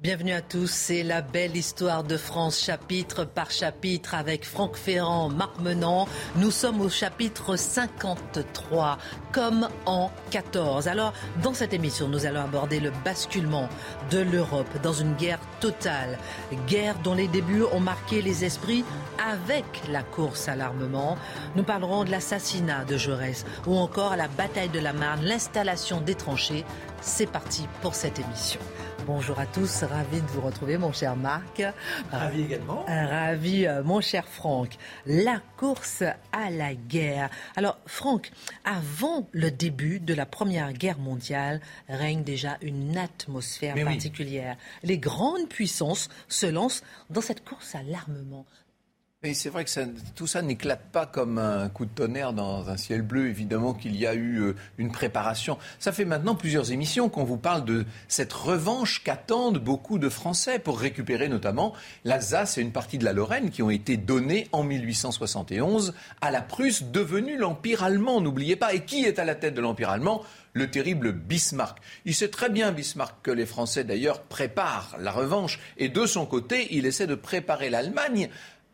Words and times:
Bienvenue 0.00 0.30
à 0.30 0.42
tous, 0.42 0.70
c'est 0.70 1.02
la 1.02 1.22
belle 1.22 1.56
histoire 1.56 2.04
de 2.04 2.16
France, 2.16 2.60
chapitre 2.60 3.24
par 3.24 3.50
chapitre, 3.50 4.14
avec 4.14 4.44
Franck 4.44 4.76
Ferrand, 4.76 5.28
Marc 5.28 5.58
Menant. 5.58 6.06
Nous 6.36 6.52
sommes 6.52 6.80
au 6.80 6.88
chapitre 6.88 7.56
53, 7.56 8.98
comme 9.32 9.68
en 9.86 10.12
14. 10.30 10.86
Alors, 10.86 11.12
dans 11.42 11.52
cette 11.52 11.74
émission, 11.74 12.06
nous 12.06 12.26
allons 12.26 12.42
aborder 12.42 12.78
le 12.78 12.92
basculement 13.04 13.68
de 14.12 14.20
l'Europe 14.20 14.68
dans 14.84 14.92
une 14.92 15.14
guerre 15.14 15.40
totale. 15.58 16.16
Guerre 16.68 16.94
dont 17.02 17.14
les 17.14 17.26
débuts 17.26 17.64
ont 17.72 17.80
marqué 17.80 18.22
les 18.22 18.44
esprits 18.44 18.84
avec 19.28 19.64
la 19.90 20.04
course 20.04 20.46
à 20.46 20.54
l'armement. 20.54 21.18
Nous 21.56 21.64
parlerons 21.64 22.04
de 22.04 22.12
l'assassinat 22.12 22.84
de 22.84 22.96
Jaurès 22.96 23.44
ou 23.66 23.76
encore 23.76 24.14
la 24.14 24.28
bataille 24.28 24.68
de 24.68 24.78
la 24.78 24.92
Marne, 24.92 25.24
l'installation 25.24 26.00
des 26.00 26.14
tranchées. 26.14 26.64
C'est 27.00 27.26
parti 27.26 27.66
pour 27.82 27.96
cette 27.96 28.20
émission. 28.20 28.60
Bonjour 29.08 29.40
à 29.40 29.46
tous, 29.46 29.84
ravi 29.84 30.20
de 30.20 30.26
vous 30.26 30.42
retrouver 30.42 30.76
mon 30.76 30.92
cher 30.92 31.16
Marc. 31.16 31.62
Ravi 32.12 32.42
également. 32.42 32.84
Euh, 32.90 33.06
ravi 33.06 33.66
euh, 33.66 33.82
mon 33.82 34.02
cher 34.02 34.28
Franck. 34.28 34.76
La 35.06 35.40
course 35.56 36.02
à 36.30 36.50
la 36.50 36.74
guerre. 36.74 37.30
Alors 37.56 37.78
Franck, 37.86 38.30
avant 38.66 39.26
le 39.32 39.50
début 39.50 39.98
de 39.98 40.12
la 40.12 40.26
Première 40.26 40.74
Guerre 40.74 40.98
mondiale, 40.98 41.62
règne 41.88 42.22
déjà 42.22 42.58
une 42.60 42.98
atmosphère 42.98 43.82
particulière. 43.82 44.58
Les 44.82 44.98
grandes 44.98 45.48
puissances 45.48 46.10
se 46.28 46.44
lancent 46.44 46.82
dans 47.08 47.22
cette 47.22 47.42
course 47.46 47.74
à 47.74 47.82
l'armement. 47.82 48.44
Mais 49.24 49.34
c'est 49.34 49.48
vrai 49.48 49.64
que 49.64 49.70
tout 50.14 50.28
ça 50.28 50.42
n'éclate 50.42 50.92
pas 50.92 51.04
comme 51.04 51.38
un 51.38 51.68
coup 51.68 51.86
de 51.86 51.90
tonnerre 51.90 52.32
dans 52.32 52.70
un 52.70 52.76
ciel 52.76 53.02
bleu. 53.02 53.26
Évidemment 53.26 53.74
qu'il 53.74 53.96
y 53.96 54.06
a 54.06 54.14
eu 54.14 54.40
euh, 54.40 54.54
une 54.76 54.92
préparation. 54.92 55.58
Ça 55.80 55.90
fait 55.90 56.04
maintenant 56.04 56.36
plusieurs 56.36 56.70
émissions 56.70 57.08
qu'on 57.08 57.24
vous 57.24 57.36
parle 57.36 57.64
de 57.64 57.84
cette 58.06 58.32
revanche 58.32 59.02
qu'attendent 59.02 59.58
beaucoup 59.58 59.98
de 59.98 60.08
Français 60.08 60.60
pour 60.60 60.78
récupérer 60.78 61.28
notamment 61.28 61.74
l'Alsace 62.04 62.58
et 62.58 62.60
une 62.60 62.70
partie 62.70 62.96
de 62.96 63.04
la 63.04 63.12
Lorraine 63.12 63.50
qui 63.50 63.60
ont 63.60 63.70
été 63.70 63.96
données 63.96 64.46
en 64.52 64.62
1871 64.62 65.94
à 66.20 66.30
la 66.30 66.40
Prusse, 66.40 66.84
devenue 66.84 67.36
l'Empire 67.36 67.82
allemand. 67.82 68.20
N'oubliez 68.20 68.54
pas. 68.54 68.72
Et 68.72 68.84
qui 68.84 69.04
est 69.04 69.18
à 69.18 69.24
la 69.24 69.34
tête 69.34 69.54
de 69.54 69.60
l'Empire 69.60 69.90
allemand? 69.90 70.22
Le 70.52 70.70
terrible 70.70 71.12
Bismarck. 71.12 71.78
Il 72.04 72.14
sait 72.14 72.28
très 72.28 72.50
bien, 72.50 72.72
Bismarck, 72.72 73.16
que 73.22 73.30
les 73.30 73.46
Français 73.46 73.84
d'ailleurs 73.84 74.22
préparent 74.22 74.96
la 74.98 75.10
revanche. 75.10 75.58
Et 75.76 75.88
de 75.88 76.06
son 76.06 76.24
côté, 76.24 76.68
il 76.70 76.86
essaie 76.86 77.06
de 77.06 77.14
préparer 77.14 77.68
l'Allemagne 77.68 78.28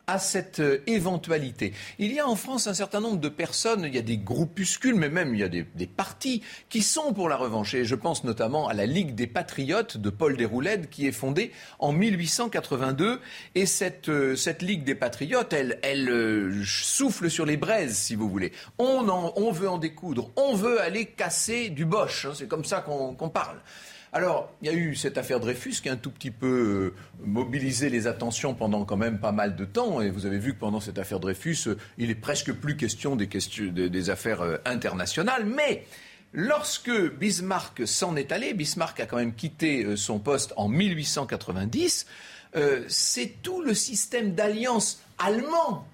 à 0.07 0.19
cette 0.19 0.59
euh, 0.59 0.83
éventualité. 0.87 1.73
Il 1.99 2.13
y 2.13 2.19
a 2.19 2.27
en 2.27 2.35
France 2.35 2.67
un 2.67 2.73
certain 2.73 2.99
nombre 2.99 3.19
de 3.19 3.29
personnes, 3.29 3.85
il 3.87 3.95
y 3.95 3.97
a 3.97 4.03
des 4.03 4.17
groupuscules, 4.17 4.95
mais 4.95 5.09
même 5.09 5.33
il 5.33 5.39
y 5.39 5.43
a 5.43 5.49
des, 5.49 5.65
partis 5.87 6.41
qui 6.69 6.81
sont 6.81 7.13
pour 7.13 7.29
la 7.29 7.37
revanche. 7.37 7.73
Et 7.73 7.85
je 7.85 7.95
pense 7.95 8.23
notamment 8.23 8.67
à 8.67 8.73
la 8.73 8.85
Ligue 8.85 9.15
des 9.15 9.27
Patriotes 9.27 9.97
de 9.97 10.09
Paul 10.09 10.35
Déroulède 10.37 10.89
qui 10.89 11.07
est 11.07 11.11
fondée 11.11 11.51
en 11.79 11.91
1882. 11.91 13.19
Et 13.55 13.65
cette, 13.65 14.09
euh, 14.09 14.35
cette 14.35 14.61
Ligue 14.61 14.83
des 14.83 14.95
Patriotes, 14.95 15.53
elle, 15.53 16.09
euh, 16.09 16.63
souffle 16.65 17.29
sur 17.29 17.45
les 17.45 17.57
braises, 17.57 17.95
si 17.95 18.15
vous 18.15 18.29
voulez. 18.29 18.51
On, 18.77 19.07
on 19.35 19.51
veut 19.51 19.69
en 19.69 19.77
découdre, 19.77 20.31
on 20.35 20.55
veut 20.55 20.81
aller 20.81 21.05
casser 21.05 21.69
du 21.69 21.85
boche. 21.85 22.25
Hein, 22.25 22.33
c'est 22.35 22.47
comme 22.47 22.65
ça 22.65 22.81
qu'on 22.81 23.29
parle. 23.29 23.57
Alors, 24.15 24.49
il 24.61 24.67
y 24.67 24.69
a 24.69 24.73
eu 24.73 24.95
cette 24.95 25.17
affaire 25.17 25.41
Dreyfus 25.41 25.81
qui 25.83 25.89
a 25.89 25.91
un 25.91 25.97
tout 25.97 26.09
petit 26.09 26.31
peu 26.31 26.47
euh, 26.47 27.25
mobilisé 27.25 27.89
les 27.89 28.07
attentions 28.07 28.53
pendant 28.53 28.85
quand 28.85 28.95
même 28.95 29.19
pas 29.19 29.33
mal 29.33 29.57
de 29.57 29.65
temps. 29.65 29.99
Et 29.99 30.09
vous 30.09 30.25
avez 30.25 30.39
vu 30.39 30.53
que 30.53 30.59
pendant 30.59 30.79
cette 30.79 30.97
affaire 30.97 31.19
Dreyfus, 31.19 31.67
euh, 31.67 31.77
il 31.97 32.09
est 32.09 32.15
presque 32.15 32.53
plus 32.53 32.77
question 32.77 33.17
des, 33.17 34.09
affaires 34.09 34.39
euh, 34.39 34.55
internationales. 34.63 35.45
Mais 35.45 35.83
lorsque 36.31 36.89
Bismarck 36.89 37.85
s'en 37.85 38.15
est 38.15 38.31
allé, 38.31 38.53
Bismarck 38.53 39.01
a 39.01 39.05
quand 39.05 39.17
même 39.17 39.33
quitté 39.33 39.97
son 39.97 40.19
poste 40.19 40.53
en 40.55 40.69
1890, 40.69 42.05
c'est 42.87 43.41
tout 43.43 43.61
le 43.61 43.73
système 43.73 44.33
d'alliance 44.33 45.01
allemand 45.17 45.85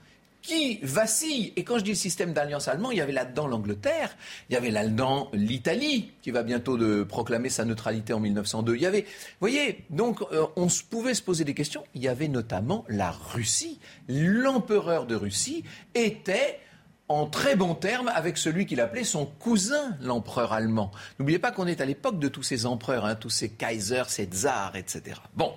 qui 0.42 0.80
vacille. 0.82 1.54
Et 1.56 1.64
quand 1.64 1.78
je 1.78 1.84
dis 1.84 1.92
le 1.92 1.96
système 1.96 2.34
d'alliance 2.34 2.68
allemand, 2.68 2.92
il 2.92 2.98
y 2.98 3.02
avait 3.02 3.12
là-dedans 3.12 3.48
l'Angleterre, 3.48 4.16
il 4.50 4.54
y 4.54 4.58
avait 4.58 4.72
là-dedans 4.72 5.30
l'Italie, 5.34 6.12
qui 6.22 6.32
va 6.32 6.44
bientôt 6.44 6.78
de 6.78 7.04
proclamer 7.04 7.50
sa 7.50 7.66
neutralité 7.66 8.14
en 8.14 8.20
1902. 8.20 8.76
Il 8.76 8.82
y 8.82 8.86
avait, 8.86 9.02
vous 9.02 9.38
voyez, 9.40 9.86
donc 9.90 10.22
euh, 10.32 10.48
on 10.56 10.68
pouvait 10.90 11.14
se 11.14 11.22
poser 11.22 11.44
des 11.44 11.54
questions. 11.54 11.84
Il 11.94 12.02
y 12.02 12.08
avait 12.08 12.28
notamment 12.28 12.86
la 12.90 13.12
Russie. 13.12 13.80
L'empereur 14.08 15.06
de 15.06 15.16
Russie 15.16 15.64
était 15.94 16.60
en 17.08 17.26
très 17.26 17.58
bons 17.58 17.76
termes 17.76 18.08
avec 18.08 18.38
celui 18.38 18.66
qu'il 18.66 18.80
appelait 18.80 19.04
son 19.04 19.26
cousin, 19.26 19.98
l'empereur 20.02 20.54
allemand. 20.54 20.92
N'oubliez 21.20 21.40
pas 21.40 21.52
qu'on 21.52 21.68
est 21.68 21.82
à 21.82 21.86
l'époque 21.86 22.20
de 22.20 22.30
tous 22.30 22.44
ces 22.44 22.66
empereurs, 22.66 23.06
hein, 23.06 23.16
tous 23.16 23.30
ces 23.30 23.50
kaisers, 23.50 24.10
ces 24.10 24.26
tsars, 24.26 24.76
etc. 24.76 25.18
Bon. 25.36 25.54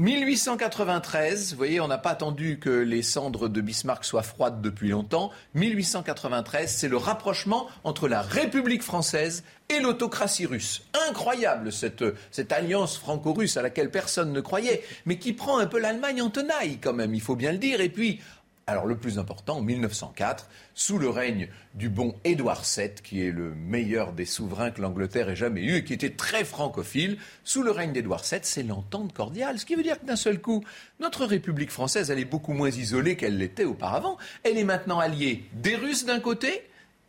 1893, 0.00 1.50
vous 1.50 1.58
voyez, 1.58 1.78
on 1.78 1.86
n'a 1.86 1.98
pas 1.98 2.12
attendu 2.12 2.58
que 2.58 2.70
les 2.70 3.02
cendres 3.02 3.50
de 3.50 3.60
Bismarck 3.60 4.02
soient 4.02 4.22
froides 4.22 4.62
depuis 4.62 4.88
longtemps. 4.88 5.30
1893, 5.52 6.74
c'est 6.74 6.88
le 6.88 6.96
rapprochement 6.96 7.66
entre 7.84 8.08
la 8.08 8.22
République 8.22 8.82
française 8.82 9.44
et 9.68 9.78
l'autocratie 9.78 10.46
russe. 10.46 10.84
Incroyable 11.10 11.70
cette, 11.70 12.02
cette 12.30 12.50
alliance 12.50 12.96
franco-russe 12.96 13.58
à 13.58 13.62
laquelle 13.62 13.90
personne 13.90 14.32
ne 14.32 14.40
croyait, 14.40 14.82
mais 15.04 15.18
qui 15.18 15.34
prend 15.34 15.58
un 15.58 15.66
peu 15.66 15.78
l'Allemagne 15.78 16.22
en 16.22 16.30
tenaille 16.30 16.78
quand 16.78 16.94
même, 16.94 17.14
il 17.14 17.20
faut 17.20 17.36
bien 17.36 17.52
le 17.52 17.58
dire. 17.58 17.82
Et 17.82 17.90
puis, 17.90 18.20
alors 18.70 18.86
le 18.86 18.96
plus 18.96 19.18
important, 19.18 19.58
en 19.58 19.62
1904, 19.62 20.48
sous 20.74 20.98
le 20.98 21.10
règne 21.10 21.48
du 21.74 21.88
bon 21.88 22.14
Édouard 22.24 22.62
VII, 22.62 22.90
qui 23.02 23.26
est 23.26 23.32
le 23.32 23.52
meilleur 23.54 24.12
des 24.12 24.24
souverains 24.24 24.70
que 24.70 24.80
l'Angleterre 24.80 25.28
ait 25.28 25.36
jamais 25.36 25.62
eu 25.62 25.76
et 25.76 25.84
qui 25.84 25.92
était 25.92 26.10
très 26.10 26.44
francophile, 26.44 27.18
sous 27.42 27.62
le 27.62 27.72
règne 27.72 27.92
d'Édouard 27.92 28.22
VII, 28.22 28.40
c'est 28.42 28.62
l'entente 28.62 29.12
cordiale. 29.12 29.58
Ce 29.58 29.66
qui 29.66 29.74
veut 29.74 29.82
dire 29.82 30.00
que 30.00 30.06
d'un 30.06 30.16
seul 30.16 30.40
coup, 30.40 30.64
notre 31.00 31.26
République 31.26 31.70
française, 31.70 32.10
elle 32.10 32.20
est 32.20 32.24
beaucoup 32.24 32.52
moins 32.52 32.70
isolée 32.70 33.16
qu'elle 33.16 33.38
l'était 33.38 33.64
auparavant. 33.64 34.16
Elle 34.44 34.56
est 34.56 34.64
maintenant 34.64 35.00
alliée 35.00 35.44
des 35.52 35.74
Russes 35.74 36.06
d'un 36.06 36.20
côté 36.20 36.62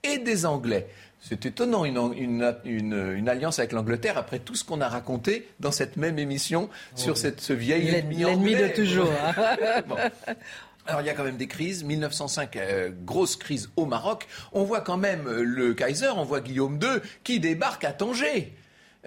et 0.03 0.17
des 0.17 0.47
Anglais. 0.47 0.87
C'est 1.21 1.45
étonnant, 1.45 1.85
une, 1.85 3.27
alliance 3.27 3.59
avec 3.59 3.73
l'Angleterre 3.73 4.17
après 4.17 4.39
tout 4.39 4.55
ce 4.55 4.63
qu'on 4.63 4.81
a 4.81 4.89
raconté 4.89 5.47
dans 5.59 5.71
cette 5.71 5.95
même 5.95 6.17
émission 6.17 6.67
sur 6.95 7.15
cette, 7.15 7.41
ce 7.41 7.53
vieil 7.53 7.89
ennemi 7.89 8.23
L'ennemi 8.23 8.55
de 8.55 8.67
toujours. 8.69 9.11
Hein. 9.37 10.09
Alors 10.91 11.01
il 11.03 11.07
y 11.07 11.09
a 11.09 11.13
quand 11.13 11.23
même 11.23 11.37
des 11.37 11.47
crises. 11.47 11.85
1905, 11.85 12.57
euh, 12.57 12.91
grosse 13.05 13.37
crise 13.37 13.69
au 13.77 13.85
Maroc. 13.85 14.27
On 14.51 14.65
voit 14.65 14.81
quand 14.81 14.97
même 14.97 15.25
euh, 15.25 15.41
le 15.41 15.73
Kaiser, 15.73 16.09
on 16.09 16.25
voit 16.25 16.41
Guillaume 16.41 16.77
II 16.81 16.99
qui 17.23 17.39
débarque 17.39 17.85
à 17.85 17.93
Tanger. 17.93 18.53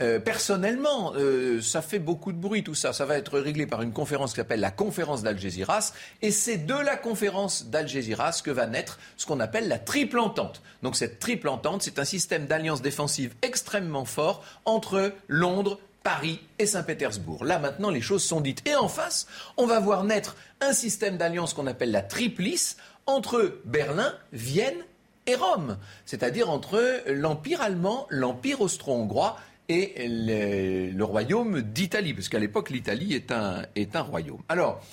Euh, 0.01 0.19
personnellement, 0.19 1.13
ça 1.61 1.83
fait 1.83 1.99
beaucoup 1.99 2.33
de 2.33 2.39
bruit 2.39 2.65
tout 2.65 2.75
ça. 2.75 2.95
Ça 2.95 3.05
va 3.05 3.19
être 3.19 3.39
réglé 3.39 3.67
par 3.67 3.83
une 3.83 3.93
conférence 3.93 4.31
qui 4.31 4.37
s'appelle 4.37 4.61
la 4.61 4.71
conférence 4.71 5.23
d'Algésiras. 5.23 5.93
Et 6.23 6.31
c'est 6.31 6.57
de 6.57 6.75
la 6.75 6.97
conférence 6.97 7.67
d'Algésiras 7.67 8.41
que 8.43 8.51
va 8.51 8.67
naître 8.67 8.99
ce 9.19 9.27
qu'on 9.27 9.39
appelle 9.39 9.69
la 9.69 9.79
triple 9.79 10.21
entente. 10.21 10.63
Donc 10.83 10.97
cette 10.97 11.19
triple 11.19 11.49
entente, 11.49 11.83
c'est 11.83 11.99
un 11.99 12.05
système 12.05 12.47
d'alliance 12.47 12.81
défensive 12.81 13.35
extrêmement 13.43 14.07
fort 14.07 14.43
entre 14.65 15.13
Londres, 15.29 15.79
Paris 16.05 16.39
et 16.61 16.67
Saint-Pétersbourg. 16.67 17.45
Là 17.45 17.59
maintenant, 17.59 17.91
les 17.91 18.03
choses 18.03 18.23
sont 18.23 18.41
dites. 18.41 18.63
Et 18.69 18.77
en 18.77 18.89
face, 18.89 19.27
on 19.57 19.67
va 19.67 19.81
voir 19.81 20.05
naître 20.05 20.37
un 20.61 20.73
système 20.73 21.17
d'alliance 21.17 21.55
qu'on 21.55 21.67
appelle 21.67 21.91
la 21.91 22.03
triplice 22.03 22.77
entre 23.07 23.61
Berlin, 23.65 24.15
Vienne 24.33 24.85
et 25.27 25.35
Rome, 25.35 25.79
c'est-à-dire 26.05 26.51
entre 26.51 27.03
l'Empire 27.07 27.63
allemand, 27.63 28.07
l'Empire 28.11 28.61
austro-hongrois 28.61 29.39
et 29.71 30.07
le, 30.07 31.03
royaume 31.03 31.63
d'Italie, 31.63 32.13
parce 32.13 32.29
qu'à 32.29 32.39
l'époque, 32.39 32.69
l'Italie 32.69 33.15
est 33.15 33.33
un, 33.33 33.63
est 33.75 33.97
un 33.97 34.03
royaume. 34.03 34.43
Alors, 34.51 34.85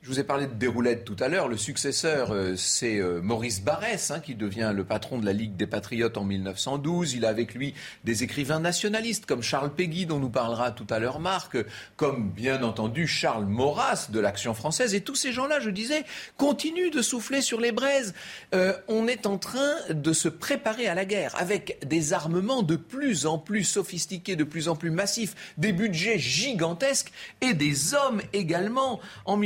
Je 0.00 0.10
vous 0.10 0.20
ai 0.20 0.24
parlé 0.24 0.46
de 0.46 0.54
Déroulette 0.54 1.04
tout 1.04 1.16
à 1.18 1.26
l'heure. 1.26 1.48
Le 1.48 1.56
successeur, 1.56 2.30
euh, 2.30 2.54
c'est 2.54 2.98
euh, 2.98 3.20
Maurice 3.20 3.60
Barrès, 3.60 4.12
hein, 4.12 4.20
qui 4.20 4.36
devient 4.36 4.72
le 4.72 4.84
patron 4.84 5.18
de 5.18 5.26
la 5.26 5.32
Ligue 5.32 5.56
des 5.56 5.66
Patriotes 5.66 6.16
en 6.16 6.22
1912. 6.22 7.14
Il 7.14 7.24
a 7.24 7.28
avec 7.28 7.52
lui 7.52 7.74
des 8.04 8.22
écrivains 8.22 8.60
nationalistes 8.60 9.26
comme 9.26 9.42
Charles 9.42 9.74
Péguy, 9.74 10.06
dont 10.06 10.20
nous 10.20 10.30
parlera 10.30 10.70
tout 10.70 10.86
à 10.88 11.00
l'heure 11.00 11.18
Marc, 11.18 11.56
comme 11.96 12.30
bien 12.30 12.62
entendu 12.62 13.08
Charles 13.08 13.46
Maurras 13.46 14.06
de 14.10 14.20
l'Action 14.20 14.54
française. 14.54 14.94
Et 14.94 15.00
tous 15.00 15.16
ces 15.16 15.32
gens-là, 15.32 15.58
je 15.58 15.68
disais, 15.68 16.04
continuent 16.36 16.92
de 16.92 17.02
souffler 17.02 17.40
sur 17.40 17.60
les 17.60 17.72
braises. 17.72 18.14
Euh, 18.54 18.74
on 18.86 19.08
est 19.08 19.26
en 19.26 19.36
train 19.36 19.74
de 19.90 20.12
se 20.12 20.28
préparer 20.28 20.86
à 20.86 20.94
la 20.94 21.06
guerre 21.06 21.34
avec 21.36 21.84
des 21.84 22.12
armements 22.12 22.62
de 22.62 22.76
plus 22.76 23.26
en 23.26 23.36
plus 23.36 23.64
sophistiqués, 23.64 24.36
de 24.36 24.44
plus 24.44 24.68
en 24.68 24.76
plus 24.76 24.92
massifs, 24.92 25.34
des 25.58 25.72
budgets 25.72 26.20
gigantesques 26.20 27.10
et 27.40 27.52
des 27.52 27.94
hommes 27.94 28.22
également. 28.32 29.00
En 29.24 29.36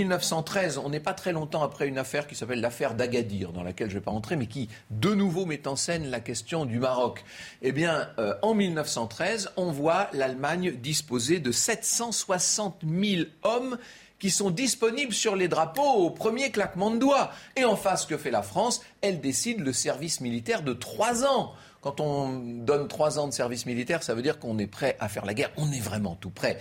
1913, 0.42 0.78
on 0.78 0.90
n'est 0.90 1.00
pas 1.00 1.14
très 1.14 1.32
longtemps 1.32 1.62
après 1.62 1.86
une 1.86 1.98
affaire 1.98 2.26
qui 2.26 2.34
s'appelle 2.34 2.60
l'affaire 2.60 2.94
d'Agadir, 2.94 3.52
dans 3.52 3.62
laquelle 3.62 3.88
je 3.88 3.94
ne 3.94 4.00
vais 4.00 4.04
pas 4.04 4.10
entrer, 4.10 4.36
mais 4.36 4.46
qui 4.46 4.68
de 4.90 5.14
nouveau 5.14 5.46
met 5.46 5.68
en 5.68 5.76
scène 5.76 6.10
la 6.10 6.20
question 6.20 6.64
du 6.64 6.78
Maroc. 6.78 7.24
Eh 7.62 7.72
bien, 7.72 8.08
euh, 8.18 8.34
en 8.42 8.54
1913, 8.54 9.52
on 9.56 9.70
voit 9.70 10.08
l'Allemagne 10.12 10.72
disposer 10.72 11.38
de 11.38 11.52
760 11.52 12.82
000 12.86 13.28
hommes 13.44 13.78
qui 14.18 14.30
sont 14.30 14.50
disponibles 14.50 15.12
sur 15.12 15.36
les 15.36 15.48
drapeaux 15.48 15.82
au 15.82 16.10
premier 16.10 16.50
claquement 16.50 16.90
de 16.90 16.98
doigts. 16.98 17.30
Et 17.56 17.64
en 17.64 17.76
face, 17.76 18.04
que 18.04 18.16
fait 18.16 18.30
la 18.30 18.42
France? 18.42 18.82
Elle 19.00 19.20
décide 19.20 19.60
le 19.60 19.72
service 19.72 20.20
militaire 20.20 20.62
de 20.62 20.72
trois 20.72 21.24
ans. 21.24 21.52
Quand 21.80 21.98
on 21.98 22.38
donne 22.38 22.86
trois 22.86 23.18
ans 23.18 23.26
de 23.26 23.32
service 23.32 23.66
militaire, 23.66 24.04
ça 24.04 24.14
veut 24.14 24.22
dire 24.22 24.38
qu'on 24.38 24.58
est 24.58 24.68
prêt 24.68 24.96
à 25.00 25.08
faire 25.08 25.24
la 25.24 25.34
guerre. 25.34 25.50
On 25.56 25.72
est 25.72 25.80
vraiment 25.80 26.14
tout 26.14 26.30
prêt 26.30 26.60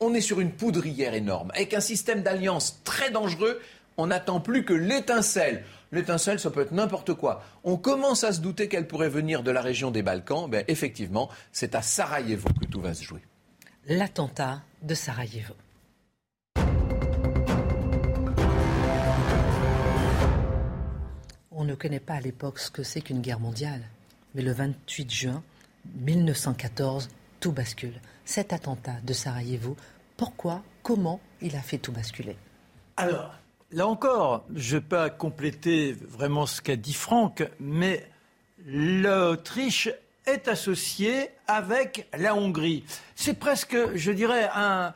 on 0.00 0.14
est 0.14 0.20
sur 0.20 0.40
une 0.40 0.52
poudrière 0.52 1.14
énorme, 1.14 1.50
avec 1.54 1.74
un 1.74 1.80
système 1.80 2.22
d'alliance 2.22 2.80
très 2.84 3.10
dangereux. 3.10 3.60
On 3.96 4.08
n'attend 4.08 4.40
plus 4.40 4.64
que 4.64 4.74
l'étincelle. 4.74 5.64
L'étincelle, 5.92 6.38
ça 6.38 6.50
peut 6.50 6.60
être 6.60 6.72
n'importe 6.72 7.14
quoi. 7.14 7.42
On 7.64 7.76
commence 7.76 8.24
à 8.24 8.32
se 8.32 8.40
douter 8.40 8.68
qu'elle 8.68 8.86
pourrait 8.86 9.08
venir 9.08 9.42
de 9.42 9.50
la 9.50 9.62
région 9.62 9.90
des 9.90 10.02
Balkans. 10.02 10.50
Ben, 10.50 10.64
effectivement, 10.68 11.30
c'est 11.52 11.74
à 11.74 11.82
Sarajevo 11.82 12.48
que 12.60 12.66
tout 12.66 12.80
va 12.80 12.92
se 12.92 13.02
jouer. 13.02 13.20
L'attentat 13.86 14.62
de 14.82 14.94
Sarajevo. 14.94 15.54
On 21.52 21.64
ne 21.64 21.74
connaît 21.74 22.00
pas 22.00 22.14
à 22.14 22.20
l'époque 22.20 22.58
ce 22.58 22.70
que 22.70 22.82
c'est 22.82 23.00
qu'une 23.00 23.22
guerre 23.22 23.40
mondiale. 23.40 23.80
Mais 24.34 24.42
le 24.42 24.52
28 24.52 25.10
juin 25.10 25.42
1914, 26.00 27.08
tout 27.46 27.52
bascule 27.52 28.00
cet 28.24 28.52
attentat 28.52 28.96
de 29.04 29.12
Sarajevo. 29.12 29.76
Pourquoi 30.16 30.64
Comment 30.82 31.20
il 31.40 31.54
a 31.54 31.60
fait 31.60 31.78
tout 31.78 31.92
basculer? 31.92 32.36
Alors, 32.96 33.36
là 33.70 33.86
encore, 33.86 34.44
je 34.52 34.74
ne 34.74 34.80
vais 34.80 34.86
pas 34.88 35.10
compléter 35.10 35.92
vraiment 35.92 36.44
ce 36.46 36.60
qu'a 36.60 36.74
dit 36.74 36.92
Franck, 36.92 37.48
mais 37.60 38.04
l'Autriche 38.66 39.88
est 40.26 40.48
associée 40.48 41.30
avec 41.46 42.08
la 42.18 42.34
Hongrie. 42.34 42.82
C'est 43.14 43.38
presque, 43.38 43.76
je 43.94 44.10
dirais, 44.10 44.50
un, 44.52 44.92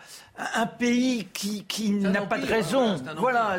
pays 0.77 1.29
qui, 1.33 1.91
n'a 1.93 2.23
pas 2.23 2.39
de 2.39 2.47
raison. 2.47 3.01
voilà, 3.17 3.59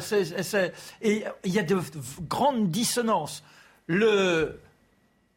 et 1.01 1.23
il 1.45 1.53
y 1.53 1.59
a 1.59 1.63
de 1.63 1.79
grandes 2.27 2.69
dissonances. 2.69 3.41
Le, 3.87 4.59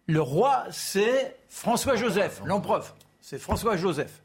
le 0.08 0.20
roi, 0.20 0.64
c'est 0.72 1.36
François-Joseph, 1.50 2.42
l'empereur. 2.44 2.96
C'est 3.26 3.38
François-Joseph. 3.38 4.20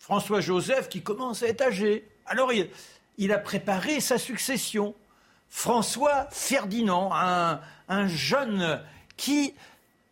François-Joseph 0.00 0.88
qui 0.88 1.02
commence 1.02 1.44
à 1.44 1.46
être 1.46 1.62
âgé. 1.62 2.08
Alors 2.26 2.50
il, 2.52 3.32
a 3.32 3.38
préparé 3.38 4.00
sa 4.00 4.18
succession. 4.18 4.96
François 5.48 6.26
Ferdinand, 6.32 7.12
un, 7.14 8.08
jeune 8.08 8.82
qui 9.16 9.54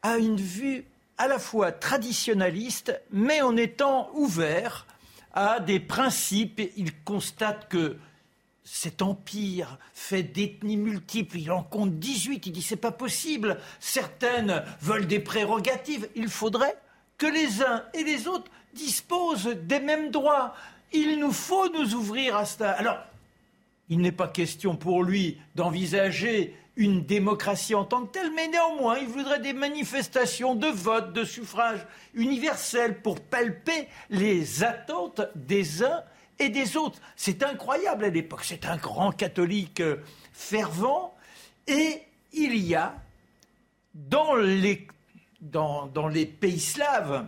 a 0.03 0.19
une 0.19 0.37
vue 0.37 0.85
à 1.17 1.27
la 1.27 1.41
fois 1.41 1.73
traditionnaliste, 1.73 3.01
mais 3.11 3.43
en 3.43 3.57
étant 3.57 4.09
ouvert 4.15 4.87
à 5.33 5.59
des 5.59 5.81
principes. 5.81 6.63
Il 6.77 6.95
constate 7.03 7.69
que 7.69 7.97
cet 8.63 9.03
empire 9.03 9.79
fait 9.93 10.23
d'ethnies 10.23 10.77
multiples, 10.77 11.39
il 11.39 11.51
en 11.51 11.65
compte 11.65 11.99
18, 11.99 12.47
il 12.47 12.53
dit 12.53 12.63
c'est 12.63 12.77
pas 12.77 12.93
possible, 12.93 13.59
certaines 13.81 14.63
veulent 14.81 15.09
des 15.09 15.19
prérogatives, 15.19 16.09
il 16.15 16.29
faudrait 16.29 16.79
que 17.19 17.27
les 17.27 17.63
uns 17.63 17.85
et 17.95 18.05
les 18.05 18.29
autres 18.29 18.51
disposent 18.73 19.47
des 19.65 19.81
mêmes 19.81 20.11
droits. 20.11 20.55
Il 20.93 21.19
nous 21.19 21.33
faut 21.33 21.69
nous 21.71 21.95
ouvrir 21.95 22.37
à 22.37 22.47
cela. 22.47 22.71
Alors, 22.73 22.99
il 23.91 23.99
n'est 24.01 24.13
pas 24.13 24.29
question 24.29 24.77
pour 24.77 25.03
lui 25.03 25.39
d'envisager 25.55 26.57
une 26.77 27.05
démocratie 27.05 27.75
en 27.75 27.85
tant 27.85 28.07
que 28.07 28.13
telle, 28.13 28.33
mais 28.35 28.47
néanmoins, 28.47 28.99
il 28.99 29.09
voudrait 29.09 29.41
des 29.41 29.53
manifestations 29.53 30.55
de 30.55 30.69
vote, 30.69 31.13
de 31.13 31.25
suffrage 31.25 31.85
universel 32.15 33.03
pour 33.03 33.21
palper 33.21 33.89
les 34.11 34.63
attentes 34.63 35.23
des 35.35 35.83
uns 35.83 36.05
et 36.39 36.51
des 36.51 36.77
autres. 36.77 37.01
C'est 37.17 37.43
incroyable 37.43 38.05
à 38.05 38.11
l'époque. 38.11 38.45
C'est 38.45 38.65
un 38.65 38.77
grand 38.77 39.11
catholique 39.11 39.81
euh, 39.81 39.97
fervent. 40.33 41.15
Et 41.67 42.03
il 42.33 42.57
y 42.57 42.77
a 42.77 42.95
dans 43.95 44.37
les, 44.37 44.87
dans, 45.41 45.87
dans 45.87 46.09
les 46.09 46.27
pays 46.27 46.61
slaves, 46.61 47.27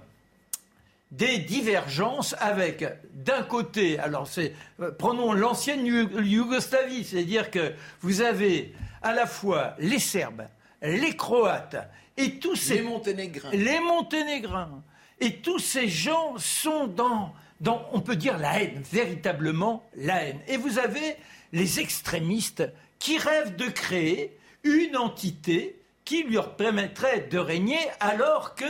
des 1.10 1.38
divergences 1.38 2.36
avec, 2.38 2.84
d'un 3.12 3.42
côté, 3.42 3.98
alors 3.98 4.28
c'est, 4.28 4.54
euh, 4.80 4.92
prenons 4.92 5.32
l'ancienne 5.32 5.84
Yougoslavie, 5.84 7.04
c'est-à-dire 7.04 7.50
que 7.50 7.72
vous 8.00 8.20
avez 8.20 8.74
à 9.02 9.12
la 9.12 9.26
fois 9.26 9.74
les 9.78 9.98
Serbes, 9.98 10.46
les 10.82 11.16
Croates 11.16 11.76
et 12.16 12.38
tous 12.38 12.56
ces... 12.56 12.76
Les 12.76 12.82
Monténégrins. 12.82 13.50
Les 13.52 13.80
Monténégrins. 13.80 14.82
Et 15.18 15.36
tous 15.36 15.58
ces 15.58 15.88
gens 15.88 16.34
sont 16.38 16.86
dans, 16.86 17.34
dans, 17.60 17.86
on 17.92 18.00
peut 18.00 18.16
dire, 18.16 18.38
la 18.38 18.62
haine, 18.62 18.82
véritablement 18.90 19.84
la 19.96 20.24
haine. 20.24 20.40
Et 20.46 20.56
vous 20.56 20.78
avez 20.78 21.16
les 21.52 21.80
extrémistes 21.80 22.62
qui 22.98 23.18
rêvent 23.18 23.56
de 23.56 23.66
créer 23.66 24.38
une 24.62 24.96
entité 24.96 25.79
qui 26.10 26.24
leur 26.24 26.56
permettrait 26.56 27.28
de 27.30 27.38
régner 27.38 27.78
alors 28.00 28.56
que 28.56 28.64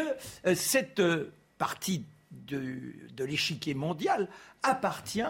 euh, 0.45 0.55
cette 0.55 1.01
euh, 1.01 1.33
partie 1.57 2.05
de, 2.31 2.93
l'échiquier 3.19 3.73
mondial 3.73 4.29
appartient 4.63 5.23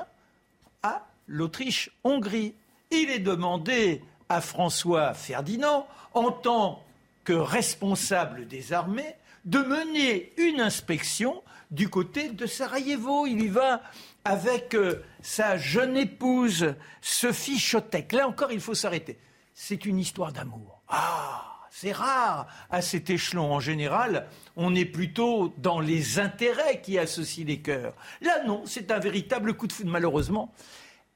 à 0.83 1.07
l'Autriche-Hongrie. 1.29 2.55
Il 2.91 3.11
est 3.11 3.21
demandé 3.21 4.03
à 4.29 4.41
François 4.41 5.15
Ferdinand, 5.15 5.87
en 6.13 6.33
tant 6.33 6.83
que 7.23 7.33
responsable 7.33 8.49
des 8.49 8.73
armées, 8.73 9.15
de 9.45 9.61
mener 9.61 10.33
une 10.37 10.61
inspection 10.61 11.45
du 11.71 11.89
côté 11.89 12.31
de 12.31 12.47
Sarajevo. 12.47 13.29
Il 13.29 13.41
y 13.41 13.49
va 13.49 13.83
avec 14.25 14.75
euh, 14.75 15.05
sa 15.23 15.57
jeune 15.57 15.97
épouse, 15.97 16.75
Sophie 17.03 17.61
Chotek. 17.61 18.11
Là 18.11 18.27
encore, 18.27 18.51
il 18.51 18.61
faut 18.61 18.75
s'arrêter. 18.75 19.17
C'est 19.55 19.87
une 19.87 20.01
histoire 20.01 20.33
d'amour. 20.33 20.83
Ah 20.89 21.50
c'est 21.71 21.93
rare 21.93 22.47
à 22.69 22.83
cet 22.83 23.11
échelon. 23.11 23.53
En 23.53 23.61
général, 23.61 24.27
on 24.57 24.75
est 24.75 24.85
plutôt 24.85 25.55
dans 25.59 25.81
les 25.81 26.19
intérêts 26.19 26.81
qui 26.81 26.99
associent 26.99 27.47
les 27.47 27.61
cœurs. 27.61 27.95
Là, 28.21 28.45
non, 28.45 28.63
c'est 28.67 28.91
un 28.91 28.99
véritable 28.99 29.55
coup 29.55 29.67
de 29.67 29.73
foudre. 29.73 29.91
Malheureusement, 29.91 30.53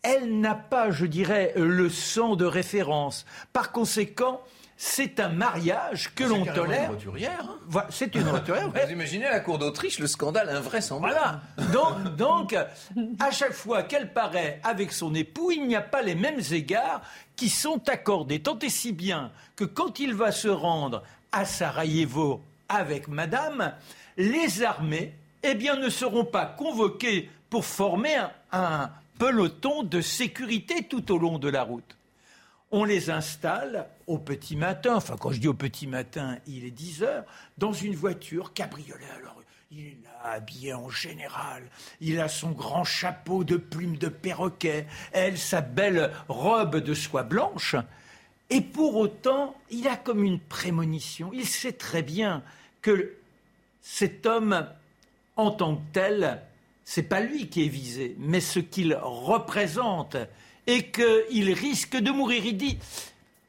elle 0.03 0.39
n'a 0.39 0.55
pas, 0.55 0.91
je 0.91 1.07
dirais, 1.07 1.53
le 1.57 1.89
sang 1.89 2.37
de 2.37 2.45
référence. 2.45 3.27
Par 3.53 3.73
conséquent, 3.73 4.43
c'est 4.77 5.21
un 5.21 5.29
mariage 5.29 6.13
que 6.15 6.25
l'on 6.25 6.45
tolère. 6.45 6.91
Une 6.91 6.97
roturière. 6.97 7.49
Hein. 7.75 7.87
c'est 7.91 8.15
une 8.15 8.29
roturière. 8.29 8.71
Vous 8.71 8.93
imaginez 8.93 9.25
la 9.25 9.41
cour 9.41 9.59
d'Autriche, 9.59 9.99
le 9.99 10.07
scandale 10.07 10.49
invraisemblable. 10.51 11.15
Voilà. 11.57 11.73
Donc, 11.73 12.17
donc, 12.17 12.57
à 13.21 13.31
chaque 13.31 13.53
fois 13.53 13.85
qu'elle 13.85 14.13
paraît 14.13 14.61
avec 14.65 14.93
son 14.93 15.15
époux, 15.15 15.53
il 15.53 15.67
n'y 15.67 15.77
a 15.77 15.81
pas 15.81 16.03
les 16.03 16.15
mêmes 16.15 16.41
égards 16.51 17.03
qui 17.37 17.49
sont 17.49 17.89
accordés. 17.89 18.41
Tant 18.41 18.59
et 18.59 18.69
si 18.69 18.93
bien 18.93 19.31
que 19.57 19.65
quand 19.65 20.01
il 20.01 20.15
va 20.15 20.33
se 20.33 20.49
rendre 20.49 21.03
à 21.31 21.45
Sarajevo 21.45 22.43
avec 22.69 23.09
Madame, 23.09 23.75
les 24.17 24.63
armées, 24.63 25.15
eh 25.43 25.55
bien, 25.55 25.77
ne 25.77 25.89
seront 25.89 26.25
pas 26.25 26.47
convoquées 26.47 27.31
pour 27.51 27.65
former 27.65 28.17
un 28.51 28.91
peloton 29.19 29.83
de 29.83 30.01
sécurité 30.01 30.83
tout 30.85 31.13
au 31.13 31.19
long 31.19 31.39
de 31.39 31.49
la 31.49 31.63
route 31.63 31.97
on 32.75 32.83
les 32.83 33.09
installe 33.09 33.87
au 34.09 34.19
petit 34.19 34.57
matin, 34.57 34.97
enfin 34.97 35.17
quand 35.17 35.31
je 35.31 35.39
dis 35.39 35.47
au 35.47 35.55
petit 35.55 35.87
matin, 35.87 36.39
il 36.49 36.65
est 36.65 36.73
10 36.73 37.05
heures, 37.05 37.25
dans 37.57 37.73
une 37.73 37.95
voiture 37.95 38.53
cabriolet. 38.53 39.07
Alors 39.17 39.41
il 39.71 39.87
est 39.87 39.99
là, 40.03 40.33
habillé 40.33 40.75
en 40.75 40.91
général, 40.91 41.63
il 42.01 42.19
a 42.19 42.27
son 42.27 42.51
grand 42.51 42.83
chapeau 42.83 43.45
de 43.45 43.57
plumes 43.57 43.97
de 43.97 44.09
perroquet, 44.09 44.87
elle 45.13 45.39
sa 45.39 45.61
belle 45.61 46.11
robe 46.27 46.79
de 46.79 46.95
soie 46.95 47.23
blanche, 47.23 47.77
et 48.51 48.61
pour 48.61 48.97
autant, 48.97 49.55
il 49.71 49.87
a 49.87 49.97
comme 49.97 50.25
une 50.25 50.41
prémonition, 50.41 51.31
il 51.33 51.47
sait 51.47 51.75
très 51.75 52.03
bien 52.03 52.43
que 52.83 53.15
cet 53.83 54.27
homme, 54.27 54.67
en 55.37 55.53
tant 55.53 55.77
que 55.77 55.83
tel, 55.93 56.43
c'est 56.85 57.05
pas 57.05 57.21
lui 57.21 57.49
qui 57.49 57.67
est 57.67 57.69
visé, 57.69 58.17
mais 58.19 58.41
ce 58.41 58.59
qu'il 58.59 58.99
représente 59.01 60.17
et 60.67 60.91
qu'il 60.91 61.53
risque 61.53 61.97
de 61.97 62.11
mourir. 62.11 62.45
Il 62.45 62.57
dit 62.57 62.79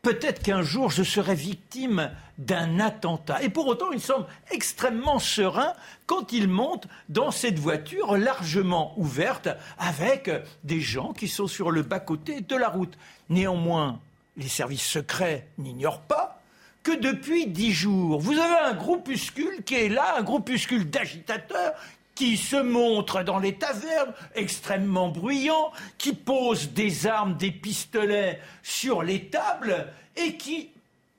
peut-être 0.01 0.41
qu'un 0.41 0.61
jour 0.61 0.91
je 0.91 1.03
serai 1.03 1.35
victime 1.35 2.11
d'un 2.37 2.79
attentat. 2.79 3.41
Et 3.43 3.49
pour 3.49 3.67
autant, 3.67 3.91
il 3.91 4.01
semble 4.01 4.27
extrêmement 4.51 5.19
serein 5.19 5.73
quand 6.05 6.33
il 6.33 6.47
monte 6.47 6.87
dans 7.09 7.31
cette 7.31 7.59
voiture 7.59 8.17
largement 8.17 8.93
ouverte 8.97 9.47
avec 9.77 10.29
des 10.63 10.81
gens 10.81 11.13
qui 11.13 11.27
sont 11.27 11.47
sur 11.47 11.71
le 11.71 11.81
bas-côté 11.81 12.41
de 12.41 12.55
la 12.55 12.69
route. 12.69 12.97
Néanmoins, 13.29 13.99
les 14.37 14.49
services 14.49 14.85
secrets 14.85 15.47
n'ignorent 15.57 16.01
pas 16.01 16.41
que 16.83 16.95
depuis 16.95 17.47
dix 17.47 17.71
jours, 17.71 18.19
vous 18.19 18.37
avez 18.37 18.69
un 18.69 18.73
groupuscule 18.73 19.63
qui 19.63 19.73
est 19.73 19.89
là, 19.89 20.17
un 20.19 20.21
groupuscule 20.21 20.87
d'agitateurs 20.87 21.73
qui 22.15 22.37
se 22.37 22.55
montrent 22.55 23.23
dans 23.23 23.39
les 23.39 23.55
tavernes, 23.55 24.13
extrêmement 24.33 25.09
bruyants, 25.09 25.71
qui 25.97 26.13
posent 26.13 26.69
des 26.69 27.05
armes, 27.05 27.35
des 27.35 27.51
pistolets 27.51 28.39
sur 28.63 29.03
les 29.03 29.25
tables 29.25 29.87
et 30.15 30.37
qui 30.37 30.69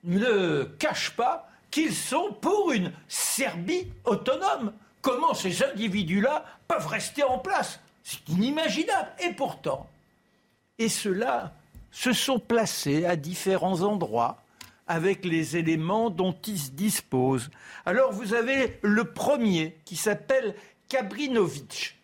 ne 0.05 0.65
cachent 0.79 1.11
pas 1.13 1.49
qu'ils 1.71 1.95
sont 1.95 2.33
pour 2.41 2.73
une 2.73 2.93
Serbie 3.09 3.87
autonome. 4.05 4.73
Comment 5.03 5.35
ces 5.35 5.63
individus-là 5.63 6.45
peuvent 6.67 6.87
rester 6.87 7.23
en 7.23 7.39
place? 7.39 7.79
C'est 8.03 8.29
inimaginable. 8.29 9.11
Et 9.23 9.33
pourtant, 9.33 9.89
et 10.79 10.89
ceux-là 10.89 11.53
se 11.91 12.13
sont 12.13 12.39
placés 12.39 13.05
à 13.05 13.17
différents 13.17 13.83
endroits 13.83 14.43
avec 14.87 15.25
les 15.25 15.57
éléments 15.57 16.11
dont 16.11 16.37
ils 16.47 16.75
disposent. 16.75 17.51
Alors 17.85 18.13
vous 18.13 18.35
avez 18.35 18.79
le 18.83 19.05
premier 19.05 19.77
qui 19.85 19.97
s'appelle 19.97 20.55
Kabrinovic. 20.89 21.97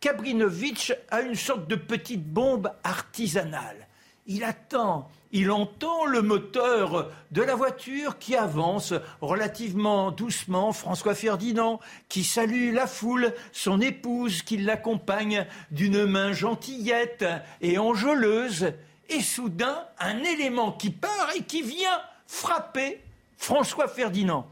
Kabrinovic 0.00 0.92
a 1.10 1.20
une 1.20 1.34
sorte 1.34 1.68
de 1.68 1.76
petite 1.76 2.24
bombe 2.24 2.72
artisanale. 2.84 3.86
Il 4.26 4.44
attend, 4.44 5.10
il 5.32 5.50
entend 5.50 6.06
le 6.06 6.22
moteur 6.22 7.10
de 7.32 7.42
la 7.42 7.54
voiture 7.54 8.18
qui 8.18 8.34
avance 8.36 8.94
relativement 9.20 10.10
doucement, 10.10 10.72
François 10.72 11.14
Ferdinand, 11.14 11.80
qui 12.08 12.24
salue 12.24 12.72
la 12.72 12.86
foule, 12.86 13.34
son 13.52 13.80
épouse 13.80 14.42
qui 14.42 14.56
l'accompagne 14.56 15.46
d'une 15.70 16.06
main 16.06 16.32
gentillette 16.32 17.26
et 17.60 17.76
enjôleuse, 17.78 18.72
et 19.10 19.20
soudain 19.20 19.84
un 19.98 20.18
élément 20.18 20.72
qui 20.72 20.90
part 20.90 21.30
et 21.36 21.42
qui 21.42 21.62
vient 21.62 22.00
frapper 22.26 23.00
François 23.36 23.88
Ferdinand. 23.88 24.46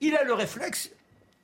Il 0.00 0.16
a 0.16 0.24
le 0.24 0.34
réflexe 0.34 0.90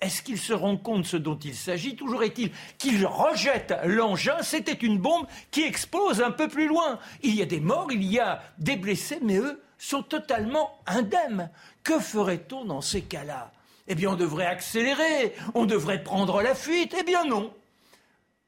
est-ce 0.01 0.23
qu'il 0.23 0.39
se 0.39 0.53
rend 0.53 0.77
compte 0.77 1.07
ce 1.07 1.17
dont 1.17 1.39
il 1.39 1.55
s'agit? 1.55 1.97
Toujours 1.97 2.23
est-il 2.23 2.53
qu'il 2.79 3.05
rejette 3.05 3.75
l'engin. 3.85 4.43
C'était 4.43 4.73
une 4.73 4.99
bombe 4.99 5.27
qui 5.51 5.65
explose 5.65 6.23
un 6.23 6.31
peu 6.31 6.49
plus 6.49 6.69
loin. 6.69 7.01
Il 7.23 7.35
y 7.35 7.43
a 7.43 7.47
des 7.47 7.61
morts, 7.61 7.91
il 7.91 8.05
y 8.05 8.21
a 8.21 8.43
des 8.59 8.77
blessés, 8.77 9.19
mais 9.23 9.39
eux 9.39 9.61
sont 9.77 10.03
totalement 10.03 10.79
indemnes. 10.87 11.51
Que 11.83 11.99
ferait-on 11.99 12.65
dans 12.65 12.81
ces 12.81 13.03
cas-là? 13.03 13.53
Eh 13.89 13.95
bien, 13.95 14.11
on 14.11 14.17
devrait 14.17 14.47
accélérer, 14.47 15.35
on 15.55 15.67
devrait 15.67 16.05
prendre 16.05 16.43
la 16.43 16.55
fuite. 16.55 16.95
Eh 16.99 17.03
bien, 17.03 17.25
non. 17.25 17.53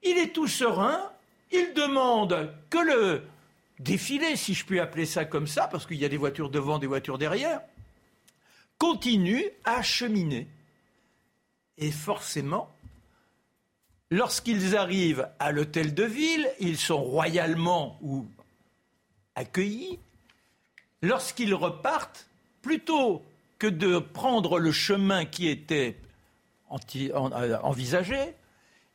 Il 0.03 0.19
est 0.19 0.33
tout 0.33 0.47
serein. 0.47 1.11
Il 1.51 1.73
demande 1.75 2.55
que 2.69 2.79
le 2.79 3.23
défilé, 3.81 4.37
si 4.37 4.55
je 4.55 4.65
puis 4.65 4.79
appeler 4.79 5.07
ça 5.07 5.25
comme 5.25 5.49
ça, 5.49 5.67
parce 5.67 5.85
qu'il 5.85 5.97
y 5.97 6.05
a 6.05 6.09
des 6.09 6.17
voitures 6.17 6.51
devant, 6.51 6.79
des 6.79 6.87
voitures 6.87 7.19
derrière, 7.19 7.61
continue 8.79 9.45
à 9.65 9.83
cheminer. 9.83 10.47
Et 11.81 11.91
forcément, 11.91 12.71
lorsqu'ils 14.11 14.77
arrivent 14.77 15.29
à 15.39 15.51
l'hôtel 15.51 15.95
de 15.95 16.05
ville, 16.05 16.49
ils 16.61 16.79
sont 16.79 17.03
royalement 17.03 17.99
accueillis. 19.35 19.99
Lorsqu'ils 21.03 21.55
repartent, 21.55 22.29
plutôt 22.61 23.23
que 23.59 23.67
de 23.67 23.99
prendre 23.99 24.59
le 24.59 24.73
chemin 24.73 25.25
qui 25.25 25.49
était 25.49 25.97
euh, 26.71 27.59
envisagé, 27.63 28.35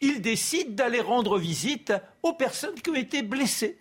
ils 0.01 0.22
décident 0.22 0.72
d'aller 0.72 1.01
rendre 1.01 1.39
visite 1.39 1.94
aux 2.22 2.34
personnes 2.34 2.75
qui 2.75 2.92
ont 2.92 2.96
été 2.96 3.24
blessées. 3.24 3.80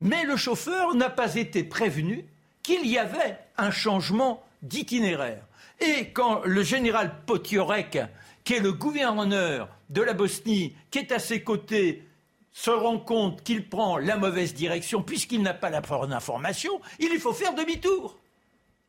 Mais 0.00 0.24
le 0.24 0.36
chauffeur 0.36 0.94
n'a 0.94 1.10
pas 1.10 1.34
été 1.36 1.64
prévenu 1.64 2.26
qu'il 2.62 2.86
y 2.86 2.98
avait 2.98 3.38
un 3.56 3.70
changement 3.70 4.44
d'itinéraire. 4.62 5.47
Et 5.80 6.10
quand 6.10 6.42
le 6.44 6.62
général 6.62 7.22
Potiorek, 7.26 7.98
qui 8.44 8.54
est 8.54 8.60
le 8.60 8.72
gouverneur 8.72 9.68
de 9.90 10.02
la 10.02 10.12
Bosnie, 10.12 10.74
qui 10.90 10.98
est 10.98 11.12
à 11.12 11.18
ses 11.18 11.42
côtés, 11.42 12.04
se 12.52 12.70
rend 12.70 12.98
compte 12.98 13.44
qu'il 13.44 13.68
prend 13.68 13.98
la 13.98 14.16
mauvaise 14.16 14.54
direction 14.54 15.02
puisqu'il 15.02 15.42
n'a 15.42 15.54
pas 15.54 15.70
la 15.70 15.80
bonne 15.80 16.12
information, 16.12 16.80
il 16.98 17.16
faut 17.20 17.32
faire 17.32 17.54
demi-tour. 17.54 18.18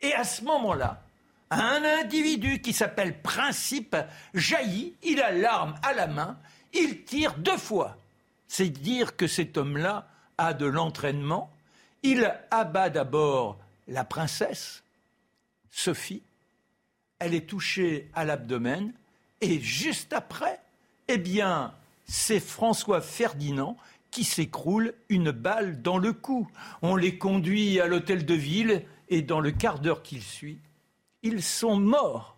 Et 0.01 0.13
à 0.13 0.24
ce 0.24 0.43
moment-là, 0.43 1.03
un 1.51 1.84
individu 1.84 2.62
qui 2.62 2.74
s'appelle 2.74 3.22
Principe 3.22 3.96
jaillit, 4.34 4.96
il 5.03 5.22
a 5.22 5.31
l'arme 5.31 5.75
à 5.84 5.93
la 5.93 6.08
main, 6.08 6.38
il 6.74 7.03
tire 7.03 7.36
deux 7.36 7.58
fois. 7.58 7.98
C'est 8.48 8.69
dire 8.69 9.15
que 9.15 9.27
cet 9.27 9.58
homme-là 9.58 10.08
a 10.38 10.53
de 10.53 10.65
l'entraînement. 10.65 11.51
Il 12.01 12.34
abat 12.50 12.89
d'abord 12.89 13.60
la 13.88 14.03
princesse, 14.03 14.84
Sophie, 15.69 16.24
elle 17.19 17.33
est 17.33 17.47
touchée 17.47 18.09
à 18.15 18.25
l'abdomen, 18.25 18.93
et 19.41 19.59
juste 19.59 20.13
après, 20.13 20.59
eh 21.07 21.17
bien, 21.17 21.73
c'est 22.05 22.39
François 22.39 23.01
Ferdinand 23.01 23.77
qui 24.11 24.23
s'écroule 24.23 24.93
une 25.09 25.31
balle 25.31 25.81
dans 25.81 25.97
le 25.97 26.13
cou. 26.13 26.47
On 26.81 26.95
les 26.95 27.17
conduit 27.17 27.79
à 27.79 27.88
l'hôtel 27.88 28.25
de 28.25 28.33
ville, 28.33 28.83
et 29.09 29.21
dans 29.21 29.39
le 29.39 29.51
quart 29.51 29.79
d'heure 29.79 30.03
qui 30.03 30.21
suit, 30.21 30.59
ils 31.23 31.43
sont 31.43 31.77
morts. 31.77 32.38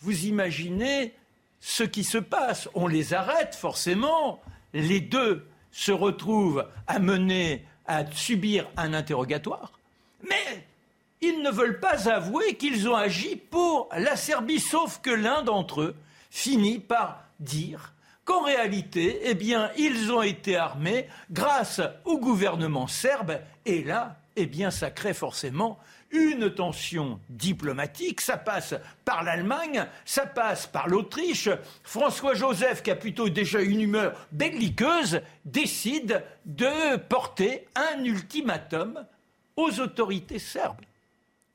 Vous 0.00 0.26
imaginez 0.26 1.14
ce 1.60 1.82
qui 1.82 2.04
se 2.04 2.18
passe. 2.18 2.68
On 2.74 2.86
les 2.86 3.14
arrête 3.14 3.54
forcément. 3.54 4.40
Les 4.72 5.00
deux 5.00 5.46
se 5.72 5.92
retrouvent 5.92 6.66
amenés 6.86 7.64
à 7.86 8.10
subir 8.10 8.68
un 8.76 8.94
interrogatoire. 8.94 9.78
Mais 10.28 10.66
ils 11.20 11.42
ne 11.42 11.50
veulent 11.50 11.80
pas 11.80 12.08
avouer 12.08 12.56
qu'ils 12.56 12.88
ont 12.88 12.94
agi 12.94 13.36
pour 13.36 13.88
la 13.96 14.16
Serbie, 14.16 14.60
sauf 14.60 15.00
que 15.00 15.10
l'un 15.10 15.42
d'entre 15.42 15.82
eux 15.82 15.96
finit 16.30 16.78
par 16.78 17.24
dire 17.40 17.94
qu'en 18.24 18.42
réalité, 18.42 19.20
eh 19.24 19.34
bien, 19.34 19.70
ils 19.78 20.12
ont 20.12 20.22
été 20.22 20.56
armés 20.56 21.08
grâce 21.30 21.80
au 22.04 22.18
gouvernement 22.18 22.86
serbe, 22.86 23.40
et 23.64 23.82
là, 23.82 24.16
eh 24.36 24.46
bien, 24.46 24.70
ça 24.70 24.90
crée 24.90 25.14
forcément 25.14 25.78
une 26.10 26.54
tension 26.54 27.20
diplomatique. 27.28 28.20
Ça 28.20 28.36
passe 28.36 28.74
par 29.04 29.22
l'Allemagne, 29.22 29.86
ça 30.04 30.26
passe 30.26 30.66
par 30.66 30.88
l'Autriche. 30.88 31.48
François 31.82 32.34
Joseph, 32.34 32.82
qui 32.82 32.90
a 32.90 32.96
plutôt 32.96 33.28
déjà 33.28 33.60
une 33.60 33.80
humeur 33.80 34.26
belliqueuse, 34.32 35.22
décide 35.44 36.22
de 36.44 36.96
porter 36.96 37.66
un 37.74 38.04
ultimatum 38.04 39.04
aux 39.56 39.80
autorités 39.80 40.38
serbes. 40.38 40.80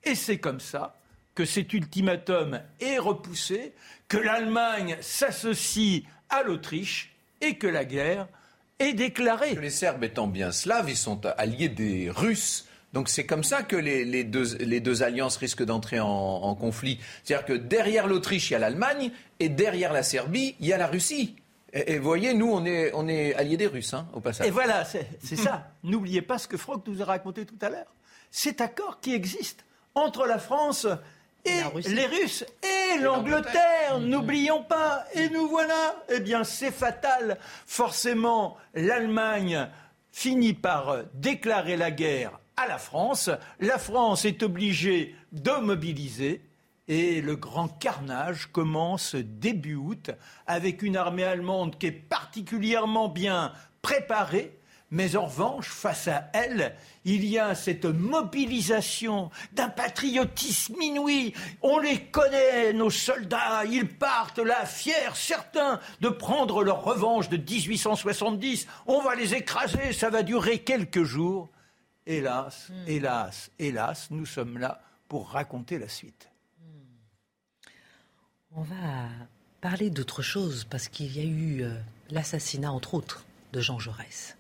Et 0.04 0.16
c'est 0.16 0.38
comme 0.38 0.60
ça 0.60 0.98
que 1.36 1.46
cet 1.46 1.74
ultimatum 1.74 2.62
est 2.80 3.00
repoussé, 3.00 3.74
que 4.08 4.18
l'Allemagne 4.18 4.98
s'associe 5.02 6.04
à 6.30 6.44
l'Autriche 6.44 7.16
et 7.42 7.56
que 7.56 7.68
la 7.68 7.86
guerre 7.86 8.28
est 8.80 8.94
déclarée. 8.94 9.56
les 9.56 9.70
Serbes 9.70 10.04
étant 10.04 10.28
bien 10.28 10.52
slaves, 10.52 10.90
ils 10.90 10.98
sont 10.98 11.26
alliés 11.26 11.70
des 11.70 12.10
Russes. 12.10 12.68
Donc 12.94 13.10
c'est 13.10 13.26
comme 13.26 13.44
ça 13.44 13.64
que 13.64 13.76
les, 13.76 14.24
deux, 14.24 15.04
alliances 15.04 15.38
risquent 15.38 15.64
d'entrer 15.64 16.00
en, 16.00 16.56
conflit. 16.56 17.00
C'est-à-dire 17.24 17.46
que 17.46 17.54
derrière 17.54 18.08
l'Autriche, 18.08 18.52
il 18.52 18.54
y 18.54 18.56
a 18.56 18.60
l'Allemagne, 18.60 19.12
et 19.40 19.50
derrière 19.50 19.94
la 19.94 20.04
Serbie, 20.04 20.56
il 20.60 20.68
y 20.68 20.74
a 20.74 20.78
la 20.78 20.88
Russie. 20.88 21.36
Et, 21.74 21.98
vous 21.98 22.04
voyez, 22.04 22.36
nous, 22.36 22.52
on 22.52 22.64
est, 22.66 22.92
on 22.94 23.08
est 23.08 23.34
alliés 23.34 23.58
des 23.58 23.66
Russes, 23.66 23.96
hein, 23.96 24.08
au 24.14 24.20
passage. 24.20 24.46
Et 24.46 24.52
voilà, 24.52 24.86
c'est 24.86 25.36
ça. 25.36 25.72
N'oubliez 25.84 26.22
pas 26.22 26.38
ce 26.38 26.48
que 26.48 26.58
Franck 26.58 26.86
nous 26.86 27.02
a 27.02 27.06
raconté 27.06 27.48
tout 27.48 27.58
à 27.62 27.70
l'heure. 27.70 27.96
Cet 28.30 28.62
accord 28.62 29.00
qui 29.00 29.14
existe 29.14 29.66
entre 29.96 30.26
la 30.26 30.40
France 30.40 30.88
et 31.46 31.62
les 31.90 32.06
Russes 32.06 32.46
et, 32.64 33.00
l'Angleterre, 33.00 34.00
n'oublions 34.00 34.64
pas. 34.64 35.06
Et 35.14 35.30
nous 35.30 35.48
voilà. 35.48 35.96
Eh 36.10 36.20
bien, 36.20 36.44
c'est 36.44 36.72
fatal. 36.72 37.38
Forcément, 37.66 38.58
l'Allemagne 38.74 39.68
finit 40.12 40.54
par 40.54 41.04
déclarer 41.14 41.76
la 41.76 41.92
guerre 41.92 42.40
à 42.56 42.68
la 42.68 42.78
France. 42.78 43.30
La 43.60 43.78
France 43.78 44.26
est 44.26 44.44
obligée 44.44 45.16
de 45.32 45.52
mobiliser. 45.52 46.42
Et 46.90 47.22
le 47.22 47.38
grand 47.38 47.70
carnage 47.70 48.48
commence 48.52 49.16
début 49.16 49.76
août 49.76 50.12
avec 50.48 50.82
une 50.82 50.98
armée 50.98 51.24
allemande 51.24 51.78
qui 51.78 51.88
est 51.88 51.92
particulièrement 51.92 53.08
bien 53.08 53.54
préparée, 53.82 54.58
Mais 54.94 55.16
en 55.16 55.26
revanche, 55.26 55.70
face 55.70 56.08
à 56.08 56.30
elle, 56.34 56.76
il 57.04 57.26
y 57.26 57.40
a 57.40 57.56
cette 57.56 57.86
mobilisation 57.86 59.32
d'un 59.54 59.70
patriotisme 59.70 60.80
inouï. 60.80 61.34
On 61.64 61.80
les 61.80 62.06
connaît, 62.06 62.74
nos 62.74 62.92
soldats, 62.92 63.66
ils 63.66 63.90
partent 63.90 64.38
là, 64.38 64.68
fiers, 64.68 65.16
certains, 65.16 65.80
de 66.02 66.10
prendre 66.10 66.64
leur 66.64 66.84
revanche 66.84 67.28
de 67.28 67.38
1870. 67.38 68.68
On 68.86 69.02
va 69.02 69.16
les 69.16 69.34
écraser, 69.34 69.94
ça 69.94 70.12
va 70.12 70.22
durer 70.22 70.60
quelques 70.60 71.04
jours. 71.04 71.50
Hélas, 72.06 72.70
hmm. 72.70 72.88
hélas, 72.88 73.50
hélas, 73.58 74.10
nous 74.12 74.28
sommes 74.28 74.60
là 74.60 74.80
pour 75.08 75.30
raconter 75.30 75.80
la 75.80 75.90
suite. 75.90 76.30
On 78.52 78.62
va 78.62 79.10
parler 79.60 79.90
d'autre 79.90 80.22
chose 80.22 80.68
parce 80.70 80.88
qu'il 80.88 81.18
y 81.18 81.20
a 81.20 81.24
eu 81.24 81.64
euh, 81.64 81.74
l'assassinat, 82.12 82.72
entre 82.72 82.94
autres, 82.94 83.26
de 83.54 83.60
Jean 83.60 83.80
Jaurès. 83.80 84.38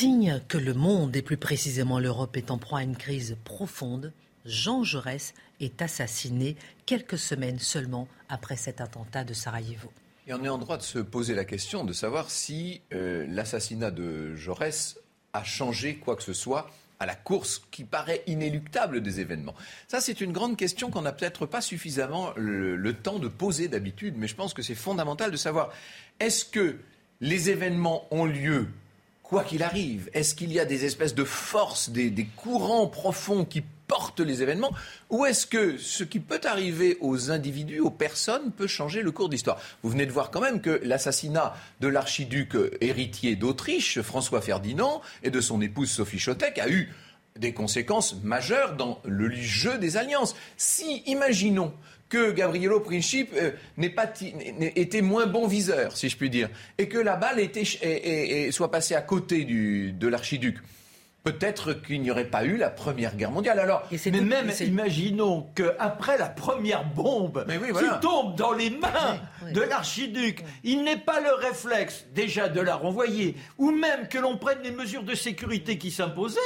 Signe 0.00 0.40
que 0.48 0.56
le 0.56 0.72
monde, 0.72 1.14
et 1.14 1.20
plus 1.20 1.36
précisément 1.36 1.98
l'Europe, 1.98 2.34
est 2.38 2.50
en 2.50 2.56
proie 2.56 2.78
à 2.78 2.82
une 2.82 2.96
crise 2.96 3.36
profonde, 3.44 4.14
Jean 4.46 4.82
Jaurès 4.82 5.34
est 5.60 5.82
assassiné 5.82 6.56
quelques 6.86 7.18
semaines 7.18 7.58
seulement 7.58 8.08
après 8.30 8.56
cet 8.56 8.80
attentat 8.80 9.24
de 9.24 9.34
Sarajevo. 9.34 9.92
Et 10.26 10.32
on 10.32 10.42
est 10.42 10.48
en 10.48 10.56
droit 10.56 10.78
de 10.78 10.82
se 10.82 11.00
poser 11.00 11.34
la 11.34 11.44
question 11.44 11.84
de 11.84 11.92
savoir 11.92 12.30
si 12.30 12.80
euh, 12.94 13.26
l'assassinat 13.28 13.90
de 13.90 14.34
Jaurès 14.36 14.98
a 15.34 15.44
changé 15.44 15.96
quoi 15.96 16.16
que 16.16 16.22
ce 16.22 16.32
soit 16.32 16.70
à 16.98 17.04
la 17.04 17.14
course 17.14 17.60
qui 17.70 17.84
paraît 17.84 18.22
inéluctable 18.26 19.02
des 19.02 19.20
événements 19.20 19.54
Ça, 19.86 20.00
c'est 20.00 20.22
une 20.22 20.32
grande 20.32 20.56
question 20.56 20.90
qu'on 20.90 21.02
n'a 21.02 21.12
peut-être 21.12 21.44
pas 21.44 21.60
suffisamment 21.60 22.32
le 22.36 22.92
temps 22.94 23.18
de 23.18 23.28
poser 23.28 23.68
d'habitude, 23.68 24.14
mais 24.16 24.28
je 24.28 24.34
pense 24.34 24.54
que 24.54 24.62
c'est 24.62 24.74
fondamental 24.74 25.30
de 25.30 25.36
savoir 25.36 25.74
est-ce 26.20 26.46
que 26.46 26.78
les 27.20 27.50
événements 27.50 28.06
ont 28.10 28.24
lieu 28.24 28.66
quoi 29.30 29.44
qu'il 29.44 29.62
arrive 29.62 30.10
Est-ce 30.12 30.34
qu'il 30.34 30.52
y 30.52 30.58
a 30.58 30.64
des 30.64 30.84
espèces 30.84 31.14
de 31.14 31.22
forces, 31.22 31.88
des, 31.88 32.26
courants 32.34 32.88
profonds 32.88 33.44
qui 33.44 33.62
portent 33.86 34.18
les 34.18 34.42
événements 34.42 34.72
Ou 35.08 35.24
est-ce 35.24 35.46
que 35.46 35.78
ce 35.78 36.02
qui 36.02 36.18
peut 36.18 36.40
arriver 36.42 36.98
aux 37.00 37.30
individus, 37.30 37.78
aux 37.78 37.90
personnes, 37.90 38.50
peut 38.50 38.66
changer 38.66 39.02
le 39.02 39.12
cours 39.12 39.28
d'histoire? 39.28 39.60
Vous 39.84 39.90
venez 39.90 40.04
de 40.04 40.10
voir 40.10 40.32
quand 40.32 40.40
même 40.40 40.60
que 40.60 40.80
l'assassinat 40.82 41.54
de 41.78 41.86
l'archiduc 41.86 42.56
héritier 42.80 43.36
d'Autriche, 43.36 44.00
François 44.00 44.40
Ferdinand, 44.40 45.00
et 45.22 45.30
de 45.30 45.40
son 45.40 45.60
épouse 45.60 45.90
Sophie 45.92 46.18
Chotek 46.18 46.58
a 46.58 46.68
eu 46.68 46.92
des 47.38 47.54
conséquences 47.54 48.16
majeures 48.24 48.74
dans 48.74 49.00
le 49.04 49.30
jeu 49.30 49.78
des 49.78 49.96
alliances. 49.96 50.34
Si, 50.56 51.04
imaginons 51.06 51.72
que 52.10 52.32
Gabriello 52.32 52.80
Principe 52.80 53.32
euh, 53.34 53.52
n'ait 53.78 53.88
pas 53.88 54.12
était 54.76 55.00
moins 55.00 55.26
bon 55.26 55.46
viseur, 55.46 55.96
si 55.96 56.10
je 56.10 56.16
puis 56.16 56.28
dire, 56.28 56.50
et 56.76 56.88
que 56.88 56.98
la 56.98 57.16
balle 57.16 57.40
était, 57.40 57.64
soit 58.50 58.70
passée 58.70 58.94
à 58.94 59.00
côté 59.00 59.44
du, 59.44 59.92
de 59.92 60.08
l'archiduc. 60.08 60.58
Peut-être 61.22 61.74
qu'il 61.74 62.00
n'y 62.00 62.10
aurait 62.10 62.30
pas 62.30 62.44
eu 62.44 62.56
la 62.56 62.70
Première 62.70 63.14
Guerre 63.14 63.30
mondiale. 63.30 63.58
Alors, 63.60 63.86
mais 64.06 64.20
même 64.22 64.50
imaginons 64.60 65.46
qu'après 65.54 66.16
la 66.16 66.30
première 66.30 66.84
bombe 66.84 67.46
qui 67.46 68.00
tombe 68.00 68.36
dans 68.36 68.52
les 68.52 68.70
mains 68.70 69.20
de 69.52 69.60
l'archiduc, 69.60 70.42
il 70.64 70.82
n'ait 70.82 70.96
pas 70.96 71.20
le 71.20 71.32
réflexe 71.34 72.06
déjà 72.14 72.48
de 72.48 72.60
la 72.60 72.74
renvoyer, 72.74 73.36
ou 73.58 73.70
même 73.70 74.08
que 74.08 74.18
l'on 74.18 74.38
prenne 74.38 74.62
les 74.62 74.70
mesures 74.70 75.04
de 75.04 75.14
sécurité 75.14 75.76
qui 75.76 75.90
s'imposaient. 75.90 76.40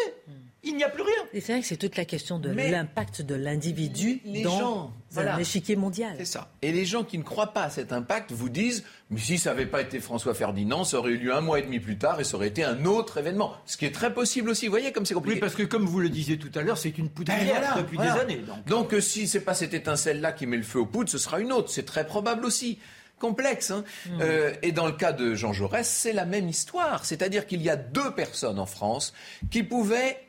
Hmm 0.64 0.74
il 0.74 0.76
n'y 0.76 0.84
a 0.84 0.88
plus 0.88 1.02
rien. 1.02 1.12
Et 1.32 1.40
c'est 1.40 1.52
vrai 1.52 1.60
que 1.60 1.66
c'est 1.66 1.76
toute 1.76 1.96
la 1.96 2.04
question 2.04 2.38
de 2.38 2.50
l'impact 2.50 3.22
de 3.22 3.34
l'individu 3.34 4.20
dans 4.42 4.92
l'échiquier 5.38 5.76
mondial. 5.76 6.14
C'est 6.18 6.24
ça. 6.24 6.50
Et 6.62 6.72
les 6.72 6.84
gens 6.84 7.04
qui 7.04 7.18
ne 7.18 7.22
croient 7.22 7.52
pas 7.52 7.64
à 7.64 7.70
cet 7.70 7.92
impact 7.92 8.32
vous 8.32 8.48
disent 8.48 8.84
mais 9.10 9.20
si 9.20 9.38
ça 9.38 9.50
n'avait 9.50 9.66
pas 9.66 9.80
été 9.80 10.00
François 10.00 10.34
Ferdinand, 10.34 10.84
ça 10.84 10.98
aurait 10.98 11.12
eu 11.12 11.18
lieu 11.18 11.34
un 11.34 11.40
mois 11.40 11.58
et 11.58 11.62
demi 11.62 11.78
plus 11.78 11.98
tard 11.98 12.20
et 12.20 12.24
ça 12.24 12.36
aurait 12.36 12.48
été 12.48 12.64
un 12.64 12.84
autre 12.84 13.18
événement. 13.18 13.54
Ce 13.66 13.76
qui 13.76 13.84
est 13.84 13.94
très 13.94 14.12
possible 14.12 14.50
aussi. 14.50 14.66
Vous 14.66 14.72
voyez 14.72 14.92
comme 14.92 15.06
c'est 15.06 15.14
compliqué. 15.14 15.36
Oui, 15.36 15.40
parce 15.40 15.54
que 15.54 15.62
comme 15.62 15.86
vous 15.86 16.00
le 16.00 16.08
disiez 16.08 16.38
tout 16.38 16.50
à 16.54 16.62
l'heure, 16.62 16.78
c'est 16.78 16.96
une 16.98 17.10
poudrière 17.10 17.74
ben 17.74 17.82
depuis 17.82 17.98
des 17.98 18.08
années. 18.08 18.38
Donc, 18.38 18.66
donc 18.66 18.94
euh, 18.94 19.00
si 19.00 19.28
c'est 19.28 19.40
pas 19.40 19.54
cette 19.54 19.74
étincelle-là 19.74 20.32
qui 20.32 20.46
met 20.46 20.56
le 20.56 20.62
feu 20.62 20.80
aux 20.80 20.86
poudres, 20.86 21.10
ce 21.10 21.18
sera 21.18 21.40
une 21.40 21.52
autre. 21.52 21.70
C'est 21.70 21.84
très 21.84 22.06
probable 22.06 22.44
aussi 22.44 22.78
complexe. 23.18 23.70
Hein. 23.70 23.84
Mmh. 24.06 24.18
Euh, 24.20 24.52
et 24.62 24.72
dans 24.72 24.86
le 24.86 24.92
cas 24.92 25.12
de 25.12 25.34
Jean 25.34 25.52
Jaurès, 25.52 25.88
c'est 25.88 26.12
la 26.12 26.24
même 26.24 26.48
histoire. 26.48 27.04
C'est-à-dire 27.04 27.46
qu'il 27.46 27.62
y 27.62 27.70
a 27.70 27.76
deux 27.76 28.12
personnes 28.14 28.58
en 28.58 28.66
France 28.66 29.14
qui 29.50 29.62
pouvaient 29.62 30.23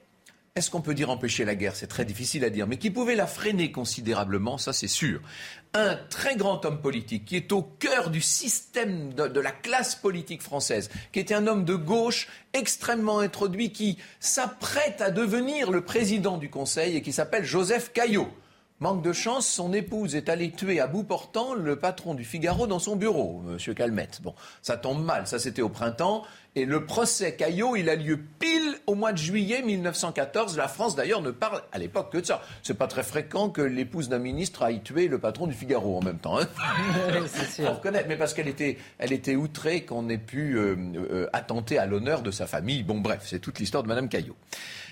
est-ce 0.58 0.72
qu'on 0.72 0.80
peut 0.80 0.94
dire 0.94 1.10
empêcher 1.10 1.44
la 1.44 1.54
guerre? 1.54 1.76
C'est 1.76 1.88
très 1.88 2.06
difficile 2.06 2.46
à 2.46 2.50
dire, 2.50 2.66
mais 2.66 2.78
qui 2.78 2.90
pouvait 2.90 3.18
la 3.18 3.28
freiner 3.28 3.74
considérablement, 3.74 4.58
ça 4.58 4.72
c'est 4.72 4.88
sûr. 4.88 5.20
Un 5.74 5.98
très 6.10 6.38
grand 6.38 6.64
homme 6.64 6.80
politique 6.80 7.26
qui 7.26 7.36
est 7.36 7.52
au 7.52 7.62
cœur 7.62 8.10
du 8.10 8.22
système 8.22 9.14
de, 9.14 9.40
la 9.42 9.52
classe 9.52 9.96
politique 9.96 10.42
française, 10.42 10.90
qui 11.12 11.20
était 11.20 11.34
un 11.34 11.48
homme 11.48 11.66
de 11.66 11.76
gauche 11.76 12.30
extrêmement 12.54 13.20
introduit, 13.20 13.74
qui 13.74 13.98
s'apprête 14.22 15.02
à 15.02 15.12
devenir 15.12 15.72
le 15.72 15.82
président 15.82 16.38
du 16.38 16.50
Conseil 16.50 16.96
et 16.96 17.02
qui 17.02 17.12
s'appelle 17.12 17.44
Joseph 17.44 17.92
Caillot. 17.92 18.30
Manque 18.82 19.02
de 19.02 19.14
chance, 19.14 19.48
son 19.48 19.72
épouse 19.72 20.16
est 20.16 20.28
allée 20.28 20.52
tuer 20.52 20.82
à 20.82 20.88
bout 20.88 21.06
portant 21.06 21.54
le 21.54 21.78
patron 21.78 22.14
du 22.14 22.26
Figaro 22.26 22.68
dans 22.68 22.80
son 22.80 22.98
bureau, 22.98 23.42
M. 23.48 23.74
Calmette. 23.74 24.20
Bon, 24.22 24.36
ça 24.62 24.76
tombe 24.76 25.02
mal, 25.02 25.28
ça 25.28 25.40
c'était 25.40 25.62
au 25.62 25.70
printemps. 25.70 26.24
Et 26.58 26.66
le 26.66 26.86
procès 26.86 27.36
Caillot, 27.38 27.78
il 27.78 27.90
a 27.90 27.96
lieu 27.96 28.20
pile 28.40 28.76
au 28.86 28.96
mois 28.96 29.14
de 29.14 29.18
juillet 29.18 29.62
1914. 29.62 30.58
La 30.58 30.68
France, 30.68 30.94
d'ailleurs, 30.94 31.22
ne 31.22 31.32
parle 31.32 31.62
à 31.72 31.78
l'époque 31.78 32.12
que 32.12 32.18
de 32.18 32.26
ça. 32.26 32.42
C'est 32.64 32.78
pas 32.78 32.88
très 32.88 33.04
fréquent 33.04 33.50
que 33.50 33.62
l'épouse 33.62 34.10
d'un 34.10 34.20
ministre 34.20 34.64
aille 34.64 34.82
tuer 34.82 35.08
le 35.08 35.20
patron 35.20 35.48
du 35.48 35.54
Figaro 35.54 35.98
en 35.98 36.02
même 36.02 36.20
temps. 36.20 36.38
Hein 36.38 36.48
c'est 37.28 37.62
sûr. 37.62 37.76
reconnaître, 37.76 38.10
mais 38.10 38.18
parce 38.18 38.34
qu'elle 38.34 38.50
était, 38.50 38.78
elle 38.98 39.14
était 39.14 39.38
outrée 39.38 39.86
qu'on 39.86 40.10
ait 40.10 40.18
pu 40.18 40.58
euh, 40.58 40.76
euh, 40.96 41.28
attenter 41.32 41.78
à 41.78 41.86
l'honneur 41.86 42.22
de 42.22 42.32
sa 42.32 42.46
famille. 42.46 42.84
Bon, 42.84 43.00
bref, 43.00 43.22
c'est 43.26 43.40
toute 43.40 43.60
l'histoire 43.60 43.84
de 43.84 43.88
Madame 43.88 44.10
Caillot. 44.10 44.36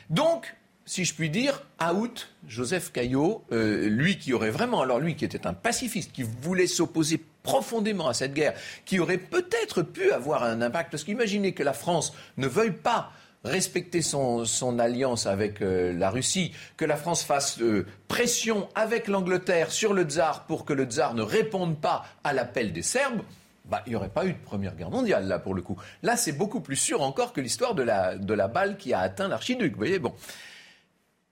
Donc, 0.09 0.55
si 0.85 1.05
je 1.05 1.13
puis 1.13 1.29
dire, 1.29 1.63
out 1.81 2.29
Joseph 2.47 2.91
Caillot, 2.91 3.43
euh, 3.51 3.87
lui 3.87 4.17
qui 4.17 4.33
aurait 4.33 4.49
vraiment, 4.49 4.81
alors 4.81 4.99
lui 4.99 5.15
qui 5.15 5.25
était 5.25 5.47
un 5.47 5.53
pacifiste, 5.53 6.11
qui 6.11 6.23
voulait 6.23 6.67
s'opposer 6.67 7.23
profondément 7.43 8.07
à 8.07 8.13
cette 8.13 8.33
guerre, 8.33 8.53
qui 8.85 8.99
aurait 8.99 9.17
peut-être 9.17 9.81
pu 9.81 10.11
avoir 10.11 10.43
un 10.43 10.61
impact, 10.61 10.91
parce 10.91 11.03
qu'imaginez 11.03 11.53
que 11.53 11.63
la 11.63 11.73
France 11.73 12.13
ne 12.37 12.47
veuille 12.47 12.71
pas 12.71 13.11
respecter 13.43 14.01
son, 14.01 14.45
alliance 14.79 15.25
avec 15.25 15.61
euh, 15.61 15.91
la 15.93 16.09
Russie, 16.09 16.53
que 16.77 16.85
la 16.85 16.95
France 16.95 17.23
fasse 17.23 17.59
euh, 17.61 17.85
pression 18.07 18.69
avec 18.73 19.07
l'Angleterre 19.07 19.71
sur 19.71 19.93
le 19.93 20.03
tsar 20.03 20.45
pour 20.45 20.63
que 20.63 20.71
le 20.71 20.85
tsar 20.85 21.13
ne 21.13 21.21
réponde 21.21 21.79
pas 21.79 22.05
à 22.23 22.31
l'appel 22.31 22.71
des 22.71 22.83
Serbes, 22.83 23.21
bah, 23.65 23.81
il 23.85 23.91
n'y 23.91 23.95
aurait 23.95 24.09
pas 24.09 24.25
eu 24.25 24.33
de 24.33 24.37
Première 24.37 24.75
Guerre 24.75 24.91
mondiale, 24.91 25.27
là, 25.27 25.39
pour 25.39 25.53
le 25.53 25.61
coup. 25.61 25.77
Là, 26.03 26.17
c'est 26.17 26.33
beaucoup 26.33 26.59
plus 26.59 26.75
sûr 26.75 27.01
encore 27.01 27.31
que 27.31 27.41
l'histoire 27.41 27.75
de 27.75 27.83
la, 27.83 28.17
de 28.17 28.33
la 28.33 28.49
balle 28.49 28.77
qui 28.77 28.93
a 28.93 28.99
atteint 28.99 29.29
l'archiduc. 29.29 29.71
Vous 29.71 29.77
voyez, 29.77 29.99
bon 29.99 30.13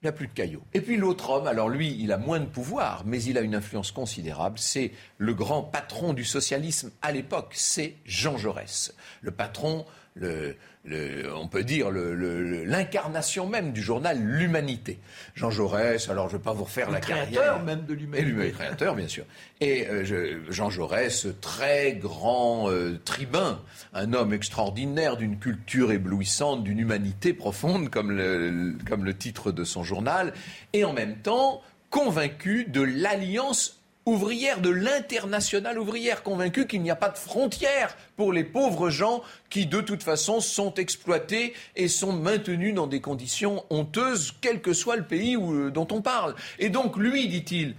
il 0.02 0.06
n'y 0.06 0.10
a 0.10 0.14
plus 0.14 0.28
de 0.28 0.34
caillots. 0.34 0.64
Et 0.74 0.82
puis 0.82 0.98
l'autre 0.98 1.30
homme, 1.30 1.46
alors 1.46 1.70
lui, 1.70 1.96
il 2.00 2.12
a 2.12 2.18
moins 2.18 2.40
de 2.40 2.46
pouvoir, 2.46 3.04
mais 3.06 3.22
il 3.24 3.38
a 3.38 3.42
une 3.42 3.54
influence 3.54 3.92
considérable. 3.92 4.58
C'est 4.58 4.92
le 5.20 5.36
grand 5.36 5.62
patron 5.62 6.14
du 6.14 6.26
socialisme 6.26 6.92
à 7.04 7.12
l'époque, 7.12 7.52
c'est 7.54 7.96
Jean 8.04 8.36
Jaurès. 8.36 8.96
Le 9.22 9.30
patron 9.30 9.86
on 10.20 11.48
peut 11.48 11.64
dire, 11.64 11.90
l'incarnation 11.92 13.48
même 13.48 13.72
du 13.72 13.82
journal 13.82 14.20
L'Humanité. 14.22 15.00
Jean 15.36 15.52
Jaurès, 15.52 16.10
alors 16.10 16.28
je 16.30 16.34
ne 16.34 16.40
vais 16.40 16.44
pas 16.44 16.54
vous 16.54 16.66
refaire 16.66 16.88
le 16.88 16.94
la 16.94 17.00
créateur 17.00 17.64
même 17.64 17.86
de 17.86 17.94
l'Humanité. 17.94 18.30
Et 18.30 18.32
le 18.32 18.50
créateur, 18.50 18.96
bien 18.96 19.08
sûr. 19.08 19.26
Et 19.60 19.88
euh, 19.88 20.42
Jean 20.50 20.70
Jaurès, 20.70 21.28
très 21.40 21.94
grand 21.94 22.70
euh, 22.70 23.00
tribun, 23.04 23.62
un 23.94 24.14
homme 24.14 24.34
extraordinaire, 24.34 25.18
d'une 25.18 25.40
culture 25.40 25.92
éblouissante, 25.92 26.64
d'une 26.64 26.80
humanité 26.80 27.34
profonde, 27.34 27.90
comme 27.90 28.12
le, 28.12 28.76
comme 28.88 29.06
le 29.06 29.16
titre 29.16 29.52
de 29.52 29.64
son 29.64 29.84
journal, 29.84 30.34
et 30.74 30.84
en 30.84 30.94
même 30.94 31.18
temps 31.18 31.62
convaincu 31.90 32.66
de 32.66 32.82
l'alliance 32.82 33.81
ouvrière, 34.06 34.62
de 34.62 34.70
l'internationale 34.70 35.80
ouvrière, 35.80 36.24
convaincue 36.24 36.68
qu'il 36.68 36.82
n'y 36.82 36.92
a 36.92 36.96
pas 36.96 37.10
de 37.10 37.18
frontières 37.18 37.96
pour 38.16 38.34
les 38.34 38.44
pauvres 38.44 38.90
gens 38.90 39.22
qui, 39.50 39.66
de 39.66 39.82
toute 39.82 40.04
façon, 40.04 40.40
sont 40.40 40.74
exploités 40.76 41.54
et 41.76 41.88
sont 41.88 42.14
maintenus 42.14 42.74
dans 42.74 42.88
des 42.88 43.02
conditions 43.02 43.66
honteuses, 43.70 44.34
quel 44.42 44.62
que 44.62 44.74
soit 44.74 44.96
le 44.96 45.06
pays 45.06 45.36
euh, 45.36 45.70
dont 45.70 45.88
on 45.92 46.02
parle. 46.02 46.36
Et 46.60 46.70
donc, 46.70 46.98
lui, 46.98 47.28
dit-il, 47.28 47.76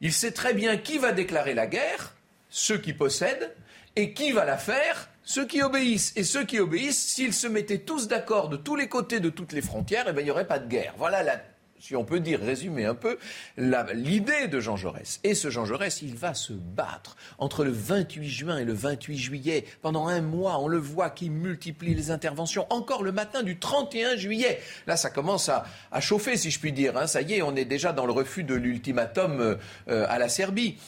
il 0.00 0.12
sait 0.12 0.32
très 0.32 0.52
bien 0.52 0.76
qui 0.76 0.98
va 0.98 1.12
déclarer 1.12 1.54
la 1.54 1.66
guerre, 1.66 2.14
ceux 2.50 2.78
qui 2.78 2.92
possèdent, 2.92 3.54
et 3.96 4.12
qui 4.12 4.32
va 4.32 4.44
la 4.44 4.58
faire, 4.58 5.08
ceux 5.22 5.46
qui 5.46 5.62
obéissent. 5.62 6.12
Et 6.16 6.22
ceux 6.22 6.44
qui 6.44 6.60
obéissent, 6.60 7.14
s'ils 7.14 7.32
se 7.32 7.46
mettaient 7.46 7.78
tous 7.78 8.08
d'accord 8.08 8.50
de 8.50 8.58
tous 8.58 8.76
les 8.76 8.88
côtés 8.88 9.20
de 9.20 9.30
toutes 9.30 9.52
les 9.52 9.62
frontières, 9.62 10.04
eh 10.08 10.12
bien, 10.12 10.20
il 10.20 10.26
n'y 10.26 10.30
aurait 10.30 10.46
pas 10.46 10.58
de 10.58 10.68
guerre. 10.68 10.94
Voilà 10.98 11.22
la 11.22 11.40
si 11.86 11.94
on 11.94 12.04
peut 12.04 12.18
dire, 12.18 12.40
résumer 12.40 12.84
un 12.84 12.96
peu, 12.96 13.16
l'idée 13.56 14.48
de 14.48 14.58
Jean 14.58 14.76
Jaurès. 14.76 15.20
Et 15.22 15.34
ce 15.34 15.50
Jean 15.50 15.64
Jaurès, 15.64 16.02
il 16.02 16.16
va 16.16 16.34
se 16.34 16.52
battre 16.52 17.16
entre 17.38 17.64
le 17.64 17.70
28 17.70 18.28
juin 18.28 18.58
et 18.58 18.64
le 18.64 18.72
28 18.72 19.16
juillet. 19.16 19.64
Pendant 19.82 20.08
un 20.08 20.20
mois, 20.20 20.58
on 20.58 20.66
le 20.66 20.78
voit 20.78 21.10
qui 21.10 21.30
multiplie 21.30 21.94
les 21.94 22.10
interventions. 22.10 22.66
Encore 22.70 23.04
le 23.04 23.12
matin 23.12 23.44
du 23.44 23.58
31 23.58 24.16
juillet. 24.16 24.60
Là, 24.88 24.96
ça 24.96 25.10
commence 25.10 25.48
à, 25.48 25.64
chauffer, 26.00 26.36
si 26.36 26.50
je 26.50 26.58
puis 26.58 26.72
dire. 26.72 26.96
Hein. 26.96 27.06
Ça 27.06 27.22
y 27.22 27.34
est, 27.34 27.42
on 27.42 27.54
est 27.54 27.64
déjà 27.64 27.92
dans 27.92 28.06
le 28.06 28.12
refus 28.12 28.42
de 28.42 28.54
l'ultimatum 28.54 29.56
euh, 29.88 30.06
à 30.08 30.18
la 30.18 30.28
Serbie. 30.28 30.78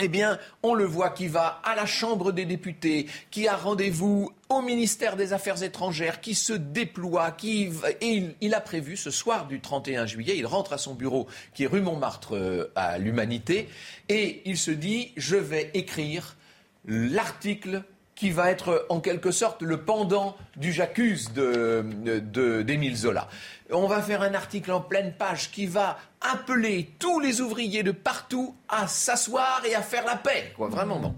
Eh 0.00 0.08
bien, 0.08 0.38
on 0.62 0.74
le 0.74 0.84
voit 0.84 1.10
qui 1.10 1.28
va 1.28 1.60
à 1.64 1.74
la 1.74 1.86
Chambre 1.86 2.32
des 2.32 2.44
députés, 2.44 3.06
qui 3.30 3.48
a 3.48 3.56
rendez-vous 3.56 4.30
au 4.48 4.62
ministère 4.62 5.16
des 5.16 5.32
Affaires 5.32 5.62
étrangères, 5.62 6.20
qui 6.20 6.34
se 6.34 6.52
déploie, 6.52 7.30
qui 7.32 7.70
et 8.00 8.34
il, 8.40 8.54
a 8.54 8.60
prévu 8.60 8.96
ce 8.96 9.10
soir 9.10 9.46
du 9.46 9.60
31 9.60 10.06
juillet, 10.06 10.36
il 10.36 10.46
rentre 10.46 10.72
à 10.72 10.78
son 10.78 10.94
bureau 10.94 11.26
qui 11.54 11.64
est 11.64 11.66
rue 11.66 11.80
Montmartre 11.80 12.34
euh, 12.34 12.72
à 12.74 12.98
l'Humanité, 12.98 13.68
et 14.08 14.42
il 14.44 14.56
se 14.56 14.70
dit 14.70 15.12
je 15.16 15.36
vais 15.36 15.70
écrire 15.74 16.36
l'article 16.86 17.84
qui 18.20 18.30
va 18.30 18.50
être 18.50 18.84
en 18.90 19.00
quelque 19.00 19.30
sorte 19.30 19.62
le 19.62 19.80
pendant 19.80 20.36
du 20.58 20.74
J'accuse 20.74 21.30
d'Émile 21.32 22.94
Zola. 22.94 23.28
On 23.70 23.86
va 23.86 24.02
faire 24.02 24.20
un 24.20 24.34
article 24.34 24.72
en 24.72 24.82
pleine 24.82 25.14
page 25.14 25.50
qui 25.50 25.66
va 25.66 25.96
appeler 26.20 26.90
tous 26.98 27.18
les 27.18 27.40
ouvriers 27.40 27.82
de 27.82 27.92
partout 27.92 28.54
à 28.68 28.86
s'asseoir 28.88 29.62
et 29.66 29.74
à 29.74 29.80
faire 29.80 30.04
la 30.04 30.16
paix. 30.16 30.52
Quoi, 30.54 30.68
vraiment, 30.68 30.98
bon. 30.98 31.14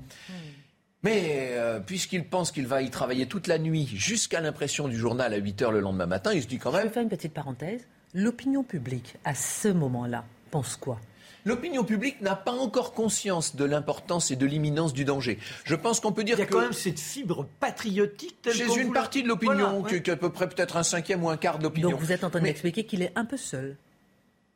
Mais 1.02 1.48
euh, 1.54 1.80
puisqu'il 1.80 2.24
pense 2.24 2.52
qu'il 2.52 2.68
va 2.68 2.82
y 2.82 2.90
travailler 2.90 3.26
toute 3.26 3.48
la 3.48 3.58
nuit 3.58 3.90
jusqu'à 3.92 4.40
l'impression 4.40 4.86
du 4.86 4.96
journal 4.96 5.34
à 5.34 5.38
8 5.38 5.62
heures 5.62 5.72
le 5.72 5.80
lendemain 5.80 6.06
matin, 6.06 6.32
il 6.32 6.40
se 6.40 6.46
dit 6.46 6.58
quand 6.58 6.70
même. 6.70 6.82
Je 6.82 6.86
vais 6.86 6.94
faire 6.94 7.02
une 7.02 7.08
petite 7.08 7.34
parenthèse. 7.34 7.84
L'opinion 8.14 8.62
publique, 8.62 9.16
à 9.24 9.34
ce 9.34 9.66
moment-là, 9.66 10.24
pense 10.52 10.76
quoi? 10.76 11.00
L'opinion 11.44 11.84
publique 11.84 12.20
n'a 12.20 12.36
pas 12.36 12.52
encore 12.52 12.92
conscience 12.92 13.56
de 13.56 13.64
l'importance 13.64 14.30
et 14.30 14.36
de 14.36 14.46
l'imminence 14.46 14.92
du 14.92 15.04
danger. 15.04 15.38
Je 15.64 15.74
pense 15.74 16.00
qu'on 16.00 16.12
peut 16.12 16.24
dire 16.24 16.36
qu'il 16.36 16.44
y 16.44 16.48
a 16.48 16.50
quand 16.50 16.60
même 16.60 16.72
cette 16.72 17.00
fibre 17.00 17.46
patriotique 17.60 18.36
chez 18.50 18.80
une 18.80 18.92
partie 18.92 19.22
de 19.22 19.28
l'opinion, 19.28 19.82
qui, 19.82 19.96
est 19.96 20.08
à 20.08 20.16
peu 20.16 20.30
près 20.30 20.48
peut-être 20.48 20.76
un 20.76 20.82
cinquième 20.82 21.24
ou 21.24 21.30
un 21.30 21.36
quart 21.36 21.58
de 21.58 21.64
l'opinion. 21.64 21.90
Donc 21.90 22.00
vous 22.00 22.12
êtes 22.12 22.24
en 22.24 22.30
train 22.30 22.40
d'expliquer 22.40 22.84
qu'il 22.84 23.02
est 23.02 23.12
un 23.16 23.24
peu 23.24 23.36
seul. 23.36 23.76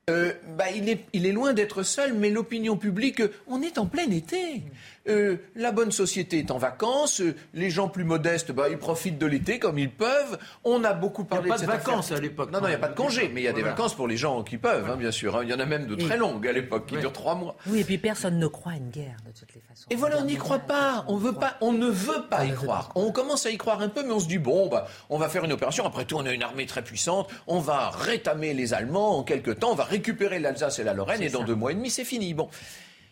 Euh, 0.08 0.32
bah, 0.56 0.70
il, 0.72 0.88
est, 0.88 1.04
il 1.12 1.26
est 1.26 1.32
loin 1.32 1.52
d'être 1.52 1.82
seul, 1.82 2.14
mais 2.14 2.30
l'opinion 2.30 2.76
publique, 2.76 3.20
on 3.48 3.60
est 3.60 3.76
en 3.76 3.86
plein 3.86 4.08
été. 4.08 4.62
Euh, 5.08 5.36
la 5.54 5.72
bonne 5.72 5.92
société 5.92 6.38
est 6.38 6.50
en 6.50 6.58
vacances, 6.58 7.20
euh, 7.20 7.34
les 7.54 7.70
gens 7.70 7.88
plus 7.88 8.04
modestes, 8.04 8.52
bah, 8.52 8.68
ils 8.68 8.78
profitent 8.78 9.18
de 9.18 9.26
l'été 9.26 9.58
comme 9.58 9.78
ils 9.78 9.90
peuvent. 9.90 10.38
On 10.64 10.82
a 10.84 10.92
beaucoup 10.92 11.24
parlé 11.24 11.44
il 11.44 11.48
n'y 11.48 11.52
a 11.52 11.56
pas 11.56 11.62
de, 11.62 11.66
vacances 11.66 12.12
à 12.12 12.20
l'époque. 12.20 12.50
Non, 12.50 12.60
non, 12.60 12.66
il 12.66 12.70
n'y 12.70 12.76
a 12.76 12.78
pas 12.78 12.88
de 12.88 12.96
congés, 12.96 13.30
mais 13.32 13.42
il 13.42 13.44
y 13.44 13.48
a 13.48 13.52
des 13.52 13.62
vacances 13.62 13.94
pour 13.94 14.08
les 14.08 14.16
gens 14.16 14.42
qui 14.42 14.58
peuvent, 14.58 14.90
hein, 14.90 14.96
bien 14.96 15.10
sûr. 15.12 15.36
Hein. 15.36 15.40
Il 15.44 15.50
y 15.50 15.54
en 15.54 15.60
a 15.60 15.66
même 15.66 15.86
de 15.86 15.94
très 15.94 16.16
longues 16.16 16.46
à 16.46 16.52
l'époque, 16.52 16.86
qui 16.86 16.96
durent 16.96 17.12
trois 17.12 17.34
mois. 17.34 17.56
Oui, 17.66 17.80
et 17.80 17.84
puis 17.84 17.98
personne 17.98 18.38
ne 18.38 18.46
croit 18.46 18.72
à 18.72 18.76
une 18.76 18.90
guerre, 18.90 19.16
de 19.24 19.32
toutes 19.38 19.54
les 19.54 19.60
façons. 19.60 19.86
Et 19.90 19.94
voilà, 19.94 20.18
on 20.18 20.24
n'y 20.24 20.36
croit 20.36 20.58
pas. 20.58 21.04
On, 21.08 21.16
veut 21.16 21.32
pas. 21.32 21.56
on 21.60 21.72
ne 21.72 21.88
veut 21.88 22.24
pas 22.28 22.44
y 22.44 22.52
croire. 22.52 22.90
On 22.94 23.12
commence 23.12 23.46
à 23.46 23.50
y 23.50 23.56
croire 23.56 23.80
un 23.80 23.88
peu, 23.88 24.02
mais 24.02 24.12
on 24.12 24.20
se 24.20 24.28
dit, 24.28 24.38
bon, 24.38 24.68
bah, 24.68 24.88
on 25.08 25.18
va 25.18 25.28
faire 25.28 25.44
une 25.44 25.52
opération. 25.52 25.86
Après 25.86 26.04
tout, 26.04 26.16
on 26.16 26.26
a 26.26 26.32
une 26.32 26.42
armée 26.42 26.66
très 26.66 26.82
puissante. 26.82 27.30
On 27.46 27.60
va 27.60 27.90
rétamer 27.90 28.54
les 28.54 28.74
Allemands 28.74 29.18
en 29.18 29.22
quelques 29.22 29.60
temps. 29.60 29.70
On 29.70 29.76
va 29.76 29.84
récupérer 29.84 30.40
l'Alsace 30.40 30.78
et 30.78 30.84
la 30.84 30.94
Lorraine, 30.94 31.22
et 31.22 31.28
dans 31.28 31.44
deux 31.44 31.54
mois 31.54 31.72
et 31.72 31.74
demi, 31.74 31.90
c'est 31.90 32.04
fini. 32.04 32.34
Bon. 32.34 32.48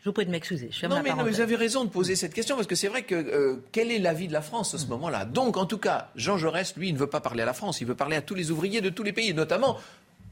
Je 0.05 0.11
vous 0.11 0.13
prie 0.13 0.27
de 0.27 0.31
m'excuser. 0.31 0.69
Non, 0.83 1.03
mais, 1.03 1.13
vous 1.13 1.41
avez 1.41 1.57
raison 1.57 1.83
de 1.83 1.89
poser 1.89 2.15
cette 2.15 2.35
question 2.35 2.57
parce 2.57 2.67
que 2.67 2.75
c'est 2.75 2.89
vrai 2.89 3.05
que 3.05 3.15
euh, 3.15 3.57
quelle 3.73 3.91
est 3.91 3.99
l'avis 3.99 4.29
de 4.29 4.35
la 4.35 4.43
France 4.43 4.75
à 4.75 4.79
ce 4.79 4.85
moment-là? 4.89 5.25
Donc, 5.25 5.57
en 5.57 5.65
tout 5.65 5.79
cas, 5.79 6.11
Jean 6.15 6.37
Jaurès, 6.37 6.77
lui, 6.77 6.91
il 6.91 6.93
ne 6.93 6.99
veut 6.99 7.07
pas 7.07 7.23
parler 7.23 7.43
à 7.43 7.47
la 7.47 7.55
France, 7.55 7.81
il 7.81 7.87
veut 7.87 7.95
parler 7.95 8.17
à 8.17 8.21
tous 8.21 8.35
les 8.35 8.51
ouvriers 8.51 8.83
de 8.83 8.91
tous 8.91 9.03
les 9.03 9.15
pays, 9.15 9.33
notamment 9.33 9.79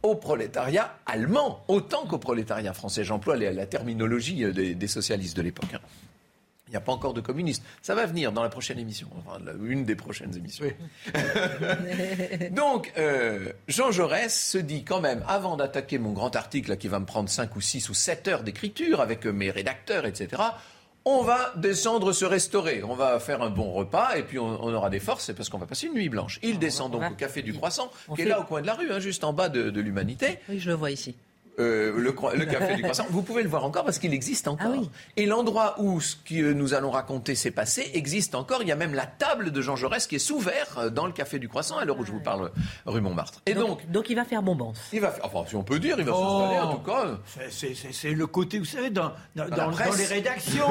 au 0.02 0.14
prolétariat 0.14 0.98
allemand, 1.06 1.64
autant 1.68 2.04
qu'au 2.04 2.18
prolétariat 2.18 2.74
français. 2.74 3.02
J'emploie 3.02 3.34
la, 3.38 3.64
terminologie 3.64 4.44
euh, 4.44 4.52
des, 4.52 4.86
socialistes 4.88 5.38
de 5.38 5.42
l'époque. 5.42 5.72
Il 6.72 6.76
n'y 6.76 6.78
a 6.78 6.80
pas 6.80 6.92
encore 6.92 7.12
de 7.12 7.20
communistes. 7.20 7.62
Ça 7.82 7.94
va 7.94 8.06
venir 8.06 8.32
dans 8.32 8.42
la 8.42 8.48
prochaine 8.48 8.78
émission, 8.78 9.06
enfin, 9.18 9.38
une 9.62 9.84
des 9.84 9.94
prochaines 9.94 10.34
émissions. 10.34 10.64
Donc, 12.50 12.90
euh, 12.96 13.52
Jean 13.68 13.90
Jaurès 13.90 14.34
se 14.34 14.56
dit 14.56 14.82
quand 14.82 15.02
même, 15.02 15.22
avant 15.28 15.58
d'attaquer 15.58 15.98
mon 15.98 16.12
grand 16.12 16.34
article 16.34 16.78
qui 16.78 16.88
va 16.88 16.98
me 16.98 17.04
prendre 17.04 17.28
5 17.28 17.54
ou 17.56 17.60
6 17.60 17.90
ou 17.90 17.94
7 17.94 18.28
heures 18.28 18.42
d'écriture 18.42 19.02
avec 19.02 19.26
mes 19.26 19.50
rédacteurs, 19.50 20.06
etc., 20.06 20.40
on 21.04 21.22
va 21.22 21.52
descendre 21.56 22.12
se 22.12 22.24
restaurer. 22.24 22.82
On 22.82 22.94
va 22.94 23.20
faire 23.20 23.42
un 23.42 23.50
bon 23.50 23.70
repas 23.72 24.16
et 24.16 24.22
puis 24.22 24.38
on, 24.38 24.62
aura 24.62 24.88
des 24.88 25.00
forces, 25.00 25.26
c'est 25.26 25.34
parce 25.34 25.50
qu'on 25.50 25.58
va 25.58 25.66
passer 25.66 25.88
une 25.88 25.94
nuit 25.94 26.08
blanche. 26.08 26.38
Il 26.42 26.58
descend 26.58 26.90
donc 26.90 27.02
au 27.02 27.14
Café 27.14 27.42
du 27.42 27.52
Croissant, 27.52 27.90
qui 28.14 28.22
est 28.22 28.24
là 28.24 28.40
au 28.40 28.44
coin 28.44 28.62
de 28.62 28.66
la 28.66 28.74
rue, 28.74 28.90
hein, 28.90 28.98
juste 28.98 29.24
en 29.24 29.34
bas 29.34 29.50
de, 29.50 29.68
de 29.68 29.80
l'Humanité. 29.82 30.38
Oui, 30.48 30.58
je 30.58 30.70
le 30.70 30.76
vois 30.76 30.90
ici. 30.90 31.14
Euh, 31.58 31.92
le, 31.98 32.12
café 32.46 32.76
du 32.76 32.82
croissant. 32.82 33.04
Vous 33.10 33.22
pouvez 33.22 33.42
le 33.42 33.48
voir 33.48 33.64
encore 33.64 33.84
parce 33.84 33.98
qu'il 33.98 34.14
existe 34.14 34.48
encore. 34.48 34.72
Ah 34.74 34.88
Et 35.16 35.26
l'endroit 35.26 35.74
où 35.78 36.00
ce 36.00 36.16
que 36.16 36.52
nous 36.52 36.72
allons 36.72 36.90
raconter 36.90 37.34
s'est 37.34 37.50
passé 37.50 37.90
existe 37.92 38.34
encore. 38.34 38.62
Il 38.62 38.68
y 38.68 38.72
a 38.72 38.76
même 38.76 38.94
la 38.94 39.04
table 39.04 39.50
de 39.50 39.60
Jean 39.60 39.76
Jaurès 39.76 40.06
qui 40.06 40.16
est 40.16 40.18
sous 40.20 40.38
verre 40.38 40.78
euh, 40.78 40.90
dans 40.90 41.06
le 41.06 41.12
café 41.12 41.38
du 41.38 41.48
croissant 41.48 41.76
à 41.76 41.84
l'heure 41.84 41.98
où 41.98 42.04
je 42.06 42.12
vous 42.12 42.20
parle 42.20 42.50
rue 42.86 43.02
Montmartre. 43.02 43.42
Et 43.44 43.54
donc, 43.54 43.90
donc, 43.90 44.08
il 44.08 44.16
va 44.16 44.24
faire 44.24 44.42
bonbons. 44.42 44.72
Il 44.92 45.00
va 45.00 45.10
faire, 45.10 45.26
enfin 45.26 45.44
si 45.46 45.54
on 45.56 45.62
peut 45.62 45.78
dire, 45.78 45.96
il 45.98 46.04
va 46.04 46.12
s'installer 46.12 46.58
en 46.58 46.74
tout 46.74 46.90
cas. 46.90 47.18
C'est 47.50 48.12
le 48.12 48.26
côté, 48.26 48.58
vous 48.58 48.64
savez, 48.64 48.90
dans, 48.90 49.12
dans, 49.36 49.48
dans, 49.48 49.70
les 49.70 50.06
rédactions, 50.06 50.66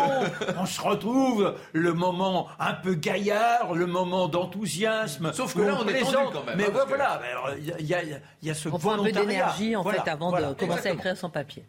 on 0.58 0.66
se 0.66 0.82
retrouve 0.82 1.56
le 1.74 1.94
moment 1.94 2.48
un 2.60 2.74
peu 2.74 2.96
gaillard, 2.96 3.76
le 3.76 3.86
moment 3.86 4.28
d'enthousiasme. 4.28 5.32
Sauf 5.34 5.54
que 5.54 5.62
là, 5.62 5.78
on 5.80 5.88
est 5.88 6.00
tendu 6.00 6.16
quand 6.34 6.44
même. 6.44 6.58
Mais 6.58 6.66
hein, 6.66 6.86
voilà, 6.88 7.22
il 7.60 7.86
y, 7.86 7.94
a, 7.94 8.02
y 8.42 8.50
a 8.50 8.54
ce 8.54 8.70
on 8.70 8.90
un 8.90 9.04
peu 9.04 9.12
d'énergie 9.12 9.76
en 9.76 9.84
fait 9.84 10.10
avant 10.10 10.32
de 10.32 10.42
commencer 10.72 10.90
à 10.90 10.94
écrire 10.94 11.18
son 11.18 11.30
papier. 11.30 11.64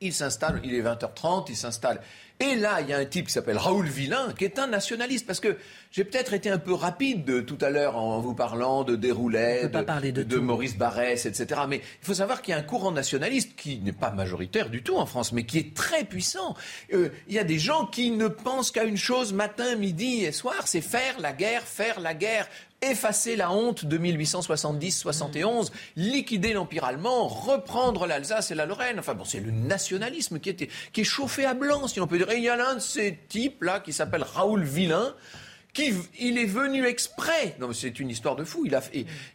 Il 0.00 0.12
s'installe, 0.12 0.60
il 0.64 0.74
est 0.74 0.82
20h30, 0.82 1.46
il 1.48 1.56
s'installe. 1.56 2.00
Et 2.42 2.56
là, 2.56 2.80
il 2.80 2.88
y 2.88 2.92
a 2.92 2.98
un 2.98 3.04
type 3.04 3.28
qui 3.28 3.32
s'appelle 3.32 3.56
Raoul 3.56 3.86
Villain, 3.86 4.34
qui 4.36 4.44
est 4.44 4.58
un 4.58 4.66
nationaliste, 4.66 5.28
parce 5.28 5.38
que 5.38 5.56
j'ai 5.92 6.02
peut-être 6.02 6.32
été 6.32 6.50
un 6.50 6.58
peu 6.58 6.72
rapide 6.72 7.46
tout 7.46 7.58
à 7.60 7.70
l'heure 7.70 7.96
en 7.96 8.18
vous 8.18 8.34
parlant 8.34 8.82
de 8.82 8.96
Déroulet, 8.96 9.68
de, 9.68 10.22
de, 10.24 10.38
Maurice 10.38 10.76
Barrès, 10.76 11.24
etc. 11.24 11.60
Mais 11.68 11.76
il 11.76 12.04
faut 12.04 12.14
savoir 12.14 12.42
qu'il 12.42 12.50
y 12.50 12.56
a 12.56 12.58
un 12.58 12.64
courant 12.64 12.90
nationaliste 12.90 13.54
qui 13.54 13.78
n'est 13.78 13.92
pas 13.92 14.10
majoritaire 14.10 14.70
du 14.70 14.82
tout 14.82 14.96
en 14.96 15.06
France, 15.06 15.32
mais 15.32 15.46
qui 15.46 15.58
est 15.58 15.72
très 15.72 16.02
puissant. 16.02 16.56
Euh, 16.92 17.10
il 17.28 17.34
y 17.34 17.38
a 17.38 17.44
des 17.44 17.60
gens 17.60 17.86
qui 17.86 18.10
ne 18.10 18.26
pensent 18.26 18.72
qu'à 18.72 18.82
une 18.82 18.96
chose 18.96 19.32
matin, 19.32 19.76
midi 19.76 20.24
et 20.24 20.32
soir, 20.32 20.66
c'est 20.66 20.80
faire 20.80 21.20
la 21.20 21.32
guerre, 21.32 21.62
faire 21.62 22.00
la 22.00 22.14
guerre, 22.14 22.48
effacer 22.82 23.36
la 23.36 23.52
honte 23.52 23.84
de 23.86 23.96
1870-71, 23.96 25.70
liquider 25.96 26.52
l'Empire 26.52 26.84
allemand, 26.84 27.28
reprendre 27.28 28.06
l'Alsace 28.06 28.50
et 28.50 28.54
la 28.54 28.66
Lorraine. 28.66 28.98
Enfin 28.98 29.14
bon, 29.14 29.24
c'est 29.24 29.40
le 29.40 29.52
nationalisme 29.52 30.40
qui, 30.40 30.50
était, 30.50 30.68
qui 30.92 31.02
est 31.02 31.04
chauffé 31.04 31.44
à 31.44 31.54
blanc, 31.54 31.86
si 31.86 32.00
on 32.00 32.06
peut 32.06 32.18
dire. 32.18 32.28
Et 32.32 32.36
il 32.36 32.44
y 32.44 32.48
a 32.48 32.56
l'un 32.56 32.74
de 32.76 32.80
ces 32.80 33.18
types-là 33.28 33.80
qui 33.80 33.92
s'appelle 33.92 34.22
Raoul 34.22 34.62
Villain, 34.62 35.14
il 35.78 36.38
est 36.38 36.46
venu 36.46 36.86
exprès. 36.86 37.56
Non, 37.58 37.74
c'est 37.74 38.00
une 38.00 38.08
histoire 38.08 38.36
de 38.36 38.44
fou. 38.44 38.64
Il, 38.64 38.74
a, 38.74 38.82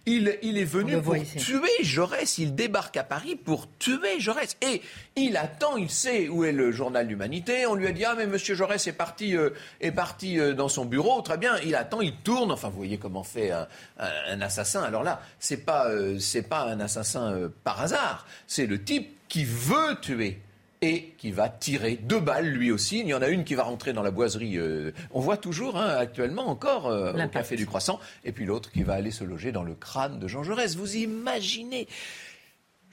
il, 0.05 0.38
il 0.41 0.57
est 0.57 0.65
venu 0.65 0.99
pour 1.01 1.15
tuer 1.15 1.69
Jaurès. 1.81 2.39
Il 2.39 2.55
débarque 2.55 2.97
à 2.97 3.03
Paris 3.03 3.36
pour 3.36 3.67
tuer 3.77 4.19
Jaurès. 4.19 4.57
Et 4.62 4.81
il 5.15 5.38
attend, 5.38 5.77
il 5.77 5.91
sait 5.91 6.27
où 6.27 6.43
est 6.43 6.51
le 6.51 6.71
journal 6.71 7.07
d'Humanité. 7.07 7.67
On 7.67 7.75
lui 7.75 7.86
a 7.86 7.91
dit 7.91 8.03
Ah, 8.03 8.15
mais 8.17 8.25
monsieur 8.25 8.55
Jaurès 8.55 8.86
est 8.88 8.93
parti, 8.93 9.36
euh, 9.36 9.51
est 9.79 9.91
parti 9.91 10.39
euh, 10.39 10.53
dans 10.53 10.69
son 10.69 10.86
bureau. 10.86 11.21
Très 11.21 11.38
bien. 11.38 11.57
Il 11.63 11.75
attend, 11.75 12.01
il 12.01 12.15
tourne. 12.17 12.51
Enfin, 12.51 12.69
vous 12.69 12.77
voyez 12.77 12.97
comment 12.97 13.23
fait 13.23 13.51
un, 13.51 14.41
assassin. 14.41 14.81
Alors 14.81 15.03
là, 15.03 15.21
c'est 15.39 15.65
pas, 15.65 15.88
euh, 15.89 16.17
c'est 16.19 16.43
pas 16.43 16.63
un 16.63 16.79
assassin 16.79 17.49
par 17.63 17.79
hasard. 17.79 18.25
C'est 18.47 18.65
le 18.65 18.83
type 18.83 19.10
qui 19.27 19.43
veut 19.43 19.99
tuer 20.01 20.39
et 20.82 21.13
qui 21.18 21.32
va 21.32 21.50
tirer 21.50 21.96
deux 21.96 22.20
balles 22.20 22.48
lui 22.48 22.72
aussi. 22.72 23.00
Il 23.00 23.08
y 23.08 23.13
en 23.13 23.22
a 23.22 23.28
une 23.30 23.44
qui 23.44 23.56
va 23.56 23.63
rentrer 23.63 23.94
dans 23.94 24.04
la 24.04 24.12
boiserie. 24.12 24.58
Euh, 24.58 24.92
on 25.12 25.20
voit 25.20 25.38
toujours 25.38 25.78
hein, 25.78 25.96
actuellement 25.98 26.48
encore 26.48 26.88
euh, 26.88 27.13
au 27.13 27.28
café 27.30 27.56
du 27.56 27.66
Croissant, 27.66 28.00
et 28.24 28.32
puis 28.32 28.46
l'autre 28.46 28.72
qui 28.72 28.84
va 28.84 28.94
aller 28.94 29.12
se 29.12 29.24
loger 29.24 29.52
dans 29.52 29.63
le 29.63 29.76
crâne 29.76 30.20
de 30.20 30.28
Jean 30.28 30.44
Jaurès. 30.44 30.76
Vous 30.76 30.96
imaginez 30.96 31.88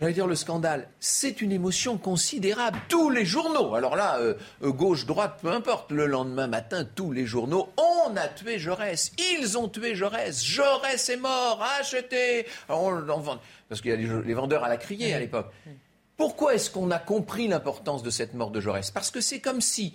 J'allais 0.00 0.12
dire 0.12 0.26
le 0.26 0.34
scandale, 0.34 0.88
c'est 0.98 1.40
une 1.40 1.52
émotion 1.52 1.98
considérable. 1.98 2.80
Tous 2.88 3.10
les 3.10 3.24
journaux, 3.24 3.76
alors 3.76 3.94
là, 3.94 4.18
euh, 4.18 4.34
gauche, 4.60 5.06
droite, 5.06 5.38
peu 5.40 5.52
importe, 5.52 5.92
le 5.92 6.06
lendemain 6.06 6.48
matin, 6.48 6.84
tous 6.96 7.12
les 7.12 7.26
journaux, 7.26 7.68
on 7.76 8.16
a 8.16 8.26
tué 8.26 8.58
Jaurès, 8.58 9.12
ils 9.38 9.56
ont 9.56 9.68
tué 9.68 9.94
Jaurès, 9.94 10.44
Jaurès 10.44 11.08
est 11.08 11.16
mort, 11.16 11.64
achetez, 11.78 12.44
on, 12.68 13.04
parce 13.68 13.80
qu'il 13.80 13.92
y 13.92 13.94
a 13.94 14.22
les, 14.22 14.34
vendeurs 14.34 14.64
à 14.64 14.68
la 14.68 14.78
crier 14.78 15.14
à 15.14 15.20
l'époque. 15.20 15.52
Pourquoi 16.16 16.54
est-ce 16.54 16.70
qu'on 16.70 16.90
a 16.90 16.98
compris 16.98 17.48
l'importance 17.48 18.02
de 18.02 18.10
cette 18.10 18.34
mort 18.34 18.50
de 18.50 18.60
Jaurès? 18.60 18.90
Parce 18.90 19.10
que 19.10 19.20
c'est 19.20 19.40
comme 19.40 19.60
si, 19.60 19.94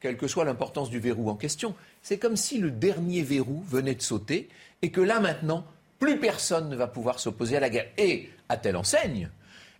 quelle 0.00 0.16
que 0.16 0.26
soit 0.26 0.44
l'importance 0.44 0.90
du 0.90 0.98
verrou 0.98 1.30
en 1.30 1.36
question, 1.36 1.74
c'est 2.02 2.18
comme 2.18 2.36
si 2.36 2.58
le 2.58 2.70
dernier 2.70 3.22
verrou 3.22 3.62
venait 3.66 3.94
de 3.94 4.02
sauter 4.02 4.48
et 4.82 4.90
que 4.90 5.00
là 5.00 5.20
maintenant, 5.20 5.64
plus 5.98 6.18
personne 6.18 6.68
ne 6.68 6.76
va 6.76 6.86
pouvoir 6.86 7.20
s'opposer 7.20 7.56
à 7.56 7.60
la 7.60 7.70
guerre. 7.70 7.86
Et 7.98 8.30
à 8.48 8.56
telle 8.56 8.76
enseigne, 8.76 9.30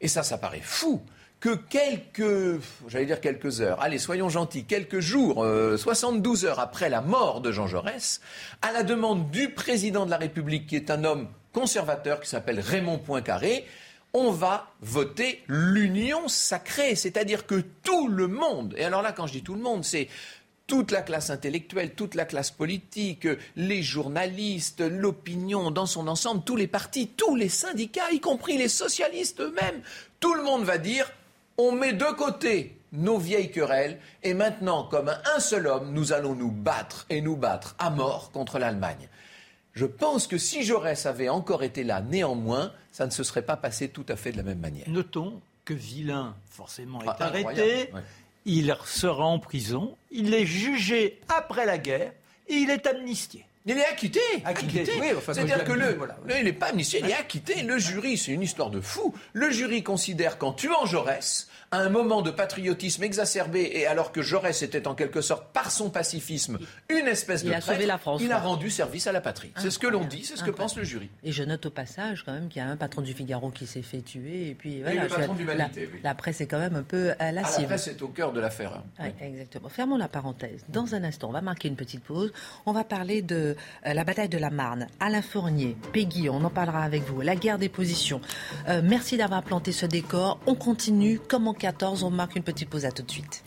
et 0.01 0.07
ça, 0.07 0.23
ça 0.23 0.39
paraît 0.39 0.61
fou, 0.63 1.03
que 1.41 1.55
quelques, 1.55 2.61
j'allais 2.87 3.07
dire 3.07 3.21
quelques 3.21 3.63
heures, 3.63 3.81
allez, 3.81 3.99
soyons 3.99 4.29
gentils, 4.29 4.65
quelques 4.65 5.01
jours, 5.01 5.45
72 5.77 6.45
euh, 6.45 6.49
heures 6.49 6.61
après 6.61 6.91
la 6.91 7.01
mort 7.01 7.41
de 7.41 7.51
Jean 7.51 7.67
Jaurès, 7.67 8.21
à 8.63 8.73
la 8.73 8.83
demande 8.83 9.31
du 9.31 9.51
président 9.51 10.05
de 10.05 10.11
la 10.11 10.19
République, 10.19 10.67
qui 10.67 10.77
est 10.77 10.91
un 10.91 11.03
homme 11.05 11.29
conservateur 11.53 12.21
qui 12.21 12.29
s'appelle 12.29 12.61
Raymond 12.61 12.99
Poincaré, 12.99 13.65
on 14.13 14.31
va 14.31 14.73
voter 14.81 15.43
l'union 15.49 16.29
sacrée, 16.29 16.95
c'est-à-dire 16.95 17.47
que 17.47 17.63
tout 17.83 18.09
le 18.09 18.27
monde, 18.27 18.75
et 18.77 18.85
alors 18.85 19.03
là 19.03 19.13
quand 19.13 19.27
je 19.27 19.33
dis 19.35 19.43
tout 19.43 19.55
le 19.55 19.63
monde, 19.63 19.85
c'est 19.85 20.09
toute 20.67 20.93
la 20.93 21.03
classe 21.03 21.31
intellectuelle, 21.31 21.95
toute 21.95 22.15
la 22.15 22.25
classe 22.25 22.53
politique, 22.53 23.27
les 23.57 23.83
journalistes, 23.83 24.81
l'opinion 24.81 25.73
dans 25.73 25.87
son 25.87 26.07
ensemble, 26.07 26.45
tous 26.45 26.57
les 26.57 26.69
partis, 26.69 27.09
tous 27.09 27.35
les 27.35 27.49
syndicats, 27.49 28.13
y 28.13 28.21
compris 28.21 28.57
les 28.57 28.69
socialistes 28.69 29.41
eux-mêmes, 29.41 29.83
tout 30.21 30.35
le 30.35 30.43
monde 30.43 30.65
va 30.65 30.79
dire 30.79 31.11
on 31.57 31.73
met 31.73 31.93
de 31.93 32.05
côté 32.17 32.77
nos 32.93 33.19
vieilles 33.19 33.51
querelles, 33.51 33.99
et 34.23 34.33
maintenant, 34.35 34.85
comme 34.85 35.15
un 35.37 35.41
seul 35.41 35.67
homme, 35.67 35.93
nous 35.93 36.13
allons 36.13 36.35
nous 36.35 36.51
battre 36.51 37.05
et 37.11 37.21
nous 37.21 37.37
battre 37.37 37.77
à 37.79 37.91
mort 37.91 38.31
contre 38.33 38.59
l'Allemagne. 38.59 39.10
Je 39.73 39.87
pense 39.87 40.27
que 40.27 40.39
si 40.39 40.63
Jaurès 40.63 41.07
avait 41.07 41.29
encore 41.29 41.63
été 41.63 41.85
là, 41.85 42.01
néanmoins, 42.01 42.73
ça 42.93 43.07
ne 43.07 43.11
se 43.11 43.23
serait 43.23 43.43
pas 43.43 43.57
passé 43.57 43.89
tout 43.89 44.07
à 44.09 44.17
fait 44.17 44.33
de 44.33 44.37
la 44.37 44.43
même 44.43 44.59
manière. 44.59 44.89
Notons 44.89 45.41
que 45.65 45.75
Villain, 45.75 46.35
forcément, 46.51 47.03
est 47.03 47.09
ah, 47.09 47.17
arrêté. 47.21 47.91
Il 48.47 48.75
sera 48.85 49.25
en 49.25 49.39
prison. 49.39 49.97
Il 50.11 50.35
est 50.35 50.47
jugé 50.47 51.21
après 51.29 51.67
la 51.67 51.79
guerre 51.79 52.13
et 52.49 52.55
il 52.55 52.71
est 52.71 52.87
amnistié. 52.87 53.45
Il 53.67 53.77
est 53.77 53.85
acquitté. 53.85 54.21
acquitté. 54.45 54.87
C'est-à-dire 54.87 55.65
que 55.65 55.73
le, 55.73 55.99
il 56.39 56.45
n'est 56.45 56.53
pas 56.53 56.69
amnistié, 56.69 57.01
il 57.05 57.11
est 57.11 57.15
acquitté. 57.15 57.63
Le 57.63 57.79
jury, 57.79 58.17
c'est 58.17 58.33
une 58.33 58.43
histoire 58.43 58.71
de 58.71 58.81
fou. 58.81 59.15
Le 59.35 59.51
jury 59.51 59.83
considère 59.83 60.39
qu'en 60.39 60.53
tuant 60.53 60.87
Jaurès, 60.87 61.49
à 61.73 61.79
un 61.79 61.89
moment 61.89 62.21
de 62.21 62.33
patriotisme 62.33 63.05
exacerbé, 63.05 63.71
et 63.75 63.87
alors 63.87 64.11
que 64.11 64.23
Jaurès 64.23 64.61
était 64.63 64.89
en 64.89 64.97
quelque 64.97 65.21
sorte, 65.21 65.53
par 65.53 65.71
son 65.71 65.89
pacifisme, 65.89 66.59
une 66.89 67.07
espèce 67.07 67.45
de 67.45 67.49
il 67.49 67.87
la 67.87 67.99
France, 67.99 68.21
il 68.25 68.33
a 68.33 68.41
rendu 68.41 68.71
service 68.71 69.07
à 69.07 69.13
la 69.13 69.21
patrie. 69.21 69.53
C'est 69.57 69.71
ce 69.71 69.79
que 69.79 69.87
l'on 69.87 70.05
dit, 70.05 70.25
c'est 70.25 70.37
ce 70.37 70.43
que 70.43 70.51
pense 70.51 70.77
le 70.77 70.83
jury. 70.83 71.09
Et 71.23 71.31
je 71.31 71.45
note 71.45 71.67
au 71.67 71.71
passage 71.71 72.25
quand 72.25 72.33
même 72.33 72.49
qu'il 72.49 72.61
y 72.61 72.65
a 72.65 72.69
un 72.69 72.77
patron 72.77 73.03
du 73.03 73.13
Figaro 73.13 73.51
qui 73.51 73.69
s'est 73.69 73.83
fait 73.83 74.01
tuer, 74.01 74.49
et 74.49 74.55
puis 74.55 74.83
voilà. 74.83 75.05
le 75.05 75.09
patron 75.09 75.35
d'humanité, 75.35 75.89
la, 76.03 76.11
la, 76.11 76.15
presse 76.17 76.41
est 76.41 76.49
quand 76.49 76.59
même 76.59 76.75
un 76.75 76.83
peu 76.83 77.13
à 77.21 77.31
la 77.31 77.43
ah, 77.45 77.61
La 77.61 77.67
presse 77.67 77.87
est 77.87 78.03
au 78.03 78.09
cœur 78.09 78.33
de 78.33 78.41
l'affaire. 78.41 78.83
Hein. 78.99 79.11
exactement. 79.21 79.69
Fermons 79.69 79.97
la 79.97 80.09
parenthèse. 80.09 80.65
Dans 80.69 80.97
un 80.97 81.05
instant, 81.05 81.29
on 81.29 81.33
va 81.33 81.41
marquer 81.41 81.69
une 81.69 81.77
petite 81.77 82.03
pause. 82.03 82.33
On 82.67 82.73
va 82.73 82.83
parler 82.83 83.23
de 83.23 83.55
euh, 83.87 83.95
la 83.95 84.03
bataille 84.03 84.29
de 84.29 84.39
la 84.39 84.51
Marne. 84.51 84.89
Alain 84.99 85.23
Fournier, 85.23 85.77
Peggy, 85.93 86.29
on 86.29 86.43
en 86.43 86.51
parlera 86.51 86.83
avec 86.83 87.05
vous. 87.05 87.21
La 87.21 87.37
guerre 87.37 87.59
des 87.59 87.69
positions. 87.69 88.21
Euh, 88.69 88.81
merci 88.83 89.17
d'avoir 89.17 89.45
planté 89.45 89.71
ce 89.71 89.87
décor. 89.87 90.41
On 90.47 90.57
continue 90.57 91.21
comme 91.21 91.47
en 91.47 91.55
14. 91.61 92.03
On 92.05 92.11
marque 92.11 92.37
une 92.37 92.43
petite 92.43 92.71
pause. 92.71 92.87
À 92.87 92.91
tout 92.91 93.03
de 93.03 93.11
suite. 93.11 93.45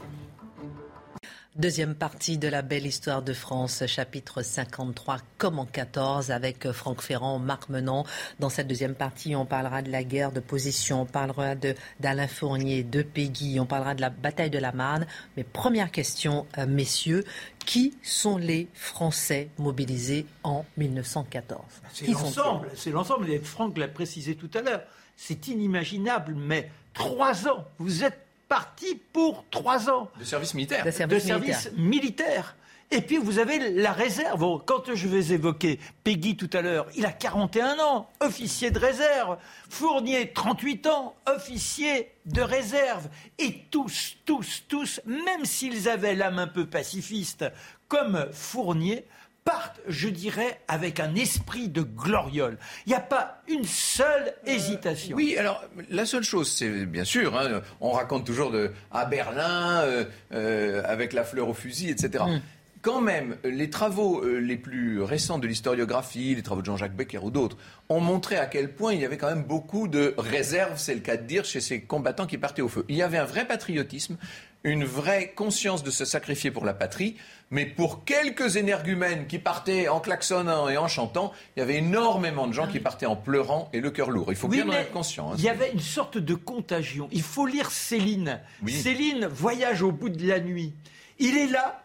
Deuxième 1.56 1.94
partie 1.94 2.38
de 2.38 2.48
la 2.48 2.62
belle 2.62 2.86
histoire 2.86 3.22
de 3.22 3.34
France, 3.34 3.86
chapitre 3.86 4.42
53, 4.42 5.18
comme 5.38 5.60
en 5.60 5.66
14, 5.66 6.32
avec 6.32 6.72
Franck 6.72 7.02
Ferrand, 7.02 7.38
Marc 7.38 7.70
Menant. 7.70 8.06
Dans 8.40 8.50
cette 8.50 8.68
deuxième 8.68 8.96
partie, 8.96 9.36
on 9.36 9.46
parlera 9.46 9.84
de 9.84 9.92
la 9.92 10.04
guerre 10.04 10.32
de 10.32 10.40
position, 10.40 11.04
on 11.04 11.06
parlera 11.06 11.54
d'Alain 12.00 12.28
Fournier, 12.28 12.84
de 12.84 13.04
Peggy, 13.04 13.60
on 13.60 13.68
parlera 13.68 13.94
de 13.94 14.02
la 14.02 14.10
bataille 14.10 14.50
de 14.50 14.58
la 14.58 14.72
Marne. 14.72 15.06
Mais 15.38 15.44
première 15.44 15.92
question, 15.92 16.48
euh, 16.58 16.66
messieurs, 16.66 17.24
qui 17.66 17.94
sont 18.02 18.38
les 18.38 18.68
Français 18.74 19.50
mobilisés 19.60 20.26
en 20.44 20.66
1914 20.78 21.62
C'est 21.94 22.08
l'ensemble, 22.08 22.70
c'est 22.76 22.92
l'ensemble. 22.92 23.30
Et 23.30 23.40
Franck 23.40 23.78
l'a 23.78 23.88
précisé 23.88 24.36
tout 24.36 24.50
à 24.56 24.62
l'heure. 24.62 24.82
C'est 25.16 25.48
inimaginable, 25.48 26.36
mais 26.36 26.72
trois 26.94 27.48
ans. 27.48 27.66
Vous 27.80 28.04
êtes 28.04 28.20
parti 28.48 29.00
pour 29.12 29.46
trois 29.50 29.90
ans. 29.90 30.10
De 30.20 30.24
service 30.24 30.54
militaire. 30.54 30.86
De 30.86 31.20
service, 31.20 31.72
militaire. 31.76 32.56
Et 32.92 33.02
puis 33.02 33.18
vous 33.18 33.40
avez 33.40 33.72
la 33.72 33.92
réserve. 33.92 34.62
Quand 34.66 34.94
je 34.94 35.08
vais 35.08 35.34
évoquer 35.34 35.80
Peggy 36.04 36.38
tout 36.38 36.50
à 36.54 36.62
l'heure, 36.62 36.86
il 36.96 37.08
a 37.08 37.12
41 37.12 37.80
ans, 37.80 38.12
officier 38.20 38.70
de 38.70 38.78
réserve. 38.78 39.38
Fournier, 39.68 40.32
38 40.32 40.86
ans, 40.86 41.16
officier 41.28 42.12
de 42.28 42.42
réserve. 42.42 43.08
Et 43.40 43.64
tous, 43.72 44.18
tous, 44.26 44.66
tous, 44.68 45.02
même 45.08 45.46
s'ils 45.46 45.90
avaient 45.90 46.14
l'âme 46.14 46.38
un 46.38 46.46
peu 46.46 46.68
pacifiste, 46.68 47.46
comme 47.88 48.28
Fournier, 48.32 49.06
partent, 49.44 49.82
je 49.88 50.10
dirais, 50.10 50.60
avec 50.68 51.00
un 51.00 51.16
esprit 51.16 51.70
de 51.70 51.82
gloriole. 51.82 52.58
Il 52.86 52.90
n'y 52.90 52.96
a 52.96 53.02
pas 53.02 53.42
une 53.48 53.66
seule 53.66 54.34
hésitation. 54.46 55.16
oui, 55.16 55.36
alors 55.38 55.64
la 55.90 56.06
seule 56.06 56.24
chose, 56.24 56.52
c'est 56.52 56.86
bien 56.86 57.04
sûr, 57.04 57.38
hein, 57.38 57.62
on 57.82 57.92
raconte 57.92 58.26
toujours 58.26 58.52
de, 58.52 58.72
à 58.92 59.06
Berlin, 59.06 59.82
euh, 59.82 60.06
euh, 60.34 60.84
avec 60.86 61.14
la 61.14 61.24
fleur 61.24 61.50
au 61.50 61.54
fusil, 61.54 61.90
etc. 61.90 62.24
Mm. 62.28 62.42
Quand 62.82 63.00
même, 63.00 63.38
les 63.46 63.70
travaux 63.70 64.26
euh, 64.26 64.40
les 64.40 64.58
plus 64.58 65.02
récents 65.02 65.40
de 65.40 65.48
l'historiographie, 65.48 66.36
les 66.36 66.44
travaux 66.44 66.60
de 66.60 66.66
Jean-Jacques 66.66 66.96
Becker 66.96 67.20
ou 67.24 67.32
d'autres, 67.32 67.58
ont 67.88 68.02
montré 68.02 68.36
à 68.36 68.46
quel 68.46 68.74
point 68.74 68.94
il 68.94 69.00
y 69.00 69.06
avait 69.06 69.16
quand 69.16 69.30
même 69.30 69.44
beaucoup 69.44 69.88
de 69.88 70.14
réserves, 70.18 70.78
c'est 70.78 70.94
le 70.94 71.00
cas 71.00 71.16
de 71.16 71.24
dire, 71.24 71.46
chez 71.46 71.62
ces 71.62 71.82
combattants 71.82 72.28
qui 72.28 72.38
partaient 72.38 72.62
au 72.62 72.68
feu. 72.68 72.84
Il 72.90 72.98
y 72.98 73.02
avait 73.02 73.18
un 73.18 73.26
vrai 73.26 73.46
patriotisme, 73.46 74.18
une 74.64 74.86
vraie 74.86 75.34
conscience 75.36 75.84
de 75.84 75.92
se 75.92 76.06
sacrifier 76.06 76.52
pour 76.52 76.66
la 76.66 76.74
patrie, 76.74 77.18
mais 77.52 77.66
pour 77.66 78.06
quelques 78.06 78.56
énergumènes 78.56 79.28
qui 79.28 79.38
partaient 79.38 79.88
en 79.88 80.00
klaxonnant 80.00 80.70
et 80.70 80.78
en 80.78 80.88
chantant, 80.88 81.34
il 81.56 81.60
y 81.60 81.62
avait 81.62 81.78
énormément 81.78 82.48
de 82.48 82.54
gens 82.54 82.68
qui 82.68 82.80
partaient 82.80 83.06
en 83.06 83.16
pleurant 83.16 83.70
et 83.74 83.82
le 83.82 83.92
cœur 83.92 84.10
lourd. 84.10 84.28
Il 84.30 84.36
faut 84.36 84.48
bien 84.48 84.68
en 84.68 84.72
être 84.72 84.92
conscient. 84.92 85.32
Hein, 85.32 85.36
il 85.38 85.44
y 85.44 85.50
avait 85.50 85.72
une 85.72 85.80
sorte 85.80 86.18
de 86.18 86.34
contagion. 86.34 87.10
Il 87.12 87.22
faut 87.22 87.46
lire 87.46 87.72
Céline. 87.72 88.40
Céline 88.68 89.28
voyage 89.28 89.84
au 89.84 89.92
bout 89.92 90.10
de 90.10 90.28
la 90.28 90.40
nuit. 90.40 90.74
Il 91.20 91.38
est 91.38 91.48
là, 91.48 91.83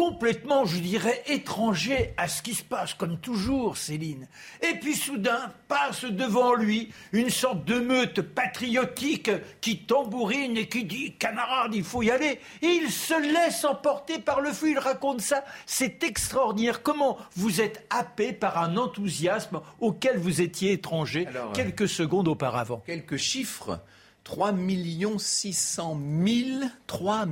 complètement, 0.00 0.64
je 0.64 0.78
dirais, 0.78 1.22
étranger 1.26 2.14
à 2.16 2.26
ce 2.26 2.40
qui 2.40 2.54
se 2.54 2.64
passe, 2.64 2.94
comme 2.94 3.18
toujours, 3.18 3.76
Céline. 3.76 4.28
Et 4.62 4.78
puis 4.78 4.96
soudain 4.96 5.52
passe 5.68 6.06
devant 6.06 6.54
lui 6.54 6.90
une 7.12 7.28
sorte 7.28 7.66
de 7.66 7.78
meute 7.80 8.22
patriotique 8.22 9.30
qui 9.60 9.80
tambourine 9.84 10.56
et 10.56 10.68
qui 10.68 10.84
dit 10.84 11.16
Camarade, 11.18 11.74
il 11.74 11.84
faut 11.84 12.02
y 12.02 12.10
aller. 12.10 12.40
Et 12.62 12.66
il 12.66 12.90
se 12.90 13.12
laisse 13.12 13.62
emporter 13.66 14.18
par 14.18 14.40
le 14.40 14.54
feu. 14.54 14.70
Il 14.70 14.78
raconte 14.78 15.20
ça. 15.20 15.44
C'est 15.66 16.02
extraordinaire. 16.02 16.82
Comment 16.82 17.18
vous 17.36 17.60
êtes 17.60 17.86
happé 17.90 18.32
par 18.32 18.56
un 18.56 18.78
enthousiasme 18.78 19.60
auquel 19.80 20.16
vous 20.16 20.40
étiez 20.40 20.72
étranger 20.72 21.28
quelques 21.52 21.90
secondes 21.90 22.28
auparavant? 22.28 22.82
Quelques 22.86 23.18
chiffres. 23.18 23.82
3 24.30 24.52
600 25.18 25.98
000, 26.24 26.70
3 26.86 27.26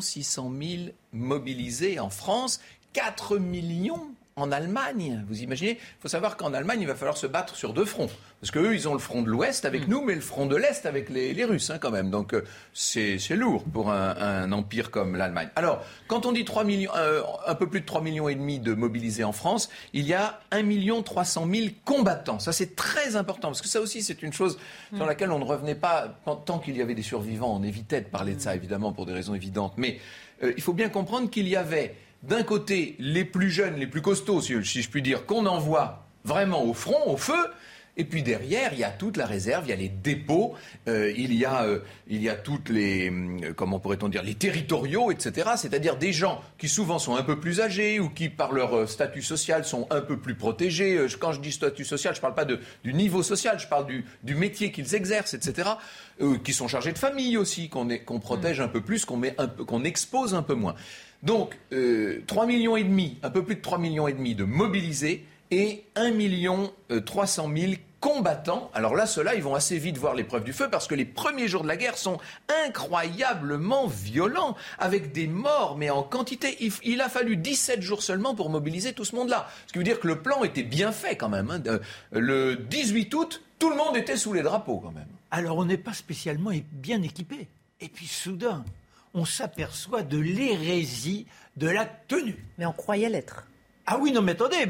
600 0.00 0.50
000 0.50 0.92
mobilisés 1.12 2.00
en 2.00 2.08
France, 2.08 2.60
4 2.94 3.38
millions 3.38 4.14
en 4.40 4.52
Allemagne. 4.52 5.24
Vous 5.28 5.42
imaginez 5.42 5.72
Il 5.72 6.00
faut 6.00 6.08
savoir 6.08 6.36
qu'en 6.36 6.52
Allemagne, 6.54 6.80
il 6.80 6.86
va 6.86 6.94
falloir 6.94 7.16
se 7.16 7.26
battre 7.26 7.56
sur 7.56 7.72
deux 7.72 7.84
fronts. 7.84 8.10
Parce 8.40 8.50
qu'eux, 8.50 8.74
ils 8.74 8.88
ont 8.88 8.94
le 8.94 8.98
front 8.98 9.22
de 9.22 9.28
l'Ouest 9.28 9.64
avec 9.64 9.86
mm. 9.86 9.90
nous, 9.90 10.02
mais 10.02 10.14
le 10.14 10.20
front 10.20 10.46
de 10.46 10.56
l'Est 10.56 10.86
avec 10.86 11.10
les, 11.10 11.44
Russes, 11.44 11.70
hein, 11.70 11.78
quand 11.78 11.90
même. 11.90 12.10
Donc, 12.10 12.34
euh, 12.34 12.44
c'est 12.72 13.18
lourd 13.30 13.64
pour 13.64 13.90
un, 13.90 14.50
empire 14.52 14.90
comme 14.90 15.16
l'Allemagne. 15.16 15.48
Alors, 15.56 15.84
quand 16.08 16.26
on 16.26 16.32
dit 16.32 16.44
3 16.44 16.64
millions, 16.64 16.90
euh, 16.96 17.22
un 17.46 17.54
peu 17.54 17.68
plus 17.68 17.80
de 17.80 17.86
3 17.86 18.00
millions 18.00 18.28
et 18.28 18.34
demi 18.34 18.58
de 18.58 18.74
mobilisés 18.74 19.24
en 19.24 19.32
France, 19.32 19.68
il 19.92 20.06
y 20.06 20.14
a 20.14 20.40
1 20.50 20.62
million 20.62 21.02
300 21.02 21.46
000 21.52 21.68
combattants. 21.84 22.38
Ça, 22.38 22.52
c'est 22.52 22.74
très 22.76 23.16
important, 23.16 23.48
parce 23.48 23.62
que 23.62 23.68
ça 23.68 23.80
aussi, 23.80 24.02
c'est 24.02 24.22
une 24.22 24.32
chose 24.32 24.58
sur 24.94 25.04
mm. 25.04 25.08
laquelle 25.08 25.32
on 25.32 25.38
ne 25.38 25.44
revenait 25.44 25.74
pas. 25.74 26.08
Tant 26.46 26.58
qu'il 26.58 26.76
y 26.76 26.82
avait 26.82 26.94
des 26.94 27.02
survivants, 27.02 27.54
on 27.54 27.62
évitait 27.62 28.00
de 28.00 28.06
parler 28.06 28.34
de 28.34 28.40
ça, 28.40 28.54
évidemment, 28.54 28.92
pour 28.92 29.06
des 29.06 29.12
raisons 29.12 29.34
évidentes. 29.34 29.74
Mais 29.76 29.98
euh, 30.42 30.52
il 30.56 30.62
faut 30.62 30.72
bien 30.72 30.88
comprendre 30.88 31.30
qu'il 31.30 31.48
y 31.48 31.56
avait 31.56 31.94
d'un 32.22 32.42
côté 32.42 32.96
les 32.98 33.24
plus 33.24 33.50
jeunes, 33.50 33.76
les 33.76 33.86
plus 33.86 34.02
costauds, 34.02 34.40
si 34.40 34.60
je 34.62 34.90
puis 34.90 35.02
dire, 35.02 35.26
qu'on 35.26 35.46
envoie 35.46 36.06
vraiment 36.24 36.64
au 36.64 36.74
front, 36.74 37.06
au 37.06 37.16
feu, 37.16 37.50
et 37.96 38.04
puis 38.04 38.22
derrière, 38.22 38.72
il 38.72 38.78
y 38.78 38.84
a 38.84 38.90
toute 38.90 39.16
la 39.16 39.26
réserve, 39.26 39.64
il 39.66 39.70
y 39.70 39.72
a 39.72 39.76
les 39.76 39.88
dépôts, 39.88 40.54
euh, 40.88 41.12
il, 41.16 41.34
y 41.34 41.44
a, 41.44 41.64
euh, 41.64 41.80
il 42.08 42.22
y 42.22 42.28
a 42.28 42.34
toutes 42.34 42.68
les, 42.68 43.10
euh, 43.10 43.52
comment 43.54 43.78
pourrait-on 43.78 44.08
dire, 44.08 44.22
les 44.22 44.34
territoriaux, 44.34 45.10
etc. 45.10 45.50
C'est-à-dire 45.56 45.96
des 45.96 46.12
gens 46.12 46.40
qui 46.56 46.68
souvent 46.68 46.98
sont 46.98 47.16
un 47.16 47.22
peu 47.22 47.40
plus 47.40 47.60
âgés 47.60 48.00
ou 48.00 48.08
qui, 48.08 48.28
par 48.28 48.52
leur 48.52 48.88
statut 48.88 49.22
social, 49.22 49.66
sont 49.66 49.86
un 49.90 50.00
peu 50.00 50.18
plus 50.18 50.34
protégés. 50.34 51.04
Quand 51.18 51.32
je 51.32 51.40
dis 51.40 51.52
statut 51.52 51.84
social, 51.84 52.14
je 52.14 52.20
ne 52.20 52.22
parle 52.22 52.34
pas 52.34 52.46
du 52.46 52.94
niveau 52.94 53.22
social, 53.22 53.58
je 53.58 53.66
parle 53.66 53.86
du, 53.86 54.34
métier 54.34 54.72
qu'ils 54.72 54.94
exercent, 54.94 55.34
etc. 55.34 55.68
qui 56.42 56.54
sont 56.54 56.68
chargés 56.68 56.92
de 56.92 56.98
famille 56.98 57.36
aussi, 57.36 57.68
qu'on 57.68 58.20
protège 58.20 58.60
un 58.60 58.68
peu 58.68 58.80
plus, 58.80 59.04
qu'on 59.04 59.84
expose 59.84 60.34
un 60.34 60.42
peu 60.42 60.54
moins. 60.54 60.74
Donc, 61.22 61.58
euh, 61.72 62.22
3 62.26 62.46
millions 62.46 62.76
et 62.76 62.84
demi, 62.84 63.18
un 63.22 63.30
peu 63.30 63.44
plus 63.44 63.56
de 63.56 63.60
3 63.60 63.78
millions 63.78 64.08
et 64.08 64.12
demi 64.12 64.34
de 64.34 64.44
mobilisés 64.44 65.26
et 65.50 65.84
1 65.96 66.12
million 66.12 66.72
300 67.04 67.50
000 67.54 67.72
combattants. 68.00 68.70
Alors 68.74 68.94
là, 68.94 69.06
ceux-là, 69.06 69.34
ils 69.34 69.42
vont 69.42 69.54
assez 69.54 69.78
vite 69.78 69.98
voir 69.98 70.14
l'épreuve 70.14 70.42
du 70.42 70.52
feu 70.52 70.68
parce 70.70 70.86
que 70.86 70.94
les 70.94 71.04
premiers 71.04 71.48
jours 71.48 71.62
de 71.62 71.68
la 71.68 71.76
guerre 71.76 71.98
sont 71.98 72.18
incroyablement 72.66 73.86
violents, 73.86 74.56
avec 74.78 75.12
des 75.12 75.26
morts, 75.26 75.76
mais 75.76 75.90
en 75.90 76.02
quantité. 76.02 76.56
Il, 76.82 77.00
a 77.00 77.08
fallu 77.08 77.36
17 77.36 77.82
jours 77.82 78.02
seulement 78.02 78.34
pour 78.34 78.50
mobiliser 78.50 78.94
tout 78.94 79.04
ce 79.04 79.14
monde-là. 79.16 79.48
Ce 79.66 79.72
qui 79.72 79.78
veut 79.78 79.84
dire 79.84 80.00
que 80.00 80.08
le 80.08 80.20
plan 80.20 80.42
était 80.42 80.62
bien 80.62 80.92
fait 80.92 81.16
quand 81.16 81.28
même. 81.28 81.50
Hein. 81.50 81.78
Le 82.10 82.56
18 82.56 83.14
août, 83.14 83.42
tout 83.58 83.70
le 83.70 83.76
monde 83.76 83.96
était 83.96 84.16
sous 84.16 84.32
les 84.32 84.42
drapeaux 84.42 84.78
quand 84.78 84.92
même. 84.92 85.08
Alors 85.30 85.58
on 85.58 85.64
n'est 85.64 85.76
pas 85.76 85.92
spécialement 85.92 86.50
bien 86.72 87.02
équipé. 87.02 87.48
Et 87.80 87.88
puis 87.88 88.06
soudain, 88.06 88.64
on 89.14 89.24
s'aperçoit 89.24 90.02
de 90.02 90.18
l'hérésie 90.18 91.26
de 91.56 91.68
la 91.68 91.84
tenue. 91.84 92.44
Mais 92.58 92.66
on 92.66 92.72
croyait 92.72 93.08
l'être. 93.08 93.46
Ah 93.86 93.98
oui, 93.98 94.12
non, 94.12 94.22
mais 94.22 94.32
attendez, 94.32 94.66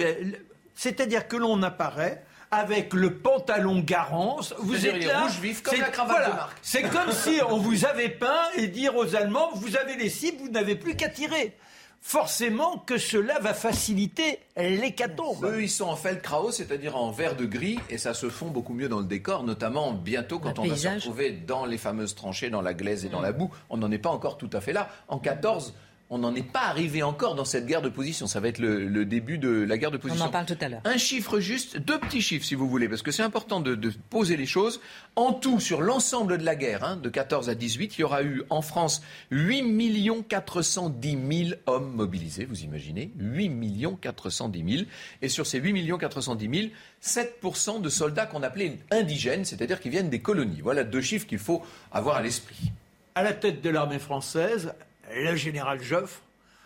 c'est-à-dire 0.74 1.28
que 1.28 1.36
l'on 1.36 1.62
apparaît 1.62 2.24
avec 2.50 2.94
le 2.94 3.18
pantalon 3.18 3.80
garance. 3.80 4.54
Vous 4.58 4.86
êtes 4.86 5.04
là, 5.04 5.22
rouge 5.22 5.38
vif 5.38 5.62
comme 5.62 5.78
la 5.78 5.90
cravate 5.90 6.30
de 6.30 6.32
marque. 6.32 6.58
C'est 6.62 6.82
comme 6.82 7.12
si 7.12 7.40
on 7.48 7.58
vous 7.58 7.84
avait 7.84 8.08
peint 8.08 8.48
et 8.56 8.66
dire 8.66 8.96
aux 8.96 9.14
Allemands, 9.14 9.50
vous 9.54 9.76
avez 9.76 9.96
les 9.96 10.08
cibles, 10.08 10.38
vous 10.38 10.50
n'avez 10.50 10.74
plus 10.74 10.96
qu'à 10.96 11.08
tirer. 11.08 11.56
Forcément 12.00 12.78
que 12.78 12.98
cela 12.98 13.38
va 13.40 13.54
faciliter 13.54 14.40
l'hécatombe. 14.56 15.44
Eux, 15.44 15.62
ils 15.62 15.70
sont 15.70 15.84
en 15.84 15.96
felkrao, 15.96 16.50
c'est-à-dire 16.50 16.96
en 16.96 17.10
vert 17.10 17.36
de 17.36 17.44
gris, 17.44 17.78
et 17.90 17.98
ça 17.98 18.14
se 18.14 18.28
fond 18.28 18.48
beaucoup 18.48 18.72
mieux 18.72 18.88
dans 18.88 19.00
le 19.00 19.04
décor, 19.04 19.44
notamment 19.44 19.92
bientôt 19.92 20.38
quand 20.38 20.58
on 20.58 20.64
va 20.64 20.76
se 20.76 20.88
retrouver 20.88 21.30
dans 21.30 21.66
les 21.66 21.78
fameuses 21.78 22.14
tranchées, 22.14 22.50
dans 22.50 22.62
la 22.62 22.74
glaise 22.74 23.04
et 23.04 23.08
dans 23.08 23.20
la 23.20 23.32
boue. 23.32 23.50
On 23.68 23.76
n'en 23.76 23.90
est 23.90 23.98
pas 23.98 24.10
encore 24.10 24.38
tout 24.38 24.50
à 24.52 24.60
fait 24.60 24.72
là. 24.72 24.88
En 25.08 25.18
14, 25.18 25.74
on 26.12 26.18
n'en 26.18 26.34
est 26.34 26.42
pas 26.42 26.62
arrivé 26.62 27.04
encore 27.04 27.36
dans 27.36 27.44
cette 27.44 27.66
guerre 27.66 27.82
de 27.82 27.88
position. 27.88 28.26
Ça 28.26 28.40
va 28.40 28.48
être 28.48 28.58
le, 28.58 29.04
début 29.04 29.38
de 29.38 29.48
la 29.48 29.78
guerre 29.78 29.92
de 29.92 29.96
position. 29.96 30.24
On 30.24 30.28
en 30.28 30.32
parle 30.32 30.46
tout 30.46 30.58
à 30.60 30.68
l'heure. 30.68 30.80
Un 30.84 30.96
chiffre 30.96 31.38
juste, 31.38 31.78
deux 31.78 32.00
petits 32.00 32.20
chiffres 32.20 32.44
si 32.44 32.56
vous 32.56 32.68
voulez, 32.68 32.88
parce 32.88 33.02
que 33.02 33.12
c'est 33.12 33.22
important 33.22 33.60
de, 33.60 33.78
poser 34.10 34.36
les 34.36 34.46
choses. 34.46 34.80
En 35.14 35.32
tout, 35.32 35.60
sur 35.60 35.80
l'ensemble 35.80 36.36
de 36.38 36.44
la 36.44 36.56
guerre, 36.56 36.82
hein, 36.82 36.96
de 36.96 37.08
14 37.08 37.48
à 37.48 37.54
18, 37.54 37.96
il 37.96 38.00
y 38.00 38.04
aura 38.04 38.24
eu 38.24 38.42
en 38.50 38.60
France 38.60 39.02
8 39.30 40.26
410 40.28 41.18
000 41.48 41.60
hommes 41.66 41.92
mobilisés, 41.92 42.44
vous 42.44 42.62
imaginez 42.62 43.12
8 43.18 43.86
410 44.00 44.74
000. 44.76 44.84
Et 45.22 45.28
sur 45.28 45.46
ces 45.46 45.60
8 45.60 45.96
410 45.96 46.50
000, 46.52 46.72
7% 47.02 47.80
de 47.80 47.88
soldats 47.88 48.26
qu'on 48.26 48.42
appelait 48.42 48.78
indigènes, 48.90 49.44
c'est-à-dire 49.44 49.80
qui 49.80 49.90
viennent 49.90 50.10
des 50.10 50.20
colonies. 50.20 50.60
Voilà 50.60 50.82
deux 50.82 51.00
chiffres 51.00 51.28
qu'il 51.28 51.38
faut 51.38 51.62
avoir 51.92 52.16
à 52.16 52.22
l'esprit. 52.22 52.72
À 53.14 53.22
la 53.22 53.32
tête 53.32 53.62
de 53.62 53.70
l'armée 53.70 53.98
française, 53.98 54.72
le 55.14 55.36
général 55.36 55.82
Joffre. 55.82 56.22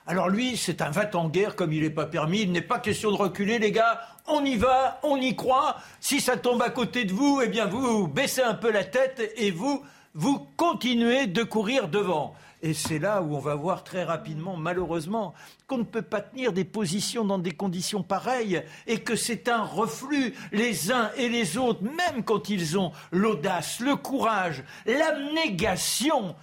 Alors 0.07 0.29
lui, 0.29 0.57
c'est 0.59 0.83
un 0.83 0.91
va 0.91 1.09
en 1.15 1.29
guerre 1.29 1.57
comme 1.57 1.73
il 1.73 1.83
n'est 1.83 1.91
pas 1.91 2.07
permis. 2.07 2.43
Il 2.43 2.53
n'est 2.53 2.61
pas 2.61 2.79
question 2.79 3.11
de 3.11 3.17
reculer, 3.17 3.59
les 3.59 3.73
gars. 3.73 4.01
On 4.27 4.45
y 4.45 4.57
va, 4.57 5.01
on 5.03 5.17
y 5.17 5.35
croit. 5.35 5.77
Si 6.01 6.21
ça 6.21 6.37
tombe 6.37 6.61
à 6.63 6.71
côté 6.71 7.05
de 7.05 7.13
vous, 7.13 7.41
eh 7.43 7.49
bien 7.49 7.67
vous 7.67 8.07
baissez 8.07 8.43
un 8.43 8.55
peu 8.55 8.71
la 8.71 8.85
tête 8.85 9.33
et 9.37 9.51
vous, 9.51 9.83
vous 10.13 10.47
continuez 10.57 11.27
de 11.27 11.43
courir 11.43 11.89
devant. 11.89 12.35
Et 12.61 12.73
c'est 12.73 12.99
là 12.99 13.21
où 13.23 13.37
on 13.37 13.41
va 13.41 13.55
voir 13.55 13.85
très 13.85 14.05
rapidement, 14.05 14.57
malheureusement, 14.57 15.35
qu'on 15.67 15.79
ne 15.79 15.85
peut 15.85 16.03
pas 16.03 16.23
tenir 16.23 16.53
des 16.53 16.65
positions 16.65 17.25
dans 17.25 17.39
des 17.39 17.51
conditions 17.51 18.03
pareilles 18.03 18.63
et 18.87 19.01
que 19.01 19.17
c'est 19.17 19.49
un 19.49 19.63
reflux, 19.63 20.35
les 20.51 20.91
uns 20.91 21.11
et 21.17 21.29
les 21.29 21.59
autres, 21.59 21.83
même 21.83 22.25
quand 22.25 22.49
ils 22.49 22.79
ont 22.79 22.93
l'audace, 23.11 23.81
le 23.81 23.97
courage, 23.97 24.65
l'abnégation 24.87 26.35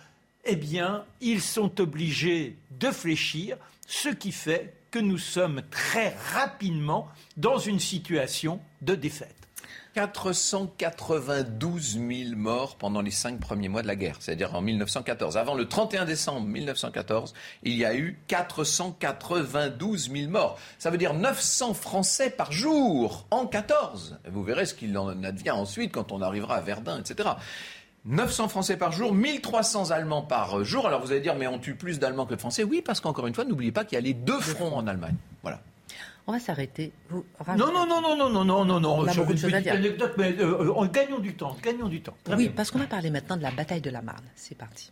eh 0.45 0.55
bien, 0.55 1.05
ils 1.21 1.41
sont 1.41 1.79
obligés 1.79 2.57
de 2.79 2.91
fléchir, 2.91 3.57
ce 3.87 4.09
qui 4.09 4.31
fait 4.31 4.73
que 4.91 4.99
nous 4.99 5.17
sommes 5.17 5.61
très 5.71 6.15
rapidement 6.33 7.07
dans 7.37 7.57
une 7.57 7.79
situation 7.79 8.59
de 8.81 8.95
défaite. 8.95 9.35
492 9.93 11.99
000 11.99 12.35
morts 12.37 12.77
pendant 12.77 13.01
les 13.01 13.11
cinq 13.11 13.41
premiers 13.41 13.67
mois 13.67 13.81
de 13.81 13.87
la 13.87 13.97
guerre, 13.97 14.15
c'est-à-dire 14.19 14.55
en 14.55 14.61
1914. 14.61 15.37
Avant 15.37 15.53
le 15.53 15.67
31 15.67 16.05
décembre 16.05 16.47
1914, 16.47 17.33
il 17.63 17.75
y 17.75 17.83
a 17.83 17.93
eu 17.93 18.17
492 18.27 20.11
000 20.11 20.29
morts. 20.29 20.57
Ça 20.79 20.91
veut 20.91 20.97
dire 20.97 21.13
900 21.13 21.73
Français 21.73 22.29
par 22.29 22.53
jour 22.53 23.27
en 23.31 23.45
14. 23.45 24.19
Vous 24.31 24.43
verrez 24.43 24.65
ce 24.65 24.73
qu'il 24.73 24.97
en 24.97 25.23
advient 25.23 25.51
ensuite 25.51 25.91
quand 25.91 26.13
on 26.13 26.21
arrivera 26.21 26.55
à 26.55 26.61
Verdun, 26.61 26.99
etc. 26.99 27.31
900 28.05 28.47
Français 28.47 28.77
par 28.77 28.91
jour, 28.91 29.13
1300 29.13 29.91
Allemands 29.91 30.23
par 30.23 30.63
jour. 30.63 30.87
Alors 30.87 31.01
vous 31.01 31.11
allez 31.11 31.21
dire, 31.21 31.35
mais 31.35 31.47
on 31.47 31.59
tue 31.59 31.75
plus 31.75 31.99
d'Allemands 31.99 32.25
que 32.25 32.33
de 32.33 32.39
Français 32.39 32.63
Oui, 32.63 32.81
parce 32.83 32.99
qu'encore 32.99 33.27
une 33.27 33.35
fois, 33.35 33.45
n'oubliez 33.45 33.71
pas 33.71 33.85
qu'il 33.85 33.95
y 33.95 33.99
a 33.99 34.01
les 34.01 34.13
deux 34.13 34.39
fronts 34.39 34.75
en 34.75 34.87
Allemagne. 34.87 35.15
Voilà. 35.43 35.61
On 36.27 36.33
va 36.33 36.39
s'arrêter. 36.39 36.91
non, 37.11 37.23
non, 37.57 37.85
non, 37.85 38.01
non, 38.01 38.15
non, 38.15 38.29
non, 38.29 38.45
non, 38.45 38.65
non, 38.65 38.79
non. 38.79 38.99
On 38.99 39.07
a 39.07 39.13
beaucoup 39.13 39.33
de 39.33 39.37
choses 39.37 39.53
à 39.53 39.61
dire. 39.61 39.75
mais 40.17 40.35
euh, 40.39 40.73
euh, 40.81 40.87
gagnons 40.87 41.19
du 41.19 41.35
temps, 41.35 41.55
gagnons 41.61 41.87
du 41.87 42.01
temps. 42.01 42.15
oui, 42.35 42.49
parce 42.49 42.71
qu'on 42.71 42.79
va 42.79 42.87
parler 42.87 43.09
maintenant 43.09 43.37
de 43.37 43.41
la 43.41 43.51
bataille 43.51 43.81
de 43.81 43.89
la 43.89 44.01
Marne. 44.01 44.25
C'est 44.35 44.55
parti. 44.57 44.91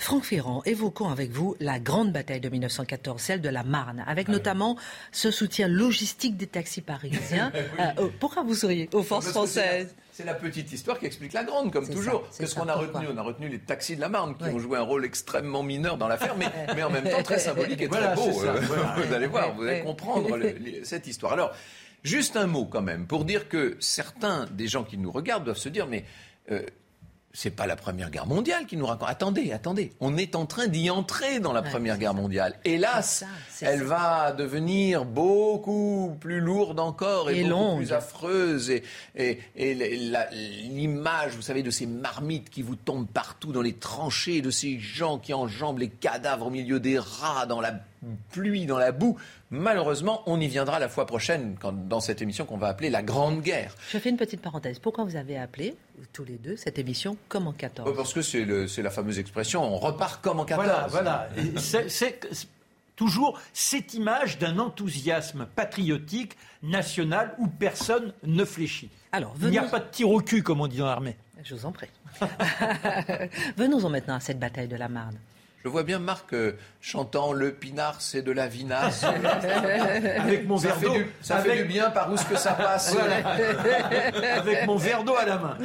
Franck 0.00 0.24
Ferrand, 0.24 0.62
évoquons 0.64 1.10
avec 1.10 1.30
vous 1.30 1.54
la 1.60 1.78
grande 1.78 2.10
bataille 2.10 2.40
de 2.40 2.48
1914, 2.48 3.20
celle 3.20 3.42
de 3.42 3.50
la 3.50 3.62
Marne, 3.62 4.02
avec 4.06 4.28
ah 4.28 4.32
notamment 4.32 4.76
ce 5.12 5.30
soutien 5.30 5.68
logistique 5.68 6.38
des 6.38 6.46
taxis 6.46 6.80
parisiens. 6.80 7.52
Euh, 7.78 7.84
oh, 7.98 8.10
pourquoi 8.18 8.42
vous 8.42 8.54
seriez 8.54 8.88
aux 8.92 9.02
forces 9.02 9.28
françaises 9.28 9.94
c'est 10.12 10.24
la 10.24 10.34
petite 10.34 10.70
histoire 10.72 10.98
qui 10.98 11.06
explique 11.06 11.32
la 11.32 11.44
grande, 11.44 11.72
comme 11.72 11.88
toujours. 11.88 12.28
Qu'est-ce 12.36 12.54
qu'on 12.54 12.68
a 12.68 12.74
retenu 12.74 13.06
On 13.12 13.16
a 13.16 13.22
retenu 13.22 13.48
les 13.48 13.58
taxis 13.58 13.96
de 13.96 14.00
la 14.00 14.08
Marne, 14.08 14.36
qui 14.36 14.44
ont 14.44 14.58
joué 14.58 14.76
un 14.76 14.82
rôle 14.82 15.04
extrêmement 15.04 15.62
mineur 15.62 15.96
dans 15.96 16.08
l'affaire, 16.08 16.36
mais, 16.36 16.46
mais 16.74 16.82
en 16.82 16.90
même 16.90 17.08
temps 17.08 17.22
très 17.22 17.38
symbolique 17.38 17.80
et 17.80 17.88
très 17.88 18.14
beau. 18.14 18.44
Euh, 18.44 18.60
vous 19.06 19.14
allez 19.14 19.26
voir, 19.26 19.54
vous 19.54 19.62
allez 19.62 19.82
comprendre 19.82 20.38
cette 20.82 21.06
histoire. 21.06 21.32
Alors, 21.32 21.52
juste 22.02 22.36
un 22.36 22.46
mot 22.46 22.66
quand 22.66 22.82
même, 22.82 23.06
pour 23.06 23.24
dire 23.24 23.48
que 23.48 23.76
certains 23.80 24.46
des 24.50 24.66
gens 24.66 24.84
qui 24.84 24.98
nous 24.98 25.12
regardent 25.12 25.44
doivent 25.44 25.56
se 25.56 25.68
dire, 25.70 25.86
mais 25.86 26.04
euh, 26.50 26.62
c'est 27.32 27.50
pas 27.50 27.66
la 27.66 27.76
Première 27.76 28.10
Guerre 28.10 28.26
mondiale 28.26 28.66
qui 28.66 28.76
nous 28.76 28.86
raconte. 28.86 29.08
Attendez, 29.08 29.52
attendez. 29.52 29.92
On 30.00 30.16
est 30.16 30.34
en 30.34 30.46
train 30.46 30.66
d'y 30.66 30.90
entrer 30.90 31.38
dans 31.38 31.52
la 31.52 31.62
Première 31.62 31.96
Guerre 31.96 32.14
mondiale. 32.14 32.56
Hélas, 32.64 33.24
elle 33.60 33.84
va 33.84 34.32
devenir 34.32 35.04
beaucoup 35.04 36.16
plus 36.20 36.40
lourde 36.40 36.80
encore 36.80 37.30
et, 37.30 37.44
beaucoup 37.44 37.76
plus 37.76 37.92
affreuse. 37.92 38.70
Et, 38.70 38.82
et, 39.14 39.74
l'image, 39.74 41.36
vous 41.36 41.42
savez, 41.42 41.62
de 41.62 41.70
ces 41.70 41.86
marmites 41.86 42.50
qui 42.50 42.62
vous 42.62 42.76
tombent 42.76 43.08
partout 43.08 43.52
dans 43.52 43.62
les 43.62 43.74
tranchées, 43.74 44.42
de 44.42 44.50
ces 44.50 44.80
gens 44.80 45.18
qui 45.18 45.32
enjambent 45.32 45.78
les 45.78 45.88
cadavres 45.88 46.48
au 46.48 46.50
milieu 46.50 46.80
des 46.80 46.98
rats, 46.98 47.46
dans 47.46 47.60
la 47.60 47.74
pluie, 48.30 48.66
dans 48.66 48.78
la 48.78 48.92
boue. 48.92 49.18
Malheureusement, 49.50 50.22
on 50.26 50.40
y 50.40 50.48
viendra 50.48 50.78
la 50.78 50.88
fois 50.88 51.06
prochaine 51.06 51.56
dans 51.88 52.00
cette 52.00 52.22
émission 52.22 52.44
qu'on 52.44 52.56
va 52.56 52.68
appeler 52.68 52.90
la 52.90 53.02
Grande 53.02 53.42
Guerre. 53.42 53.74
Je 53.90 53.98
fais 53.98 54.10
une 54.10 54.16
petite 54.16 54.40
parenthèse. 54.40 54.78
Pourquoi 54.78 55.04
vous 55.04 55.16
avez 55.16 55.36
appelé, 55.36 55.76
tous 56.12 56.24
les 56.24 56.36
deux, 56.38 56.56
cette 56.56 56.78
émission 56.78 57.16
comme 57.28 57.46
en 57.46 57.52
14 57.52 57.94
Parce 57.96 58.12
que 58.12 58.22
c'est 58.22 58.82
la 58.82 58.90
fameuse 58.90 59.18
expression 59.18 59.62
on 59.62 59.78
repart 59.78 60.22
comme 60.22 60.40
en 60.40 60.44
14. 60.44 60.66
Voilà, 60.66 60.86
voilà. 60.88 61.28
C'est 61.88 62.20
toujours 62.96 63.40
cette 63.52 63.94
image 63.94 64.38
d'un 64.38 64.58
enthousiasme 64.58 65.46
patriotique, 65.54 66.36
national, 66.62 67.34
où 67.38 67.46
personne 67.46 68.12
ne 68.24 68.44
fléchit. 68.44 68.90
Alors, 69.12 69.34
Il 69.40 69.48
n'y 69.48 69.58
a 69.58 69.62
pas 69.62 69.80
de 69.80 69.90
tir 69.90 70.10
au 70.10 70.20
cul, 70.20 70.42
comme 70.42 70.60
on 70.60 70.66
dit 70.66 70.78
dans 70.78 70.86
l'armée. 70.86 71.16
Je 71.42 71.54
vous 71.54 71.66
en 71.66 71.72
prie. 71.72 71.88
Venons-en 73.56 73.88
maintenant 73.88 74.16
à 74.16 74.20
cette 74.20 74.38
bataille 74.38 74.68
de 74.68 74.76
la 74.76 74.88
Marne. 74.88 75.16
Je 75.62 75.68
vois 75.68 75.82
bien 75.82 75.98
Marc 75.98 76.32
euh, 76.32 76.52
chantant 76.80 77.32
Le 77.32 77.52
pinard, 77.52 78.00
c'est 78.00 78.22
de 78.22 78.32
la 78.32 78.48
vinasse. 78.48 79.04
Avec 80.18 80.48
mon 80.48 80.56
verre 80.56 80.80
d'eau. 80.80 80.94
Ça 81.20 81.38
fait 81.38 81.58
du 81.58 81.64
bien 81.64 81.90
par 81.90 82.10
où 82.10 82.16
ce 82.16 82.24
que 82.24 82.36
ça 82.36 82.52
passe. 82.54 82.96
Avec 82.96 84.66
mon 84.66 84.76
verre 84.76 85.04
d'eau 85.04 85.16
à 85.16 85.26
la 85.26 85.38
main. 85.38 85.58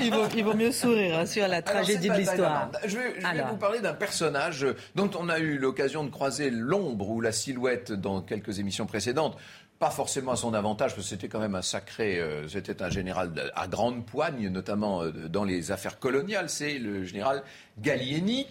Il 0.00 0.44
vaut, 0.44 0.54
mieux 0.54 0.70
sourire 0.70 1.18
hein, 1.18 1.26
sur 1.26 1.48
la 1.48 1.60
tragédie 1.60 2.08
de 2.08 2.14
l'histoire. 2.14 2.70
Je 2.84 2.96
vais, 2.98 3.42
vous 3.48 3.56
parler 3.56 3.80
d'un 3.80 3.94
personnage 3.94 4.66
dont 4.94 5.10
on 5.18 5.28
a 5.28 5.38
eu 5.40 5.58
l'occasion 5.58 6.04
de 6.04 6.10
croiser 6.10 6.50
l'ombre 6.50 7.10
ou 7.10 7.20
la 7.20 7.32
silhouette 7.32 7.92
dans 7.92 8.20
quelques 8.20 8.60
émissions 8.60 8.86
précédentes 8.86 9.36
pas 9.78 9.90
forcément 9.90 10.32
à 10.32 10.36
son 10.36 10.54
avantage, 10.54 10.94
parce 10.94 11.06
que 11.06 11.10
c'était 11.10 11.28
quand 11.28 11.38
même 11.38 11.54
un 11.54 11.62
sacré, 11.62 12.18
euh, 12.18 12.48
c'était 12.48 12.82
un 12.82 12.88
général 12.88 13.30
à 13.54 13.68
grande 13.68 14.06
poigne, 14.06 14.48
notamment 14.48 15.02
euh, 15.02 15.12
dans 15.28 15.44
les 15.44 15.70
affaires 15.70 15.98
coloniales, 15.98 16.48
c'est 16.48 16.78
le 16.78 17.04
général 17.04 17.42
Gallieni. 17.78 18.46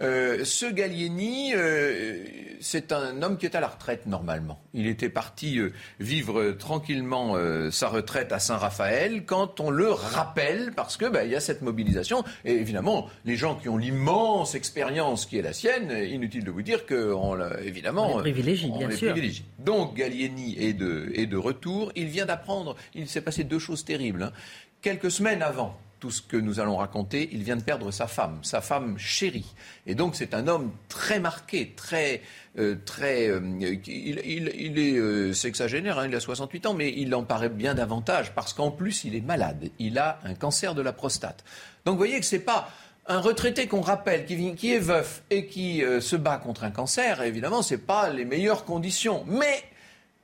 Euh, 0.00 0.44
ce 0.44 0.66
Gallieni, 0.66 1.52
euh, 1.54 2.24
c'est 2.60 2.92
un 2.92 3.22
homme 3.22 3.36
qui 3.36 3.46
est 3.46 3.54
à 3.54 3.60
la 3.60 3.68
retraite 3.68 4.06
normalement. 4.06 4.60
Il 4.74 4.86
était 4.86 5.10
parti 5.10 5.58
euh, 5.58 5.72
vivre 6.00 6.52
tranquillement 6.52 7.36
sa 7.70 7.88
retraite 7.88 8.32
à 8.32 8.38
Saint-Raphaël 8.38 9.24
quand 9.24 9.60
on 9.60 9.70
le 9.70 9.90
rappelle 9.90 10.72
parce 10.74 10.96
que 10.96 11.04
bah, 11.06 11.24
il 11.24 11.30
y 11.30 11.36
a 11.36 11.40
cette 11.40 11.62
mobilisation. 11.62 12.24
Et 12.44 12.52
évidemment, 12.52 13.08
les 13.24 13.36
gens 13.36 13.54
qui 13.54 13.68
ont 13.68 13.76
l'immense 13.76 14.54
expérience 14.54 15.26
qui 15.26 15.38
est 15.38 15.42
la 15.42 15.52
sienne, 15.52 15.90
inutile 15.90 16.44
de 16.44 16.50
vous 16.50 16.62
dire 16.62 16.86
que 16.86 17.14
évidemment, 17.62 18.14
on 18.14 18.18
les 18.18 18.32
privilégie, 18.32 18.70
bien 18.70 18.90
sûr. 18.90 19.14
Donc 19.58 19.96
Gallieni 19.96 20.56
est 20.58 20.72
de, 20.72 21.12
est 21.14 21.26
de 21.26 21.36
retour. 21.36 21.92
Il 21.94 22.06
vient 22.06 22.26
d'apprendre. 22.26 22.76
Il 22.94 23.08
s'est 23.08 23.20
passé 23.20 23.44
deux 23.44 23.58
choses 23.58 23.84
terribles. 23.84 24.24
Hein. 24.24 24.32
Quelques 24.80 25.10
semaines 25.10 25.42
avant, 25.42 25.78
tout 26.02 26.10
ce 26.10 26.20
que 26.20 26.36
nous 26.36 26.58
allons 26.58 26.78
raconter, 26.78 27.28
il 27.30 27.44
vient 27.44 27.54
de 27.54 27.62
perdre 27.62 27.92
sa 27.92 28.08
femme, 28.08 28.40
sa 28.42 28.60
femme 28.60 28.98
chérie. 28.98 29.54
Et 29.86 29.94
donc 29.94 30.16
c'est 30.16 30.34
un 30.34 30.48
homme 30.48 30.72
très 30.88 31.20
marqué, 31.20 31.74
très... 31.76 32.22
Euh, 32.58 32.74
très 32.84 33.28
euh, 33.28 33.40
il, 33.86 34.78
est 34.78 34.98
euh, 34.98 35.32
sexagénaire, 35.32 36.00
hein, 36.00 36.08
il 36.08 36.14
a 36.16 36.18
68 36.18 36.66
ans, 36.66 36.74
mais 36.74 36.92
il 36.96 37.14
en 37.14 37.22
paraît 37.22 37.48
bien 37.48 37.74
davantage, 37.74 38.34
parce 38.34 38.52
qu'en 38.52 38.72
plus 38.72 39.04
il 39.04 39.14
est 39.14 39.20
malade, 39.20 39.70
il 39.78 39.96
a 39.96 40.18
un 40.24 40.34
cancer 40.34 40.74
de 40.74 40.82
la 40.82 40.92
prostate. 40.92 41.44
Donc 41.84 41.92
vous 41.92 41.98
voyez 41.98 42.18
que 42.18 42.26
ce 42.26 42.34
n'est 42.34 42.42
pas 42.42 42.68
un 43.06 43.20
retraité 43.20 43.68
qu'on 43.68 43.80
rappelle, 43.80 44.26
qui, 44.26 44.56
qui, 44.56 44.74
est 44.74 44.80
veuf 44.80 45.22
et 45.30 45.46
qui 45.46 45.84
se 46.00 46.16
bat 46.16 46.38
contre 46.38 46.64
un 46.64 46.72
cancer, 46.72 47.22
évidemment, 47.22 47.62
ce 47.62 47.74
n'est 47.74 47.80
pas 47.80 48.10
les 48.10 48.24
meilleures 48.24 48.64
conditions. 48.64 49.24
Mais 49.28 49.62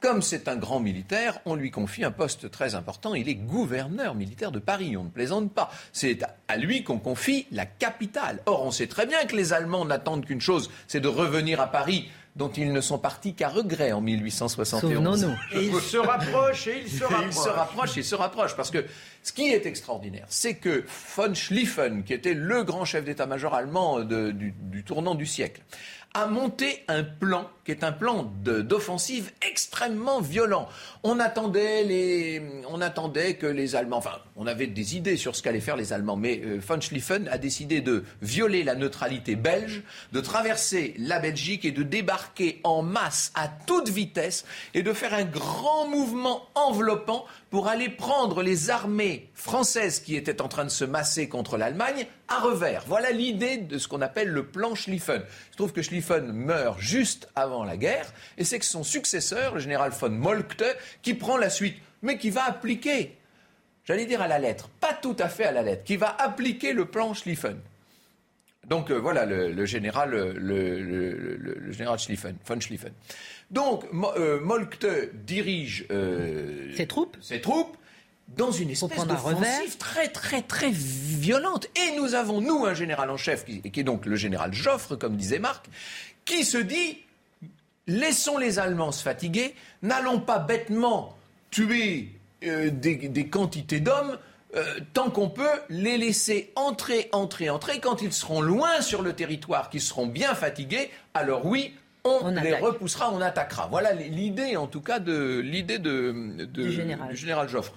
comme 0.00 0.22
c'est 0.22 0.48
un 0.48 0.56
grand 0.56 0.80
militaire, 0.80 1.40
on 1.44 1.54
lui 1.54 1.70
confie 1.70 2.04
un 2.04 2.11
poste 2.11 2.50
très 2.50 2.74
important. 2.74 3.14
Il 3.14 3.28
est 3.28 3.34
gouverneur 3.34 4.14
militaire 4.14 4.52
de 4.52 4.61
Paris. 4.61 4.96
On 4.96 5.04
ne 5.04 5.11
plaisante 5.11 5.52
pas. 5.52 5.70
C'est 5.92 6.20
à 6.46 6.56
lui 6.56 6.84
qu'on 6.84 6.98
confie 6.98 7.46
la 7.50 7.66
capitale. 7.66 8.40
Or, 8.46 8.64
on 8.64 8.70
sait 8.70 8.87
très 8.87 9.06
bien 9.06 9.24
que 9.24 9.34
les 9.34 9.52
Allemands 9.52 9.84
n'attendent 9.84 10.24
qu'une 10.24 10.40
chose, 10.40 10.70
c'est 10.87 11.00
de 11.00 11.08
revenir 11.08 11.61
à 11.61 11.66
Paris 11.66 12.08
dont 12.37 12.50
ils 12.50 12.72
ne 12.72 12.80
sont 12.80 12.98
partis 12.98 13.34
qu'à 13.34 13.48
regret 13.48 13.90
en 13.90 14.00
1871. 14.00 15.34
Et 15.52 15.64
ils 15.64 15.80
se 15.80 15.96
rapprochent 15.96 16.68
et 16.68 16.82
ils 16.84 16.88
se 16.88 17.02
rapprochent. 17.02 17.26
ils 17.26 17.32
se 17.32 17.48
rapprochent 17.48 17.96
et 17.96 18.00
ils 18.00 18.04
se 18.04 18.14
rapprochent 18.14 18.56
parce 18.56 18.70
que 18.70 18.84
Ce 19.24 19.32
qui 19.32 19.48
est 19.48 19.66
extraordinaire, 19.66 20.26
c'est 20.28 20.54
que 20.54 20.84
von 21.16 21.34
Schlieffen, 21.34 22.04
qui 22.04 22.14
était 22.14 22.34
le 22.34 22.62
grand 22.62 22.84
chef 22.84 23.04
d'état-major 23.04 23.54
allemand 23.54 24.00
du, 24.00 24.54
du 24.56 24.84
tournant 24.84 25.16
du 25.16 25.26
siècle, 25.26 25.61
a 26.14 26.27
monté 26.27 26.85
un 26.88 27.05
plan 27.05 27.49
qui 27.64 27.73
est 27.73 27.85
un 27.85 27.92
plan 27.92 28.33
d'offensive 28.43 29.30
extrêmement 29.47 30.22
violent. 30.22 30.68
On 31.03 31.20
attendait, 31.20 31.85
les, 31.85 32.43
on 32.70 32.80
attendait 32.80 33.35
que 33.35 33.47
les 33.47 33.76
Allemands, 33.76 33.99
enfin, 33.99 34.18
on 34.37 34.47
avait 34.47 34.66
des 34.66 34.97
idées 34.97 35.18
sur 35.18 35.37
ce 35.37 35.43
qu'allaient 35.43 35.61
faire 35.61 35.76
les 35.76 35.93
Allemands, 35.93 36.16
mais 36.16 36.41
euh, 36.43 36.61
von 36.66 36.80
Schlieffen 36.80 37.28
a 37.28 37.37
décidé 37.37 37.82
de 37.82 38.05
violer 38.22 38.64
la 38.64 38.74
neutralité 38.74 39.37
belge, 39.37 39.82
de 40.12 40.20
traverser 40.20 40.95
la 40.99 41.18
Belgique 41.18 41.66
et 41.66 41.70
de 41.70 41.82
débarquer 41.82 42.61
en 42.64 42.80
masse 42.80 43.32
à 43.35 43.49
toute 43.49 43.91
vitesse 43.91 44.47
et 44.72 44.82
de 44.82 44.95
faire 44.95 45.12
un 45.12 45.24
grand 45.24 45.89
mouvement 45.89 46.49
enveloppant 46.55 47.26
pour 47.51 47.68
aller 47.68 47.91
prendre 47.91 48.43
les 48.43 48.70
armées 48.70 49.28
françaises 49.35 50.01
qui 50.01 50.16
étaient 50.16 50.41
en 50.41 50.49
train 50.49 50.64
de 50.64 50.70
se 50.70 50.87
masser 50.87 51.28
contre 51.28 51.59
l'Allemagne 51.59 52.07
à 52.29 52.41
revers. 52.41 52.85
Voilà 52.87 53.11
l'idée 53.11 53.59
de 53.59 53.79
ce 53.79 53.89
qu'on 53.89 54.01
appelle 54.01 54.29
le 54.29 54.47
plan 54.47 54.74
Schlieffen. 54.74 55.22
Je 55.51 55.57
trouve 55.57 55.72
que 55.72 55.83
Schlieffen 55.83 56.33
meurt 56.33 56.79
juste 56.79 57.29
avant 57.35 57.64
la 57.64 57.76
guerre, 57.76 58.12
et 58.37 58.45
c'est 58.45 58.59
que 58.59 58.64
son 58.64 58.85
successeur, 58.85 59.55
le 59.55 59.61
général 59.61 59.91
von 59.91 60.11
Moltke, 60.11 60.76
qui 61.03 61.14
prend 61.14 61.37
la 61.37 61.51
suite, 61.51 61.79
mais 62.03 62.18
qui 62.18 62.31
va 62.31 62.45
appliquer, 62.45 63.16
j'allais 63.85 64.07
dire 64.07 64.20
à 64.20 64.29
la 64.29 64.39
lettre, 64.39 64.68
pas 64.81 64.95
tout 64.95 65.16
à 65.18 65.29
fait 65.29 65.45
à 65.45 65.53
la 65.53 65.62
lettre, 65.62 65.85
qui 65.85 65.97
va 65.97 66.14
appliquer 66.18 66.72
le 66.72 66.85
plan 66.85 67.14
Schlieffen. 67.14 67.59
Donc 68.68 68.91
euh, 68.91 68.99
voilà 68.99 69.24
le, 69.24 69.64
général, 69.64 70.11
le, 70.11 71.72
général 71.72 71.99
Schlieffen, 71.99 72.37
von 72.47 72.61
Schlieffen. 72.61 72.93
Donc 73.51 73.85
euh, 74.16 74.41
Moltke 74.41 75.11
dirige 75.14 75.87
euh, 75.91 76.70
ses 76.76 76.87
troupes. 76.87 77.16
Ses 77.20 77.41
troupes 77.41 77.76
dans 78.37 78.53
une 78.53 78.70
espèce 78.70 79.07
d'offensive 79.07 79.76
très 79.79 80.09
très 80.09 80.43
très 80.43 80.70
violente. 80.70 81.66
Et 81.76 81.97
nous 81.97 82.14
avons, 82.14 82.41
nous, 82.41 82.66
un 82.66 82.74
général 82.74 83.11
en 83.11 83.16
chef, 83.16 83.45
qui, 83.45 83.62
qui, 83.62 83.81
est 83.81 83.85
donc 83.85 84.07
le 84.07 84.16
général 84.16 84.53
Joffre, 84.53 84.97
comme 84.97 85.16
disait 85.16 85.39
Marc, 85.39 85.66
qui 86.24 86.45
se 86.45 86.59
dit 86.59 86.99
Laissons 87.89 88.37
les 88.37 88.59
Allemands 88.59 88.93
se 88.93 89.03
fatiguer, 89.03 89.55
n'allons 89.83 90.20
pas 90.20 90.39
bêtement 90.39 91.16
tuer 91.51 92.11
euh, 92.45 92.70
des, 92.70 93.29
quantités 93.29 93.81
d'hommes. 93.81 94.18
Euh, 94.55 94.81
tant 94.95 95.11
qu'on 95.11 95.29
peut, 95.29 95.45
les 95.68 95.99
laisser 95.99 96.53
entrer, 96.55 97.09
entrer, 97.12 97.51
entrer. 97.51 97.81
Quand 97.81 98.01
ils 98.01 98.12
seront 98.12 98.41
loin 98.41 98.81
sur 98.81 99.03
le 99.03 99.12
territoire, 99.12 99.68
qu'ils 99.68 99.83
seront 99.83 100.07
bien 100.07 100.35
fatigués, 100.35 100.91
alors 101.12 101.45
oui, 101.45 101.74
on, 102.05 102.31
les 102.31 102.55
repoussera, 102.55 103.11
on 103.12 103.20
attaquera. 103.20 103.66
Voilà 103.70 103.93
l'idée, 103.93 104.57
en 104.57 104.66
tout 104.66 104.81
cas, 104.81 105.01
de 105.01 105.39
l'idée 105.39 105.79
de, 105.79 106.47
du, 106.47 106.70
général. 106.72 107.49
Joffre. 107.49 107.74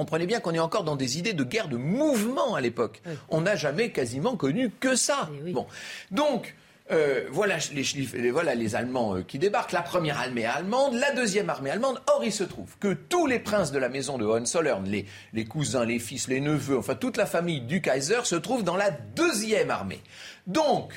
Comprenez 0.00 0.24
bien 0.24 0.40
qu'on 0.40 0.54
est 0.54 0.58
encore 0.58 0.84
dans 0.84 0.96
des 0.96 1.18
idées 1.18 1.34
de 1.34 1.44
guerre 1.44 1.68
de 1.68 1.76
mouvement 1.76 2.54
à 2.54 2.62
l'époque. 2.62 3.02
On 3.28 3.42
n'a 3.42 3.54
jamais 3.54 3.90
quasiment 3.90 4.34
connu 4.34 4.70
que 4.70 4.96
ça. 4.96 5.28
Eh 5.46 5.52
bon. 5.52 5.66
Donc, 6.10 6.56
euh, 6.90 7.26
voilà, 7.30 7.56
les, 7.74 8.30
voilà 8.30 8.54
les 8.54 8.74
Allemands 8.76 9.16
euh, 9.16 9.22
qui 9.22 9.38
débarquent, 9.38 9.72
la 9.72 9.82
première 9.82 10.18
armée 10.18 10.46
allemande, 10.46 10.94
la 10.94 11.12
deuxième 11.12 11.50
armée 11.50 11.68
allemande. 11.68 12.00
Or, 12.06 12.24
il 12.24 12.32
se 12.32 12.44
trouve 12.44 12.78
que 12.80 12.94
tous 12.94 13.26
les 13.26 13.40
princes 13.40 13.72
de 13.72 13.78
la 13.78 13.90
maison 13.90 14.16
de 14.16 14.24
Hohenzollern, 14.24 14.88
les, 14.88 15.04
les 15.34 15.44
cousins, 15.44 15.84
les 15.84 15.98
fils, 15.98 16.28
les 16.28 16.40
neveux, 16.40 16.78
enfin 16.78 16.94
toute 16.94 17.18
la 17.18 17.26
famille 17.26 17.60
du 17.60 17.82
Kaiser 17.82 18.24
se 18.24 18.36
trouve 18.36 18.64
dans 18.64 18.76
la 18.76 18.90
deuxième 18.90 19.70
armée. 19.70 20.00
Donc, 20.46 20.94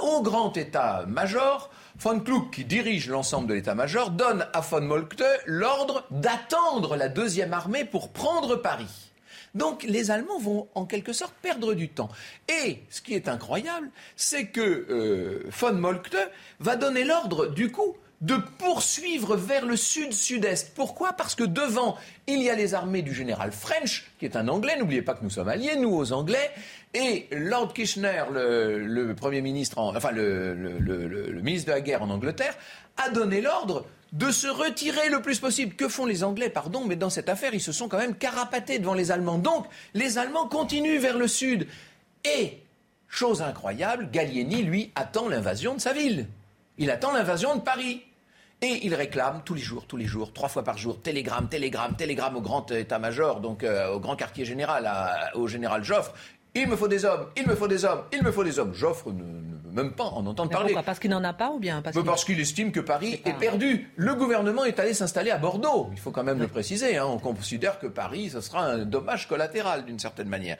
au 0.00 0.22
grand 0.22 0.56
état-major, 0.56 1.70
von 1.98 2.20
Kluck, 2.20 2.52
qui 2.52 2.64
dirige 2.64 3.08
l'ensemble 3.08 3.48
de 3.48 3.54
l'état-major, 3.54 4.10
donne 4.10 4.46
à 4.52 4.60
von 4.60 4.80
Moltke 4.80 5.24
l'ordre 5.46 6.06
d'attendre 6.10 6.96
la 6.96 7.08
deuxième 7.08 7.52
armée 7.52 7.84
pour 7.84 8.10
prendre 8.10 8.56
Paris. 8.56 9.10
Donc 9.54 9.82
les 9.82 10.10
Allemands 10.10 10.38
vont 10.38 10.68
en 10.74 10.84
quelque 10.84 11.12
sorte 11.12 11.34
perdre 11.42 11.74
du 11.74 11.88
temps. 11.88 12.10
Et 12.48 12.80
ce 12.90 13.00
qui 13.00 13.14
est 13.14 13.28
incroyable, 13.28 13.90
c'est 14.14 14.46
que 14.46 14.60
euh, 14.60 15.50
von 15.50 15.72
Moltke 15.72 16.16
va 16.60 16.76
donner 16.76 17.02
l'ordre 17.02 17.46
du 17.46 17.72
coup 17.72 17.96
de 18.20 18.36
poursuivre 18.58 19.36
vers 19.36 19.64
le 19.64 19.76
sud-sud-est. 19.76 20.74
Pourquoi? 20.74 21.12
Parce 21.12 21.34
que 21.34 21.44
devant, 21.44 21.96
il 22.26 22.42
y 22.42 22.50
a 22.50 22.56
les 22.56 22.74
armées 22.74 23.02
du 23.02 23.14
général 23.14 23.52
French, 23.52 24.10
qui 24.18 24.24
est 24.24 24.36
un 24.36 24.48
Anglais. 24.48 24.76
N'oubliez 24.78 25.02
pas 25.02 25.14
que 25.14 25.22
nous 25.22 25.30
sommes 25.30 25.48
alliés, 25.48 25.76
nous, 25.76 25.94
aux 25.94 26.12
Anglais. 26.12 26.50
Et 26.94 27.28
Lord 27.30 27.72
Kitchener, 27.74 28.24
le, 28.32 29.12
Premier 29.14 29.40
ministre, 29.40 29.78
enfin 29.78 30.10
le, 30.10 30.54
le, 30.54 31.40
ministre 31.42 31.68
de 31.68 31.72
la 31.72 31.80
guerre 31.80 32.02
en 32.02 32.10
Angleterre, 32.10 32.56
a 32.96 33.10
donné 33.10 33.40
l'ordre 33.40 33.86
de 34.12 34.30
se 34.30 34.48
retirer 34.48 35.10
le 35.10 35.22
plus 35.22 35.38
possible. 35.38 35.76
Que 35.76 35.88
font 35.88 36.06
les 36.06 36.24
Anglais, 36.24 36.50
pardon, 36.50 36.84
mais 36.84 36.96
dans 36.96 37.10
cette 37.10 37.28
affaire, 37.28 37.54
ils 37.54 37.60
se 37.60 37.72
sont 37.72 37.88
quand 37.88 37.98
même 37.98 38.16
carapatés 38.16 38.80
devant 38.80 38.94
les 38.94 39.12
Allemands. 39.12 39.38
Donc, 39.38 39.66
les 39.94 40.18
Allemands 40.18 40.48
continuent 40.48 40.98
vers 40.98 41.18
le 41.18 41.28
sud. 41.28 41.68
Et, 42.24 42.58
chose 43.08 43.42
incroyable, 43.42 44.08
Gallieni, 44.10 44.62
lui, 44.62 44.90
attend 44.96 45.28
l'invasion 45.28 45.74
de 45.74 45.80
sa 45.80 45.92
ville. 45.92 46.26
Il 46.78 46.90
attend 46.90 47.12
l'invasion 47.12 47.54
de 47.54 47.60
Paris. 47.60 48.02
Et 48.60 48.80
il 48.82 48.94
réclame 48.94 49.42
tous 49.44 49.54
les 49.54 49.60
jours, 49.60 49.86
tous 49.86 49.96
les 49.96 50.06
jours, 50.06 50.32
trois 50.32 50.48
fois 50.48 50.64
par 50.64 50.78
jour, 50.78 51.00
télégramme, 51.00 51.48
télégramme, 51.48 51.94
télégramme 51.94 52.36
au 52.36 52.40
grand 52.40 52.68
état-major, 52.72 53.40
donc 53.40 53.62
euh, 53.62 53.92
au 53.92 54.00
grand 54.00 54.16
quartier 54.16 54.44
général, 54.44 54.90
au 55.34 55.46
général 55.46 55.84
Joffre. 55.84 56.12
Il 56.54 56.66
me 56.66 56.74
faut 56.74 56.88
des 56.88 57.04
hommes, 57.04 57.26
il 57.36 57.46
me 57.46 57.54
faut 57.54 57.68
des 57.68 57.84
hommes, 57.84 58.02
il 58.12 58.22
me 58.22 58.32
faut 58.32 58.42
des 58.42 58.58
hommes. 58.58 58.74
Joffre 58.74 59.12
ne, 59.12 59.22
veut 59.22 59.70
même 59.70 59.92
pas 59.92 60.04
en 60.04 60.26
entendre 60.26 60.50
parler. 60.50 60.68
Pourquoi? 60.68 60.82
Parce 60.82 60.98
qu'il 60.98 61.10
n'en 61.10 61.22
a 61.22 61.32
pas 61.32 61.50
ou 61.50 61.60
bien? 61.60 61.82
Parce 61.82 62.24
qu'il 62.24 62.40
estime 62.40 62.72
que 62.72 62.80
Paris 62.80 63.20
est, 63.24 63.32
perdu. 63.34 63.92
Le 63.94 64.14
gouvernement 64.14 64.64
est 64.64 64.80
allé 64.80 64.92
s'installer 64.92 65.30
à 65.30 65.38
Bordeaux. 65.38 65.90
Il 65.92 65.98
faut 66.00 66.10
quand 66.10 66.24
même 66.24 66.40
le 66.40 66.48
préciser. 66.48 66.96
Hein. 66.96 67.06
On 67.06 67.18
considère 67.18 67.78
que 67.78 67.86
Paris, 67.86 68.30
ce 68.30 68.40
sera 68.40 68.64
un 68.64 68.78
dommage 68.78 69.28
collatéral 69.28 69.84
d'une 69.84 70.00
certaine 70.00 70.28
manière. 70.28 70.56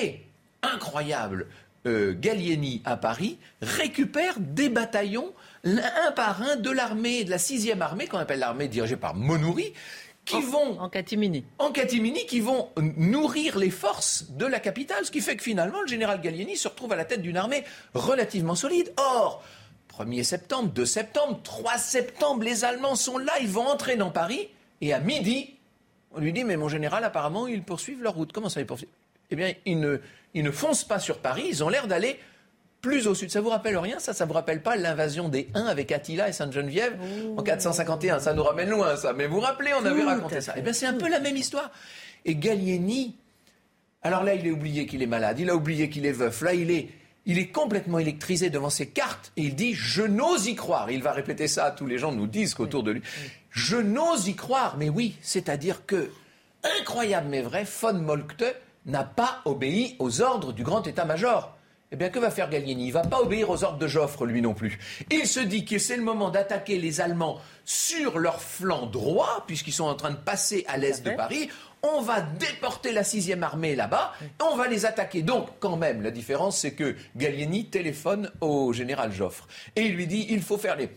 Et, 0.00 0.20
incroyable, 0.62 1.46
euh, 1.86 2.14
Gallieni 2.18 2.82
à 2.84 2.96
Paris 2.96 3.38
récupère 3.62 4.34
des 4.38 4.68
bataillons, 4.68 5.32
un 5.64 6.12
par 6.12 6.42
un, 6.42 6.56
de 6.56 6.70
l'armée, 6.70 7.24
de 7.24 7.30
la 7.30 7.38
6e 7.38 7.80
armée, 7.80 8.06
qu'on 8.06 8.18
appelle 8.18 8.40
l'armée 8.40 8.68
dirigée 8.68 8.96
par 8.96 9.14
Monoury, 9.14 9.72
qui 10.24 10.40
vont 10.40 10.80
en 10.80 10.88
catimini. 10.88 11.44
En 11.58 11.72
catimini, 11.72 12.26
qui 12.26 12.40
vont 12.40 12.68
nourrir 12.76 13.58
les 13.58 13.70
forces 13.70 14.26
de 14.30 14.46
la 14.46 14.60
capitale, 14.60 15.04
ce 15.04 15.10
qui 15.10 15.20
fait 15.20 15.36
que 15.36 15.42
finalement 15.42 15.80
le 15.80 15.88
général 15.88 16.20
Gallieni 16.20 16.56
se 16.56 16.68
retrouve 16.68 16.92
à 16.92 16.96
la 16.96 17.04
tête 17.04 17.22
d'une 17.22 17.36
armée 17.36 17.64
relativement 17.94 18.54
solide. 18.54 18.92
Or, 18.96 19.42
1er 19.98 20.22
septembre, 20.22 20.70
2 20.70 20.84
septembre, 20.84 21.40
3 21.42 21.78
septembre, 21.78 22.44
les 22.44 22.64
Allemands 22.64 22.94
sont 22.94 23.18
là, 23.18 23.32
ils 23.40 23.48
vont 23.48 23.66
entrer 23.66 23.96
dans 23.96 24.10
Paris, 24.10 24.48
et 24.80 24.92
à 24.92 25.00
midi, 25.00 25.54
on 26.12 26.20
lui 26.20 26.32
dit 26.32 26.44
mais 26.44 26.56
mon 26.56 26.68
général, 26.68 27.04
apparemment, 27.04 27.46
ils 27.46 27.62
poursuivent 27.62 28.02
leur 28.02 28.14
route. 28.14 28.32
Comment 28.32 28.48
ça 28.48 28.60
ils 28.60 28.66
poursuivent? 28.66 28.88
Eh 29.30 29.36
bien, 29.36 29.54
ils 29.66 29.80
ne, 29.80 29.98
ils 30.34 30.44
ne 30.44 30.50
foncent 30.50 30.84
pas 30.84 30.98
sur 30.98 31.18
Paris, 31.18 31.44
ils 31.48 31.64
ont 31.64 31.68
l'air 31.68 31.88
d'aller 31.88 32.18
plus 32.82 33.06
au 33.06 33.14
sud. 33.14 33.30
Ça 33.30 33.40
vous 33.40 33.48
rappelle 33.48 33.78
rien 33.78 33.98
Ça, 33.98 34.12
ça 34.12 34.26
vous 34.26 34.34
rappelle 34.34 34.60
pas 34.60 34.76
l'invasion 34.76 35.28
des 35.28 35.48
Huns 35.54 35.66
avec 35.66 35.90
Attila 35.92 36.28
et 36.28 36.32
Sainte-Geneviève 36.32 36.98
en 37.36 37.42
451 37.42 38.18
Ça 38.18 38.34
nous 38.34 38.42
ramène 38.42 38.68
loin, 38.68 38.96
ça. 38.96 39.12
Mais 39.14 39.26
vous 39.26 39.36
vous 39.36 39.40
rappelez, 39.40 39.70
on 39.80 39.86
avait 39.86 40.02
raconté 40.02 40.40
ça. 40.42 40.52
Eh 40.56 40.60
bien, 40.60 40.72
c'est 40.72 40.86
un 40.86 40.94
peu 40.94 41.08
la 41.08 41.20
même 41.20 41.36
histoire. 41.36 41.70
Et 42.24 42.34
Gallieni, 42.34 43.16
alors 44.02 44.24
là, 44.24 44.34
il 44.34 44.46
a 44.46 44.50
oublié 44.50 44.86
qu'il 44.86 45.02
est 45.02 45.06
malade, 45.06 45.38
il 45.38 45.48
a 45.48 45.54
oublié 45.54 45.88
qu'il 45.88 46.04
est 46.04 46.12
veuf. 46.12 46.42
Là, 46.42 46.54
il 46.54 46.70
est, 46.72 46.88
il 47.24 47.38
est 47.38 47.48
complètement 47.48 48.00
électrisé 48.00 48.50
devant 48.50 48.70
ses 48.70 48.88
cartes 48.88 49.32
et 49.36 49.42
il 49.42 49.54
dit 49.54 49.74
Je 49.74 50.02
n'ose 50.02 50.48
y 50.48 50.56
croire. 50.56 50.90
Il 50.90 51.02
va 51.02 51.12
répéter 51.12 51.46
ça 51.46 51.66
à 51.66 51.70
tous 51.70 51.86
les 51.86 51.98
gens 51.98 52.10
nous 52.12 52.26
disent 52.26 52.54
qu'autour 52.54 52.82
de 52.82 52.90
lui. 52.90 53.02
Je 53.50 53.76
n'ose 53.76 54.26
y 54.26 54.34
croire. 54.34 54.76
Mais 54.76 54.88
oui, 54.88 55.16
c'est-à-dire 55.22 55.86
que, 55.86 56.10
incroyable 56.80 57.28
mais 57.30 57.42
vrai, 57.42 57.64
von 57.80 57.94
Moltke 57.94 58.56
n'a 58.86 59.04
pas 59.04 59.40
obéi 59.44 59.94
aux 60.00 60.20
ordres 60.20 60.52
du 60.52 60.64
grand 60.64 60.84
état-major. 60.84 61.56
Eh 61.92 61.96
bien, 61.96 62.08
que 62.08 62.18
va 62.18 62.30
faire 62.30 62.48
Gallieni? 62.48 62.84
Il 62.84 62.88
ne 62.88 62.92
va 62.92 63.02
pas 63.02 63.20
obéir 63.20 63.50
aux 63.50 63.64
ordres 63.64 63.78
de 63.78 63.86
Joffre, 63.86 64.24
lui 64.24 64.40
non 64.40 64.54
plus. 64.54 64.78
Il 65.10 65.26
se 65.26 65.40
dit 65.40 65.66
que 65.66 65.78
c'est 65.78 65.98
le 65.98 66.02
moment 66.02 66.30
d'attaquer 66.30 66.78
les 66.78 67.02
Allemands 67.02 67.38
sur 67.66 68.18
leur 68.18 68.40
flanc 68.40 68.86
droit, 68.86 69.44
puisqu'ils 69.46 69.74
sont 69.74 69.84
en 69.84 69.94
train 69.94 70.10
de 70.10 70.16
passer 70.16 70.64
à 70.68 70.78
l'est 70.78 71.04
de 71.04 71.10
Paris. 71.10 71.50
On 71.82 72.00
va 72.00 72.22
déporter 72.22 72.92
la 72.92 73.04
sixième 73.04 73.42
armée 73.42 73.76
là-bas, 73.76 74.14
on 74.40 74.56
va 74.56 74.68
les 74.68 74.86
attaquer. 74.86 75.20
Donc, 75.20 75.48
quand 75.60 75.76
même, 75.76 76.00
la 76.00 76.10
différence, 76.10 76.58
c'est 76.58 76.72
que 76.72 76.96
Gallieni 77.14 77.66
téléphone 77.66 78.30
au 78.40 78.72
général 78.72 79.12
Joffre. 79.12 79.46
Et 79.76 79.82
il 79.82 79.94
lui 79.94 80.06
dit, 80.06 80.26
il 80.30 80.42
faut 80.42 80.58
faire 80.58 80.76
les... 80.76 80.88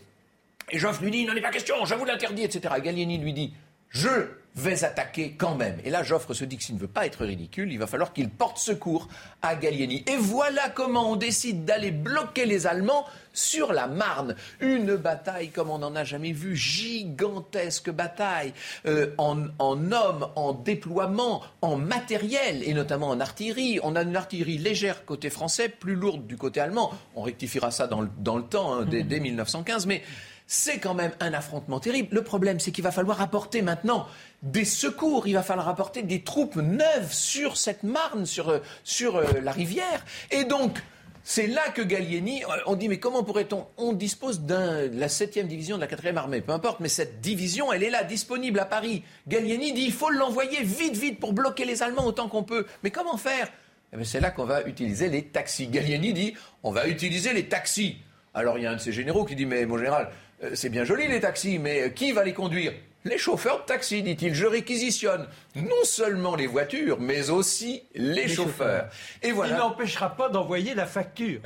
Et 0.70 0.78
Joffre 0.78 1.02
lui 1.02 1.10
dit, 1.10 1.18
il 1.18 1.26
n'en 1.26 1.34
est 1.34 1.42
pas 1.42 1.50
question, 1.50 1.84
je 1.84 1.94
vous 1.94 2.06
l'interdis, 2.06 2.44
etc. 2.44 2.74
Gallieni 2.82 3.18
lui 3.18 3.34
dit, 3.34 3.52
je 3.90 4.28
vais 4.56 4.84
attaquer 4.84 5.32
quand 5.36 5.54
même. 5.54 5.78
Et 5.84 5.90
là, 5.90 6.02
Joffre 6.02 6.34
se 6.34 6.44
dit 6.44 6.56
que 6.56 6.62
s'il 6.62 6.74
ne 6.74 6.80
veut 6.80 6.88
pas 6.88 7.06
être 7.06 7.24
ridicule, 7.24 7.70
il 7.70 7.78
va 7.78 7.86
falloir 7.86 8.12
qu'il 8.12 8.30
porte 8.30 8.58
secours 8.58 9.08
à 9.42 9.54
Gallieni. 9.54 10.02
Et 10.06 10.16
voilà 10.16 10.70
comment 10.70 11.12
on 11.12 11.16
décide 11.16 11.64
d'aller 11.64 11.90
bloquer 11.90 12.46
les 12.46 12.66
Allemands 12.66 13.04
sur 13.34 13.74
la 13.74 13.86
Marne. 13.86 14.34
Une 14.60 14.96
bataille 14.96 15.50
comme 15.50 15.68
on 15.68 15.78
n'en 15.78 15.94
a 15.94 16.04
jamais 16.04 16.32
vu, 16.32 16.56
gigantesque 16.56 17.90
bataille, 17.90 18.54
euh, 18.86 19.12
en, 19.18 19.44
en, 19.58 19.92
hommes, 19.92 20.28
en 20.36 20.54
déploiement, 20.54 21.42
en 21.60 21.76
matériel, 21.76 22.62
et 22.64 22.72
notamment 22.72 23.08
en 23.08 23.20
artillerie. 23.20 23.78
On 23.82 23.94
a 23.94 24.02
une 24.02 24.16
artillerie 24.16 24.56
légère 24.56 25.04
côté 25.04 25.28
français, 25.28 25.68
plus 25.68 25.94
lourde 25.94 26.26
du 26.26 26.38
côté 26.38 26.60
allemand. 26.60 26.92
On 27.14 27.22
rectifiera 27.22 27.70
ça 27.70 27.86
dans 27.86 28.00
le, 28.00 28.42
temps, 28.42 28.74
hein, 28.74 28.86
dès, 28.86 29.02
dès 29.02 29.20
1915, 29.20 29.84
mais 29.86 30.02
c'est 30.46 30.78
quand 30.78 30.94
même 30.94 31.12
un 31.20 31.32
affrontement 31.32 31.80
terrible. 31.80 32.08
Le 32.12 32.22
problème, 32.22 32.60
c'est 32.60 32.70
qu'il 32.70 32.84
va 32.84 32.92
falloir 32.92 33.20
apporter 33.20 33.62
maintenant 33.62 34.06
des 34.42 34.64
secours, 34.64 35.26
il 35.26 35.34
va 35.34 35.42
falloir 35.42 35.68
apporter 35.68 36.02
des 36.02 36.22
troupes 36.22 36.56
neuves 36.56 37.12
sur 37.12 37.56
cette 37.56 37.82
Marne, 37.82 38.26
sur, 38.26 38.48
euh, 38.50 38.60
euh, 39.02 39.40
la 39.42 39.52
rivière. 39.52 40.04
Et 40.30 40.44
donc, 40.44 40.78
c'est 41.24 41.48
là 41.48 41.70
que 41.74 41.82
Gallieni, 41.82 42.44
euh, 42.44 42.46
on 42.66 42.76
dit 42.76 42.88
mais 42.88 43.00
comment 43.00 43.24
pourrait-on? 43.24 43.66
On 43.76 43.92
dispose 43.92 44.42
de 44.42 44.90
la 44.94 45.08
7e 45.08 45.48
division 45.48 45.76
de 45.76 45.80
la 45.80 45.88
4e 45.88 46.16
armée, 46.16 46.40
peu 46.40 46.52
importe, 46.52 46.78
mais 46.78 46.88
cette 46.88 47.20
division, 47.20 47.72
elle 47.72 47.82
est 47.82 47.90
là, 47.90 48.04
disponible 48.04 48.60
à 48.60 48.64
Paris. 48.64 49.02
Gallieni 49.26 49.72
dit 49.72 49.82
il 49.82 49.92
faut 49.92 50.10
l'envoyer 50.10 50.62
vite, 50.62 50.96
vite 50.96 51.18
pour 51.18 51.32
bloquer 51.32 51.64
les 51.64 51.82
Allemands 51.82 52.06
autant 52.06 52.28
qu'on 52.28 52.44
peut. 52.44 52.66
Mais 52.84 52.92
comment 52.92 53.16
faire? 53.16 53.48
Eh 53.92 54.04
C'est 54.04 54.20
là 54.20 54.30
qu'on 54.30 54.44
va 54.44 54.62
utiliser 54.62 55.08
les 55.08 55.24
taxis. 55.24 55.66
Gallieni 55.66 56.12
dit 56.12 56.34
on 56.62 56.70
va 56.70 56.86
utiliser 56.86 57.32
les 57.32 57.48
taxis. 57.48 57.96
Alors 58.32 58.58
il 58.58 58.64
y 58.64 58.66
a 58.66 58.70
un 58.70 58.76
de 58.76 58.80
ces 58.80 58.92
généraux 58.92 59.24
qui 59.24 59.34
dit 59.34 59.46
mais 59.46 59.66
mon 59.66 59.78
général, 59.78 60.10
c'est 60.54 60.68
bien 60.68 60.84
joli 60.84 61.06
les 61.08 61.20
taxis, 61.20 61.58
mais 61.58 61.92
qui 61.92 62.12
va 62.12 62.24
les 62.24 62.34
conduire? 62.34 62.72
Les 63.06 63.18
chauffeurs 63.18 63.60
de 63.60 63.64
taxi, 63.64 64.02
dit-il, 64.02 64.34
je 64.34 64.46
réquisitionne 64.46 65.28
non 65.54 65.84
seulement 65.84 66.34
les 66.34 66.46
voitures, 66.46 66.98
mais 67.00 67.30
aussi 67.30 67.82
les, 67.94 68.28
chauffeurs. 68.28 68.88
Et 69.22 69.32
voilà. 69.32 69.54
Il 69.54 69.58
n'empêchera 69.58 70.14
pas 70.14 70.28
d'envoyer 70.28 70.74
la 70.74 70.86
facture. 70.86 71.40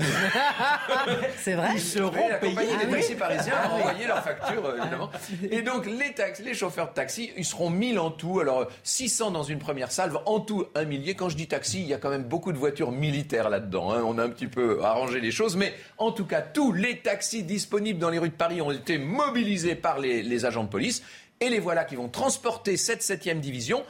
C'est 1.38 1.54
vrai. 1.54 1.68
Ils 1.74 1.80
seront 1.80 2.10
payés. 2.40 2.56
Les 2.56 2.86
ah 2.88 2.90
taxis 2.90 3.14
parisiens 3.14 3.54
vont 3.68 3.76
envoyer 3.76 4.06
leur 4.06 4.24
facture, 4.24 4.64
euh, 4.64 4.78
évidemment. 4.78 5.10
Et 5.50 5.62
donc, 5.62 5.86
les, 5.86 6.12
taxis, 6.12 6.42
les 6.42 6.54
chauffeurs 6.54 6.88
de 6.88 6.94
taxi, 6.94 7.30
ils 7.36 7.44
seront 7.44 7.70
1000 7.70 7.98
en 7.98 8.10
tout. 8.10 8.40
Alors, 8.40 8.66
600 8.82 9.30
dans 9.30 9.42
une 9.42 9.58
première 9.58 9.92
salve, 9.92 10.18
en 10.26 10.40
tout 10.40 10.66
un 10.74 10.84
millier. 10.84 11.14
Quand 11.14 11.28
je 11.28 11.36
dis 11.36 11.46
taxi, 11.46 11.80
il 11.80 11.86
y 11.86 11.94
a 11.94 11.98
quand 11.98 12.10
même 12.10 12.24
beaucoup 12.24 12.52
de 12.52 12.58
voitures 12.58 12.90
militaires 12.90 13.50
là-dedans. 13.50 13.92
Hein. 13.92 14.02
On 14.04 14.18
a 14.18 14.24
un 14.24 14.30
petit 14.30 14.48
peu 14.48 14.82
arrangé 14.82 15.20
les 15.20 15.30
choses. 15.30 15.56
Mais 15.56 15.74
en 15.98 16.10
tout 16.10 16.24
cas, 16.24 16.40
tous 16.40 16.72
les 16.72 16.98
taxis 16.98 17.42
disponibles 17.42 17.98
dans 17.98 18.10
les 18.10 18.18
rues 18.18 18.30
de 18.30 18.34
Paris 18.34 18.62
ont 18.62 18.72
été 18.72 18.98
mobilisés 18.98 19.74
par 19.74 19.98
les 19.98 20.44
agents 20.46 20.64
de 20.64 20.68
police. 20.68 21.02
Et 21.42 21.48
les 21.48 21.58
voilà 21.58 21.84
qui 21.86 21.96
vont 21.96 22.10
transporter 22.10 22.76
cette 22.76 23.02
septième 23.02 23.40
division, 23.40 23.82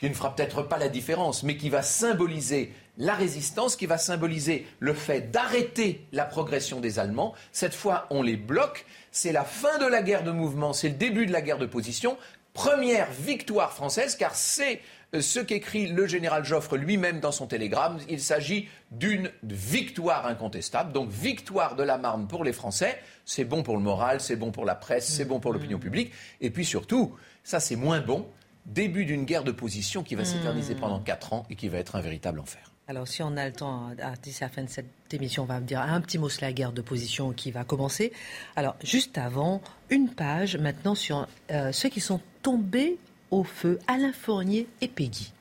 qui 0.00 0.08
ne 0.08 0.14
fera 0.14 0.34
peut-être 0.34 0.62
pas 0.62 0.78
la 0.78 0.88
différence, 0.88 1.42
mais 1.42 1.58
qui 1.58 1.68
va 1.68 1.82
symboliser 1.82 2.72
la 2.96 3.12
résistance, 3.12 3.76
qui 3.76 3.84
va 3.84 3.98
symboliser 3.98 4.66
le 4.78 4.94
fait 4.94 5.30
d'arrêter 5.30 6.06
la 6.12 6.24
progression 6.24 6.80
des 6.80 6.98
Allemands. 6.98 7.34
Cette 7.52 7.74
fois, 7.74 8.06
on 8.08 8.22
les 8.22 8.38
bloque. 8.38 8.86
C'est 9.12 9.32
la 9.32 9.44
fin 9.44 9.76
de 9.76 9.84
la 9.84 10.00
guerre 10.00 10.24
de 10.24 10.30
mouvement, 10.30 10.72
c'est 10.72 10.88
le 10.88 10.94
début 10.94 11.26
de 11.26 11.32
la 11.32 11.42
guerre 11.42 11.58
de 11.58 11.66
position. 11.66 12.16
Première 12.54 13.10
victoire 13.10 13.74
française, 13.74 14.16
car 14.16 14.34
c'est 14.34 14.80
ce 15.18 15.40
qu'écrit 15.40 15.88
le 15.88 16.06
général 16.06 16.44
Joffre 16.44 16.76
lui-même 16.76 17.20
dans 17.20 17.32
son 17.32 17.46
télégramme. 17.46 17.98
Il 18.08 18.20
s'agit 18.20 18.68
d'une 18.90 19.30
victoire 19.42 20.26
incontestable, 20.26 20.92
donc 20.92 21.10
victoire 21.10 21.76
de 21.76 21.82
la 21.82 21.98
Marne 21.98 22.28
pour 22.28 22.44
les 22.44 22.52
Français. 22.52 22.98
C'est 23.24 23.44
bon 23.44 23.62
pour 23.62 23.76
le 23.76 23.82
moral, 23.82 24.20
c'est 24.20 24.36
bon 24.36 24.50
pour 24.50 24.64
la 24.64 24.74
presse, 24.74 25.06
c'est 25.06 25.24
bon 25.24 25.40
pour 25.40 25.52
l'opinion 25.52 25.78
publique. 25.78 26.12
Et 26.40 26.50
puis 26.50 26.64
surtout, 26.64 27.14
ça 27.42 27.60
c'est 27.60 27.76
moins 27.76 28.00
bon, 28.00 28.26
début 28.66 29.04
d'une 29.04 29.24
guerre 29.24 29.44
de 29.44 29.52
position 29.52 30.02
qui 30.02 30.14
va 30.14 30.24
s'éterniser 30.24 30.74
hmm. 30.74 30.80
pendant 30.80 31.00
4 31.00 31.32
ans 31.32 31.46
et 31.50 31.56
qui 31.56 31.68
va 31.68 31.78
être 31.78 31.96
un 31.96 32.00
véritable 32.00 32.40
enfer. 32.40 32.72
Alors, 32.90 33.06
si 33.06 33.22
on 33.22 33.36
a 33.36 33.46
le 33.46 33.52
temps, 33.52 33.90
d'ici 34.22 34.40
la 34.40 34.48
fin 34.48 34.62
de 34.62 34.68
cette 34.70 34.86
émission, 35.12 35.42
on 35.42 35.46
va 35.46 35.60
me 35.60 35.66
dire 35.66 35.80
un 35.82 36.00
petit 36.00 36.16
mot 36.16 36.30
sur 36.30 36.40
la 36.40 36.54
guerre 36.54 36.72
de 36.72 36.80
position 36.80 37.32
qui 37.34 37.50
va 37.50 37.62
commencer. 37.62 38.14
Alors, 38.56 38.76
juste 38.82 39.18
avant, 39.18 39.60
une 39.90 40.08
page 40.08 40.56
maintenant 40.56 40.94
sur 40.94 41.28
euh, 41.50 41.70
ceux 41.70 41.90
qui 41.90 42.00
sont 42.00 42.18
tombés 42.40 42.96
au 43.30 43.44
feu, 43.44 43.78
Alain 43.86 44.12
Fournier 44.12 44.66
et 44.80 44.88
Peggy. 44.88 45.32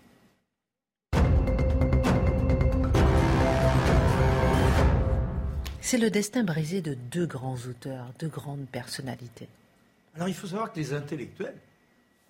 C'est 5.81 5.97
le 5.97 6.09
destin 6.09 6.43
brisé 6.43 6.81
de 6.81 6.95
deux 6.95 7.25
grands 7.25 7.55
auteurs, 7.55 8.07
deux 8.19 8.27
grandes 8.27 8.67
personnalités. 8.67 9.47
Alors 10.15 10.27
il 10.27 10.33
faut 10.33 10.47
savoir 10.47 10.73
que 10.73 10.79
les 10.79 10.93
intellectuels 10.93 11.55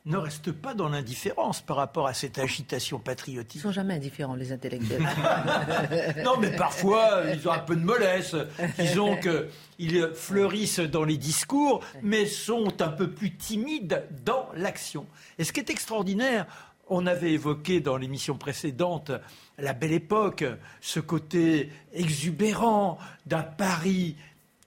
ne 0.08 0.18
restent 0.18 0.54
pas 0.54 0.74
dans 0.74 0.88
l'indifférence 0.88 1.62
par 1.62 1.78
rapport 1.78 2.08
à 2.08 2.14
cette 2.14 2.40
agitation 2.40 2.98
patriotique. 2.98 3.56
Ils 3.56 3.62
sont 3.62 3.72
jamais 3.72 3.96
indifférents, 3.96 4.36
les 4.36 4.52
intellectuels. 4.54 5.02
non, 6.24 6.38
mais 6.40 6.56
parfois, 6.56 7.24
ils 7.34 7.48
ont 7.48 7.52
un 7.52 7.60
peu 7.60 7.76
de 7.76 7.84
mollesse. 7.84 8.36
Disons 8.80 9.18
qu'ils 9.18 10.10
fleurissent 10.14 10.80
dans 10.80 11.04
les 11.04 11.18
discours, 11.18 11.84
mais 12.02 12.26
sont 12.26 12.82
un 12.82 12.90
peu 12.90 13.12
plus 13.12 13.36
timides 13.36 14.04
dans 14.26 14.48
l'action. 14.56 15.06
Et 15.38 15.44
ce 15.44 15.52
qui 15.52 15.60
est 15.60 15.70
extraordinaire, 15.70 16.46
on 16.90 17.06
avait 17.06 17.34
évoqué 17.34 17.82
dans 17.82 17.98
l'émission 17.98 18.38
précédente 18.38 19.12
la 19.58 19.74
belle 19.74 19.92
époque, 19.92 20.46
ce 20.80 21.02
côté 21.02 21.70
exubérant 21.94 22.98
d'un 23.26 23.44
Paris 23.44 24.16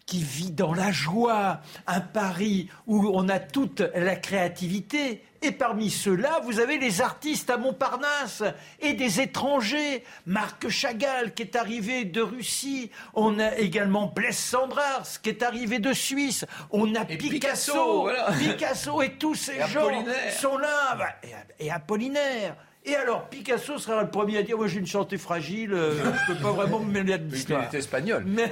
qui 0.04 0.22
vit 0.22 0.50
dans 0.50 0.74
la 0.74 0.90
joie, 0.90 1.60
un 1.86 2.00
Paris 2.00 2.68
où 2.86 3.10
on 3.14 3.28
a 3.28 3.38
toute 3.38 3.80
la 3.94 4.16
créativité. 4.16 5.22
Et 5.42 5.52
parmi 5.52 5.90
ceux-là, 5.90 6.40
vous 6.44 6.60
avez 6.60 6.78
les 6.78 7.00
artistes 7.00 7.48
à 7.48 7.56
Montparnasse 7.56 8.42
et 8.80 8.92
des 8.92 9.20
étrangers. 9.20 10.04
Marc 10.26 10.68
Chagall 10.68 11.32
qui 11.32 11.42
est 11.42 11.56
arrivé 11.56 12.04
de 12.04 12.20
Russie. 12.20 12.90
On 13.14 13.38
a 13.38 13.56
également 13.56 14.06
Blaise 14.06 14.36
Sandrars 14.36 15.06
qui 15.22 15.30
est 15.30 15.42
arrivé 15.42 15.78
de 15.78 15.92
Suisse. 15.92 16.44
On 16.70 16.94
a 16.94 17.04
Picasso. 17.06 18.08
Picasso, 18.38 19.02
et 19.02 19.14
tous 19.14 19.34
ces 19.34 19.60
gens 19.68 20.04
sont 20.38 20.58
là. 20.58 20.94
Bah, 20.96 21.28
et 21.58 21.70
Apollinaire. 21.70 22.56
Et 22.86 22.96
alors, 22.96 23.28
Picasso 23.28 23.78
sera 23.78 24.02
le 24.02 24.08
premier 24.08 24.38
à 24.38 24.42
dire 24.42 24.56
Moi, 24.56 24.66
j'ai 24.66 24.78
une 24.78 24.86
santé 24.86 25.18
fragile, 25.18 25.74
euh, 25.74 26.02
je 26.02 26.08
ne 26.08 26.34
peux 26.34 26.42
pas 26.42 26.52
vraiment 26.52 26.80
me 26.80 26.90
mêler 26.90 27.18
de 27.18 27.30
l'histoire. 27.30 27.64
Il 27.70 27.74
est 27.74 27.78
espagnol. 27.78 28.24
Mais 28.26 28.50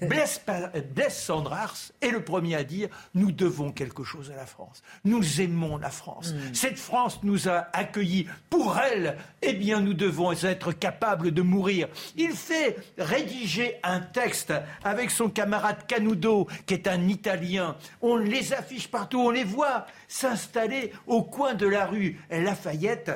Blaise, 0.02 0.40
Sandrars 1.10 1.76
est 2.00 2.10
le 2.10 2.24
premier 2.24 2.56
à 2.56 2.64
dire 2.64 2.88
Nous 3.14 3.32
devons 3.32 3.72
quelque 3.72 4.04
chose 4.04 4.30
à 4.30 4.36
la 4.36 4.46
France. 4.46 4.82
Nous 5.04 5.42
aimons 5.42 5.76
la 5.76 5.90
France. 5.90 6.32
Hmm. 6.32 6.54
Cette 6.54 6.78
France 6.78 7.20
nous 7.24 7.48
a 7.48 7.68
accueillis. 7.74 8.26
Pour 8.48 8.78
elle, 8.78 9.18
eh 9.42 9.52
bien, 9.52 9.80
nous 9.80 9.94
devons 9.94 10.32
être 10.32 10.72
capables 10.72 11.30
de 11.30 11.42
mourir. 11.42 11.88
Il 12.16 12.32
fait 12.32 12.76
rédiger 12.96 13.76
un 13.82 14.00
texte 14.00 14.54
avec 14.82 15.10
son 15.10 15.28
camarade 15.28 15.86
Canudo, 15.86 16.46
qui 16.64 16.72
est 16.72 16.88
un 16.88 17.06
Italien. 17.06 17.76
On 18.00 18.16
les 18.16 18.54
affiche 18.54 18.88
partout, 18.88 19.20
on 19.20 19.30
les 19.30 19.44
voit 19.44 19.86
s'installer 20.08 20.92
au 21.06 21.22
coin 21.22 21.52
de 21.52 21.66
la 21.66 21.84
rue 21.84 22.18
Lafayette 22.30 23.10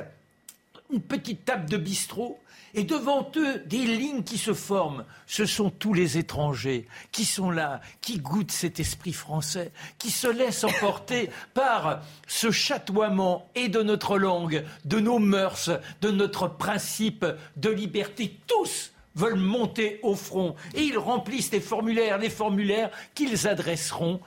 une 0.93 1.01
petite 1.01 1.45
table 1.45 1.68
de 1.68 1.76
bistrot, 1.76 2.41
et 2.74 2.84
devant 2.84 3.30
eux, 3.36 3.59
des 3.66 3.84
lignes 3.84 4.22
qui 4.22 4.38
se 4.38 4.55
forment. 4.55 5.05
Ce 5.26 5.47
sont 5.47 5.70
tous 5.70 5.93
les 5.93 6.18
étrangers 6.18 6.86
qui 7.12 7.24
sont 7.24 7.51
là, 7.51 7.80
qui 8.01 8.18
goûtent 8.18 8.53
cet 8.53 8.80
esprit 8.80 9.12
français, 9.12 9.72
qui 9.99 10.11
se 10.11 10.28
laissent 10.28 10.64
emporter 10.64 11.30
par 11.55 12.01
ce 12.26 12.51
chatoiement 12.51 13.49
et 13.55 13.68
de 13.68 13.82
notre 13.82 14.18
langue, 14.18 14.64
de 14.84 15.01
nos 15.01 15.18
mœurs, 15.18 15.70
de 16.01 16.11
notre 16.11 16.49
principe 16.49 17.26
de 17.57 17.70
liberté. 17.70 18.36
Tous 18.47 18.93
veulent 19.16 19.34
monter 19.34 19.99
au 20.03 20.14
front 20.14 20.55
et 20.74 20.82
ils 20.82 20.99
remplissent 20.99 21.51
les 21.51 21.61
formulaires, 21.61 22.18
les 22.18 22.30
formulaires 22.30 22.91
qu'ils 23.14 23.49
adresseront 23.49 24.20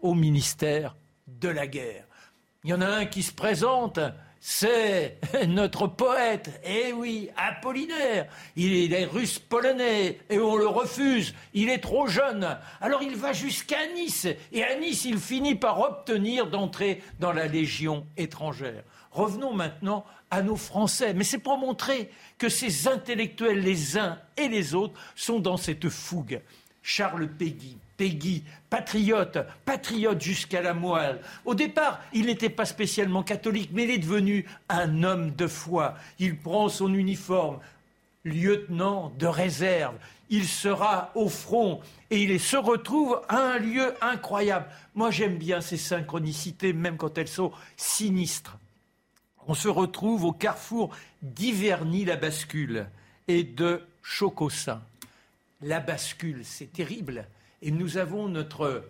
au 0.00 0.14
ministère 0.14 0.94
de 1.26 1.48
la 1.48 1.66
guerre. 1.66 2.04
Il 2.62 2.70
y 2.70 2.74
en 2.74 2.80
a 2.80 2.86
un 2.86 3.06
qui 3.06 3.24
se 3.24 3.32
présente 3.32 3.98
c'est 4.46 5.16
notre 5.48 5.86
poète, 5.86 6.60
eh 6.66 6.92
oui, 6.92 7.30
Apollinaire. 7.34 8.26
Il 8.56 8.92
est 8.92 9.06
russe 9.06 9.38
polonais 9.38 10.18
et 10.28 10.38
on 10.38 10.56
le 10.56 10.66
refuse. 10.66 11.34
Il 11.54 11.70
est 11.70 11.78
trop 11.78 12.08
jeune. 12.08 12.58
Alors 12.82 13.02
il 13.02 13.16
va 13.16 13.32
jusqu'à 13.32 13.86
Nice 13.94 14.28
et 14.52 14.62
à 14.62 14.78
Nice 14.78 15.06
il 15.06 15.16
finit 15.16 15.54
par 15.54 15.80
obtenir 15.80 16.50
d'entrer 16.50 17.02
dans 17.20 17.32
la 17.32 17.46
Légion 17.46 18.06
étrangère. 18.18 18.82
Revenons 19.12 19.54
maintenant 19.54 20.04
à 20.30 20.42
nos 20.42 20.56
Français, 20.56 21.14
mais 21.14 21.24
c'est 21.24 21.38
pour 21.38 21.56
montrer 21.56 22.10
que 22.36 22.50
ces 22.50 22.86
intellectuels, 22.86 23.60
les 23.60 23.96
uns 23.96 24.18
et 24.36 24.48
les 24.48 24.74
autres, 24.74 25.00
sont 25.16 25.40
dans 25.40 25.56
cette 25.56 25.88
fougue. 25.88 26.42
Charles 26.82 27.28
Péguy, 27.28 27.78
Peggy, 27.96 28.42
patriote, 28.70 29.38
patriote 29.64 30.20
jusqu'à 30.20 30.62
la 30.62 30.74
moelle. 30.74 31.20
Au 31.44 31.54
départ, 31.54 32.00
il 32.12 32.26
n'était 32.26 32.50
pas 32.50 32.64
spécialement 32.64 33.22
catholique, 33.22 33.70
mais 33.72 33.84
il 33.84 33.90
est 33.90 33.98
devenu 33.98 34.46
un 34.68 35.02
homme 35.02 35.30
de 35.32 35.46
foi. 35.46 35.94
Il 36.18 36.36
prend 36.36 36.68
son 36.68 36.92
uniforme, 36.92 37.60
lieutenant 38.24 39.12
de 39.18 39.26
réserve. 39.26 39.94
Il 40.30 40.46
sera 40.46 41.12
au 41.14 41.28
front 41.28 41.80
et 42.10 42.22
il 42.22 42.40
se 42.40 42.56
retrouve 42.56 43.20
à 43.28 43.36
un 43.36 43.58
lieu 43.58 43.94
incroyable. 44.00 44.66
Moi, 44.94 45.10
j'aime 45.10 45.36
bien 45.36 45.60
ces 45.60 45.76
synchronicités, 45.76 46.72
même 46.72 46.96
quand 46.96 47.18
elles 47.18 47.28
sont 47.28 47.52
sinistres. 47.76 48.58
On 49.46 49.54
se 49.54 49.68
retrouve 49.68 50.24
au 50.24 50.32
carrefour 50.32 50.90
d'Iverny-la-Bascule 51.22 52.86
et 53.28 53.44
de 53.44 53.82
Chocossin. 54.02 54.82
La 55.60 55.80
bascule, 55.80 56.40
c'est 56.44 56.72
terrible. 56.72 57.26
Et 57.64 57.70
nous 57.70 57.96
avons 57.96 58.28
notre 58.28 58.84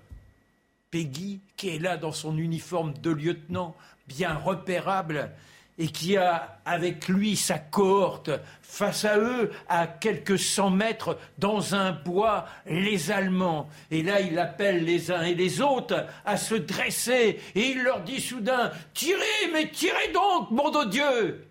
Peggy 0.91 1.41
qui 1.57 1.69
est 1.71 1.79
là 1.79 1.97
dans 1.97 2.13
son 2.13 2.37
uniforme 2.37 2.93
de 2.95 3.11
lieutenant, 3.11 3.75
bien 4.07 4.35
repérable. 4.35 5.31
et 5.79 5.89
qui 5.89 6.17
a 6.17 6.61
avec 6.65 7.09
lui 7.09 7.37
sa 7.37 7.59
cohorte 7.59 8.31
face 8.63 9.05
à 9.05 9.19
eux, 9.19 9.51
à 9.69 9.87
quelques 9.87 10.39
cent 10.39 10.71
mètres, 10.71 11.19
dans 11.39 11.75
un 11.75 11.93
bois, 11.93 12.47
les 12.67 13.11
Allemands. 13.11 13.69
Et 13.91 14.03
là, 14.03 14.21
il 14.21 14.39
appelle 14.39 14.85
les 14.85 15.11
uns 15.11 15.23
et 15.23 15.35
les 15.35 15.61
autres 15.61 16.07
à 16.25 16.37
se 16.37 16.55
dresser, 16.55 17.41
et 17.55 17.71
il 17.71 17.83
leur 17.83 18.03
dit 18.03 18.21
soudain, 18.21 18.71
Tirez, 18.95 19.51
mais 19.53 19.69
tirez 19.71 20.13
donc, 20.13 20.51
mon 20.51 20.71
de 20.71 20.91
Dieu 20.91 21.47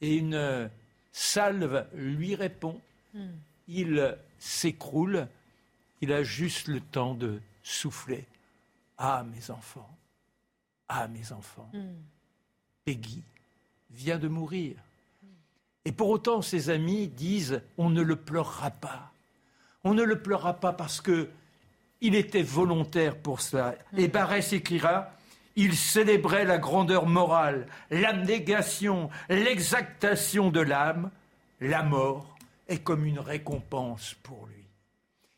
Et 0.00 0.16
une 0.16 0.70
salve 1.12 1.86
lui 1.94 2.34
répond. 2.34 2.80
Hmm. 3.12 3.26
Il 3.68 4.16
s'écroule, 4.38 5.28
il 6.00 6.12
a 6.12 6.22
juste 6.22 6.68
le 6.68 6.80
temps 6.80 7.14
de 7.14 7.40
souffler. 7.62 8.26
Ah, 8.98 9.24
mes 9.34 9.50
enfants, 9.50 9.90
ah, 10.88 11.08
mes 11.08 11.32
enfants. 11.32 11.70
Hmm. 11.72 12.02
Peggy 12.84 13.22
vient 13.90 14.18
de 14.18 14.28
mourir. 14.28 14.76
Et 15.84 15.92
pour 15.92 16.08
autant, 16.08 16.42
ses 16.42 16.70
amis 16.70 17.08
disent 17.08 17.62
on 17.78 17.90
ne 17.90 18.02
le 18.02 18.16
pleurera 18.16 18.70
pas. 18.70 19.12
On 19.84 19.94
ne 19.94 20.02
le 20.02 20.20
pleurera 20.20 20.54
pas 20.54 20.72
parce 20.72 21.00
que 21.00 21.30
il 22.02 22.14
était 22.14 22.42
volontaire 22.42 23.16
pour 23.16 23.40
cela. 23.40 23.74
Et 23.96 24.08
mm. 24.08 24.10
Barès 24.10 24.52
écrira 24.52 25.12
il 25.56 25.76
célébrait 25.76 26.44
la 26.44 26.58
grandeur 26.58 27.06
morale, 27.06 27.66
l'abnégation, 27.90 29.10
l'exactation 29.28 30.50
de 30.50 30.60
l'âme. 30.60 31.10
La 31.60 31.82
mort 31.82 32.38
est 32.68 32.78
comme 32.78 33.04
une 33.04 33.18
récompense 33.18 34.14
pour 34.22 34.46
lui. 34.46 34.59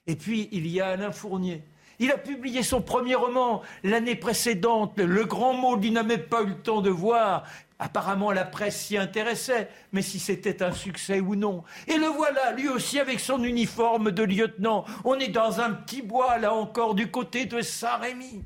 Et 0.07 0.17
puis, 0.17 0.49
il 0.53 0.67
y 0.67 0.81
a 0.81 0.89
Alain 0.89 1.13
Fournier, 1.13 1.63
il 1.99 2.11
a 2.11 2.19
publié 2.19 2.65
son 2.65 2.83
premier 2.83 3.15
roman 3.15 3.63
l'année 3.85 4.17
précédente, 4.17 4.99
Le 4.99 5.25
grand 5.25 5.55
mot 5.55 5.79
qu'il 5.79 5.93
n'avait 5.93 6.19
pas 6.19 6.43
eu 6.43 6.47
le 6.47 6.59
temps 6.59 6.81
de 6.81 6.91
voir. 6.91 7.45
Apparemment, 7.79 8.33
la 8.33 8.45
presse 8.45 8.81
s'y 8.81 8.97
intéressait, 8.97 9.69
mais 9.93 10.03
si 10.03 10.19
c'était 10.19 10.63
un 10.63 10.73
succès 10.73 11.21
ou 11.21 11.37
non. 11.37 11.65
Et 11.87 11.99
le 11.99 12.07
voilà, 12.07 12.53
lui 12.53 12.69
aussi 12.69 12.99
avec 12.99 13.21
son 13.21 13.43
uniforme 13.45 14.11
de 14.11 14.23
lieutenant. 14.23 14.85
On 15.05 15.19
est 15.19 15.29
dans 15.29 15.61
un 15.61 15.71
petit 15.71 16.03
bois, 16.03 16.39
là 16.39 16.53
encore, 16.55 16.95
du 16.95 17.09
côté 17.09 17.47
de 17.47 17.61
Saint-Rémy. 17.61 18.43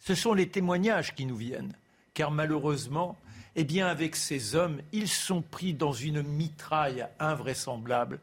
Ce 0.00 0.16
sont 0.16 0.34
les 0.34 0.48
témoignages 0.48 1.14
qui 1.14 1.26
nous 1.26 1.36
viennent, 1.36 1.74
car 2.12 2.32
malheureusement, 2.32 3.16
eh 3.54 3.62
bien, 3.62 3.86
avec 3.86 4.16
ces 4.16 4.56
hommes, 4.56 4.80
ils 4.92 5.08
sont 5.08 5.42
pris 5.42 5.74
dans 5.74 5.92
une 5.92 6.22
mitraille 6.22 7.06
invraisemblable 7.20 8.18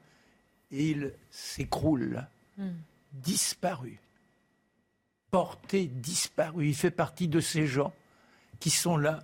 et 0.72 0.92
ils 0.92 1.14
s'écroulent, 1.32 2.28
hmm. 2.58 2.70
disparus 3.14 4.00
porté 5.32 5.86
disparu. 5.86 6.68
Il 6.68 6.76
fait 6.76 6.92
partie 6.92 7.28
de 7.28 7.40
ces 7.40 7.68
gens 7.68 7.94
qui 8.60 8.70
sont 8.70 8.98
là, 8.98 9.24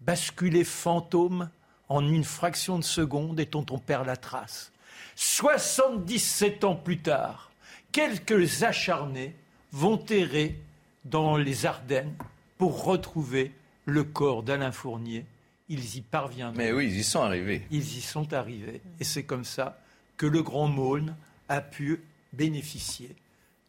basculés 0.00 0.64
fantômes 0.64 1.50
en 1.88 2.06
une 2.06 2.24
fraction 2.24 2.78
de 2.78 2.84
seconde 2.84 3.40
et 3.40 3.46
dont 3.46 3.66
on 3.70 3.78
perd 3.78 4.06
la 4.06 4.16
trace. 4.16 4.72
77 5.16 6.64
ans 6.64 6.76
plus 6.76 6.98
tard, 6.98 7.50
quelques 7.92 8.62
acharnés 8.62 9.34
vont 9.72 10.02
errer 10.06 10.58
dans 11.04 11.36
les 11.36 11.66
Ardennes 11.66 12.14
pour 12.56 12.84
retrouver 12.84 13.52
le 13.84 14.04
corps 14.04 14.42
d'Alain 14.42 14.72
Fournier. 14.72 15.26
Ils 15.68 15.96
y 15.96 16.00
parviennent. 16.00 16.54
Mais 16.56 16.72
oui, 16.72 16.86
ils 16.86 16.98
y 16.98 17.04
sont 17.04 17.22
arrivés. 17.22 17.66
Ils 17.70 17.98
y 17.98 18.00
sont 18.00 18.32
arrivés. 18.32 18.80
Et 18.98 19.04
c'est 19.04 19.24
comme 19.24 19.44
ça 19.44 19.79
que 20.20 20.26
le 20.26 20.42
Grand 20.42 20.68
Maulne 20.68 21.16
a 21.48 21.62
pu 21.62 22.02
bénéficier 22.34 23.16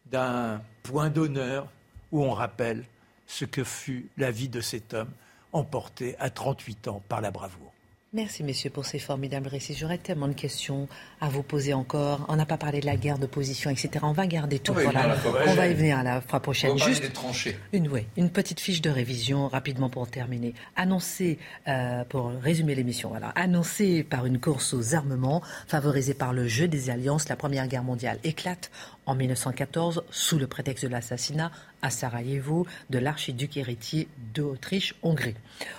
d'un 0.04 0.60
point 0.82 1.08
d'honneur 1.08 1.66
où 2.10 2.22
on 2.22 2.32
rappelle 2.32 2.84
ce 3.26 3.46
que 3.46 3.64
fut 3.64 4.10
la 4.18 4.30
vie 4.30 4.50
de 4.50 4.60
cet 4.60 4.92
homme 4.92 5.08
emporté 5.54 6.14
à 6.18 6.28
38 6.28 6.88
ans 6.88 7.02
par 7.08 7.22
la 7.22 7.30
bravoure. 7.30 7.71
Merci, 8.14 8.44
messieurs, 8.44 8.68
pour 8.68 8.84
ces 8.84 8.98
formidables 8.98 9.48
récits. 9.48 9.74
J'aurais 9.74 9.96
tellement 9.96 10.28
de 10.28 10.34
questions 10.34 10.86
à 11.22 11.30
vous 11.30 11.42
poser 11.42 11.72
encore. 11.72 12.26
On 12.28 12.36
n'a 12.36 12.44
pas 12.44 12.58
parlé 12.58 12.80
de 12.80 12.84
la 12.84 12.96
guerre 12.96 13.16
de 13.16 13.24
position, 13.24 13.70
etc. 13.70 13.88
On 14.02 14.12
va 14.12 14.26
garder 14.26 14.58
tout. 14.58 14.72
On 14.72 14.90
va, 14.90 15.16
on 15.46 15.54
va 15.54 15.68
y 15.68 15.72
venir 15.72 15.96
à 15.96 16.02
la 16.02 16.20
fois 16.20 16.40
prochaine. 16.40 16.76
Juste 16.76 17.10
Une, 17.72 17.88
une 18.18 18.28
petite 18.28 18.60
fiche 18.60 18.82
de 18.82 18.90
révision 18.90 19.48
rapidement 19.48 19.88
pour 19.88 20.10
terminer. 20.10 20.52
Annoncée, 20.76 21.38
euh, 21.68 22.04
pour 22.04 22.32
résumer 22.42 22.74
l'émission, 22.74 23.08
voilà. 23.08 23.28
Annoncée 23.28 24.04
par 24.04 24.26
une 24.26 24.38
course 24.38 24.74
aux 24.74 24.94
armements, 24.94 25.40
favorisée 25.66 26.12
par 26.12 26.34
le 26.34 26.46
jeu 26.46 26.68
des 26.68 26.90
alliances, 26.90 27.30
la 27.30 27.36
Première 27.36 27.66
Guerre 27.66 27.82
mondiale 27.82 28.18
éclate 28.24 28.70
en 29.06 29.14
1914 29.14 30.04
sous 30.10 30.38
le 30.38 30.46
prétexte 30.46 30.84
de 30.84 30.90
l'assassinat 30.90 31.50
à 31.82 31.90
Sarajevo 31.90 32.66
de 32.90 32.98
l'archiduc 32.98 33.56
héritier 33.56 34.08
d'Autriche-Hongrie. 34.34 35.34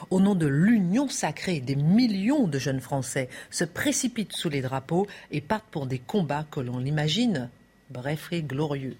Au 0.10 0.20
nom 0.20 0.36
de 0.36 0.48
l'union 0.48 1.08
sacrée, 1.08 1.60
des 1.60 1.76
millions 1.76 2.48
de 2.48 2.60
jeunes 2.60 2.82
Français 2.82 3.30
se 3.50 3.64
précipitent 3.64 4.34
sous 4.34 4.50
les 4.50 4.62
drapeaux 4.62 5.08
et 5.32 5.42
partent 5.42 5.70
pour 5.72 5.88
des 5.88 6.00
combats 6.00 6.46
que 6.50 6.60
l'on 6.60 6.84
imagine 6.84 7.50
bref 7.90 8.30
et 8.32 8.42
glorieux. 8.42 8.98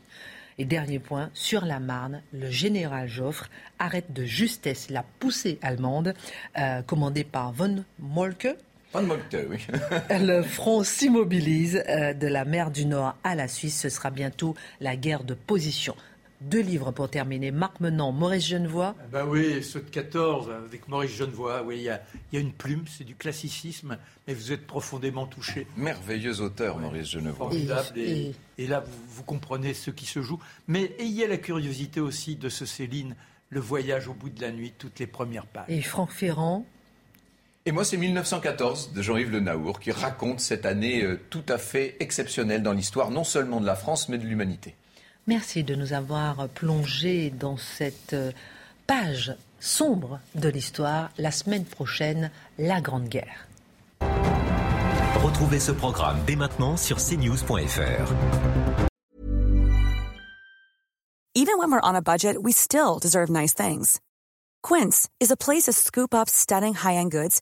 Et 0.58 0.66
dernier 0.66 1.00
point, 1.00 1.32
sur 1.34 1.66
la 1.66 1.80
Marne, 1.80 2.22
le 2.32 2.50
général 2.50 3.08
Joffre 3.08 3.50
arrête 3.80 4.14
de 4.14 4.24
justesse 4.24 4.90
la 4.90 5.04
poussée 5.20 5.58
allemande 5.62 6.14
euh, 6.58 6.82
commandée 6.84 7.24
par 7.24 7.52
von 7.52 7.84
Molke, 8.00 8.56
le 10.10 10.44
front 10.44 10.84
s'immobilise 10.84 11.84
euh, 11.88 12.14
de 12.14 12.28
la 12.28 12.46
mer 12.46 12.72
du 12.72 12.86
Nord 12.86 13.16
à 13.24 13.36
la 13.36 13.48
Suisse. 13.48 13.80
Ce 13.80 13.90
sera 13.90 14.12
bientôt 14.12 14.56
la 14.82 14.96
guerre 14.96 15.24
de 15.24 15.34
position. 15.34 15.96
Deux 16.42 16.60
livres 16.60 16.92
pour 16.92 17.10
terminer. 17.10 17.52
Marc 17.52 17.80
Menant, 17.80 18.12
Maurice 18.12 18.48
Genevoix. 18.48 18.96
Ben 19.12 19.26
oui, 19.26 19.64
ceux 19.64 19.80
de 19.80 19.90
14 19.90 20.50
avec 20.50 20.90
Maurice 20.90 21.16
Genevoix. 21.16 21.64
Oui, 21.64 21.78
il 21.78 21.84
y 21.84 21.90
a, 21.90 22.02
une 22.34 22.52
plume, 22.52 22.84
c'est 22.86 23.06
du 23.06 23.16
classicisme, 23.16 23.98
mais 24.28 24.34
vous 24.34 24.52
êtes 24.52 24.68
profondément 24.68 25.26
touché. 25.26 25.66
Merveilleux 25.78 26.42
auteur, 26.42 26.78
Maurice 26.80 27.12
Genevoix. 27.12 27.50
Formidable. 27.50 27.98
Et, 27.98 28.68
là, 28.68 28.82
vous, 28.82 29.02
vous, 29.08 29.24
comprenez 29.24 29.74
ce 29.74 29.90
qui 29.90 30.06
se 30.06 30.22
joue. 30.22 30.40
Mais 30.68 30.92
ayez 31.00 31.28
la 31.28 31.38
curiosité 31.38 32.02
aussi 32.02 32.36
de 32.36 32.50
ce 32.50 32.66
Céline, 32.66 33.16
Le 33.50 33.62
voyage 33.62 34.10
au 34.10 34.14
bout 34.14 34.30
de 34.30 34.42
la 34.42 34.52
nuit, 34.52 34.74
toutes 34.78 35.00
les 35.00 35.08
premières 35.08 35.46
pages. 35.46 35.66
Et 35.70 35.82
Franck 35.82 36.12
Ferrand, 36.12 36.66
et 37.66 37.72
moi, 37.72 37.86
c'est 37.86 37.98
1914 37.98 38.92
de 38.92 39.02
Jean-Yves 39.02 39.32
Le 39.32 39.40
Naour 39.40 39.80
qui 39.80 39.92
raconte 39.92 40.42
cette 40.42 40.66
année 40.66 41.02
euh, 41.02 41.20
tout 41.30 41.46
à 41.48 41.58
fait 41.58 41.96
exceptionnelle 42.02 42.62
dans 42.62 42.74
l'histoire, 42.74 43.10
non 43.10 43.24
seulement 43.24 43.62
de 43.62 43.66
la 43.66 43.76
France, 43.76 44.10
mais 44.10 44.18
de 44.18 44.26
l'humanité. 44.26 44.76
Merci 45.28 45.64
de 45.64 45.74
nous 45.74 45.94
avoir 45.94 46.50
plongé 46.50 47.30
dans 47.30 47.56
cette 47.56 48.12
euh, 48.12 48.32
page 48.86 49.34
sombre 49.62 50.20
de 50.36 50.50
l'histoire. 50.50 51.10
La 51.18 51.32
semaine 51.32 51.64
prochaine, 51.64 52.32
la 52.58 52.82
Grande 52.82 53.08
Guerre. 53.08 53.48
Retrouvez 55.24 55.62
ce 55.62 55.72
programme 55.72 56.18
dès 56.28 56.36
maintenant 56.36 56.76
sur 56.76 56.98
cnews.fr. 56.98 58.12
Even 61.36 61.58
when 61.58 61.72
we're 61.72 61.82
on 61.82 61.96
a 61.96 62.02
budget, 62.02 62.36
we 62.44 62.52
still 62.52 63.00
deserve 63.02 63.30
nice 63.30 63.54
things. 63.54 64.00
Quince 64.62 65.08
is 65.20 65.32
a 65.32 65.38
place 65.38 65.64
to 65.64 65.72
scoop 65.72 66.14
up 66.14 66.30
stunning 66.30 66.74
high-end 66.74 67.10
goods 67.10 67.42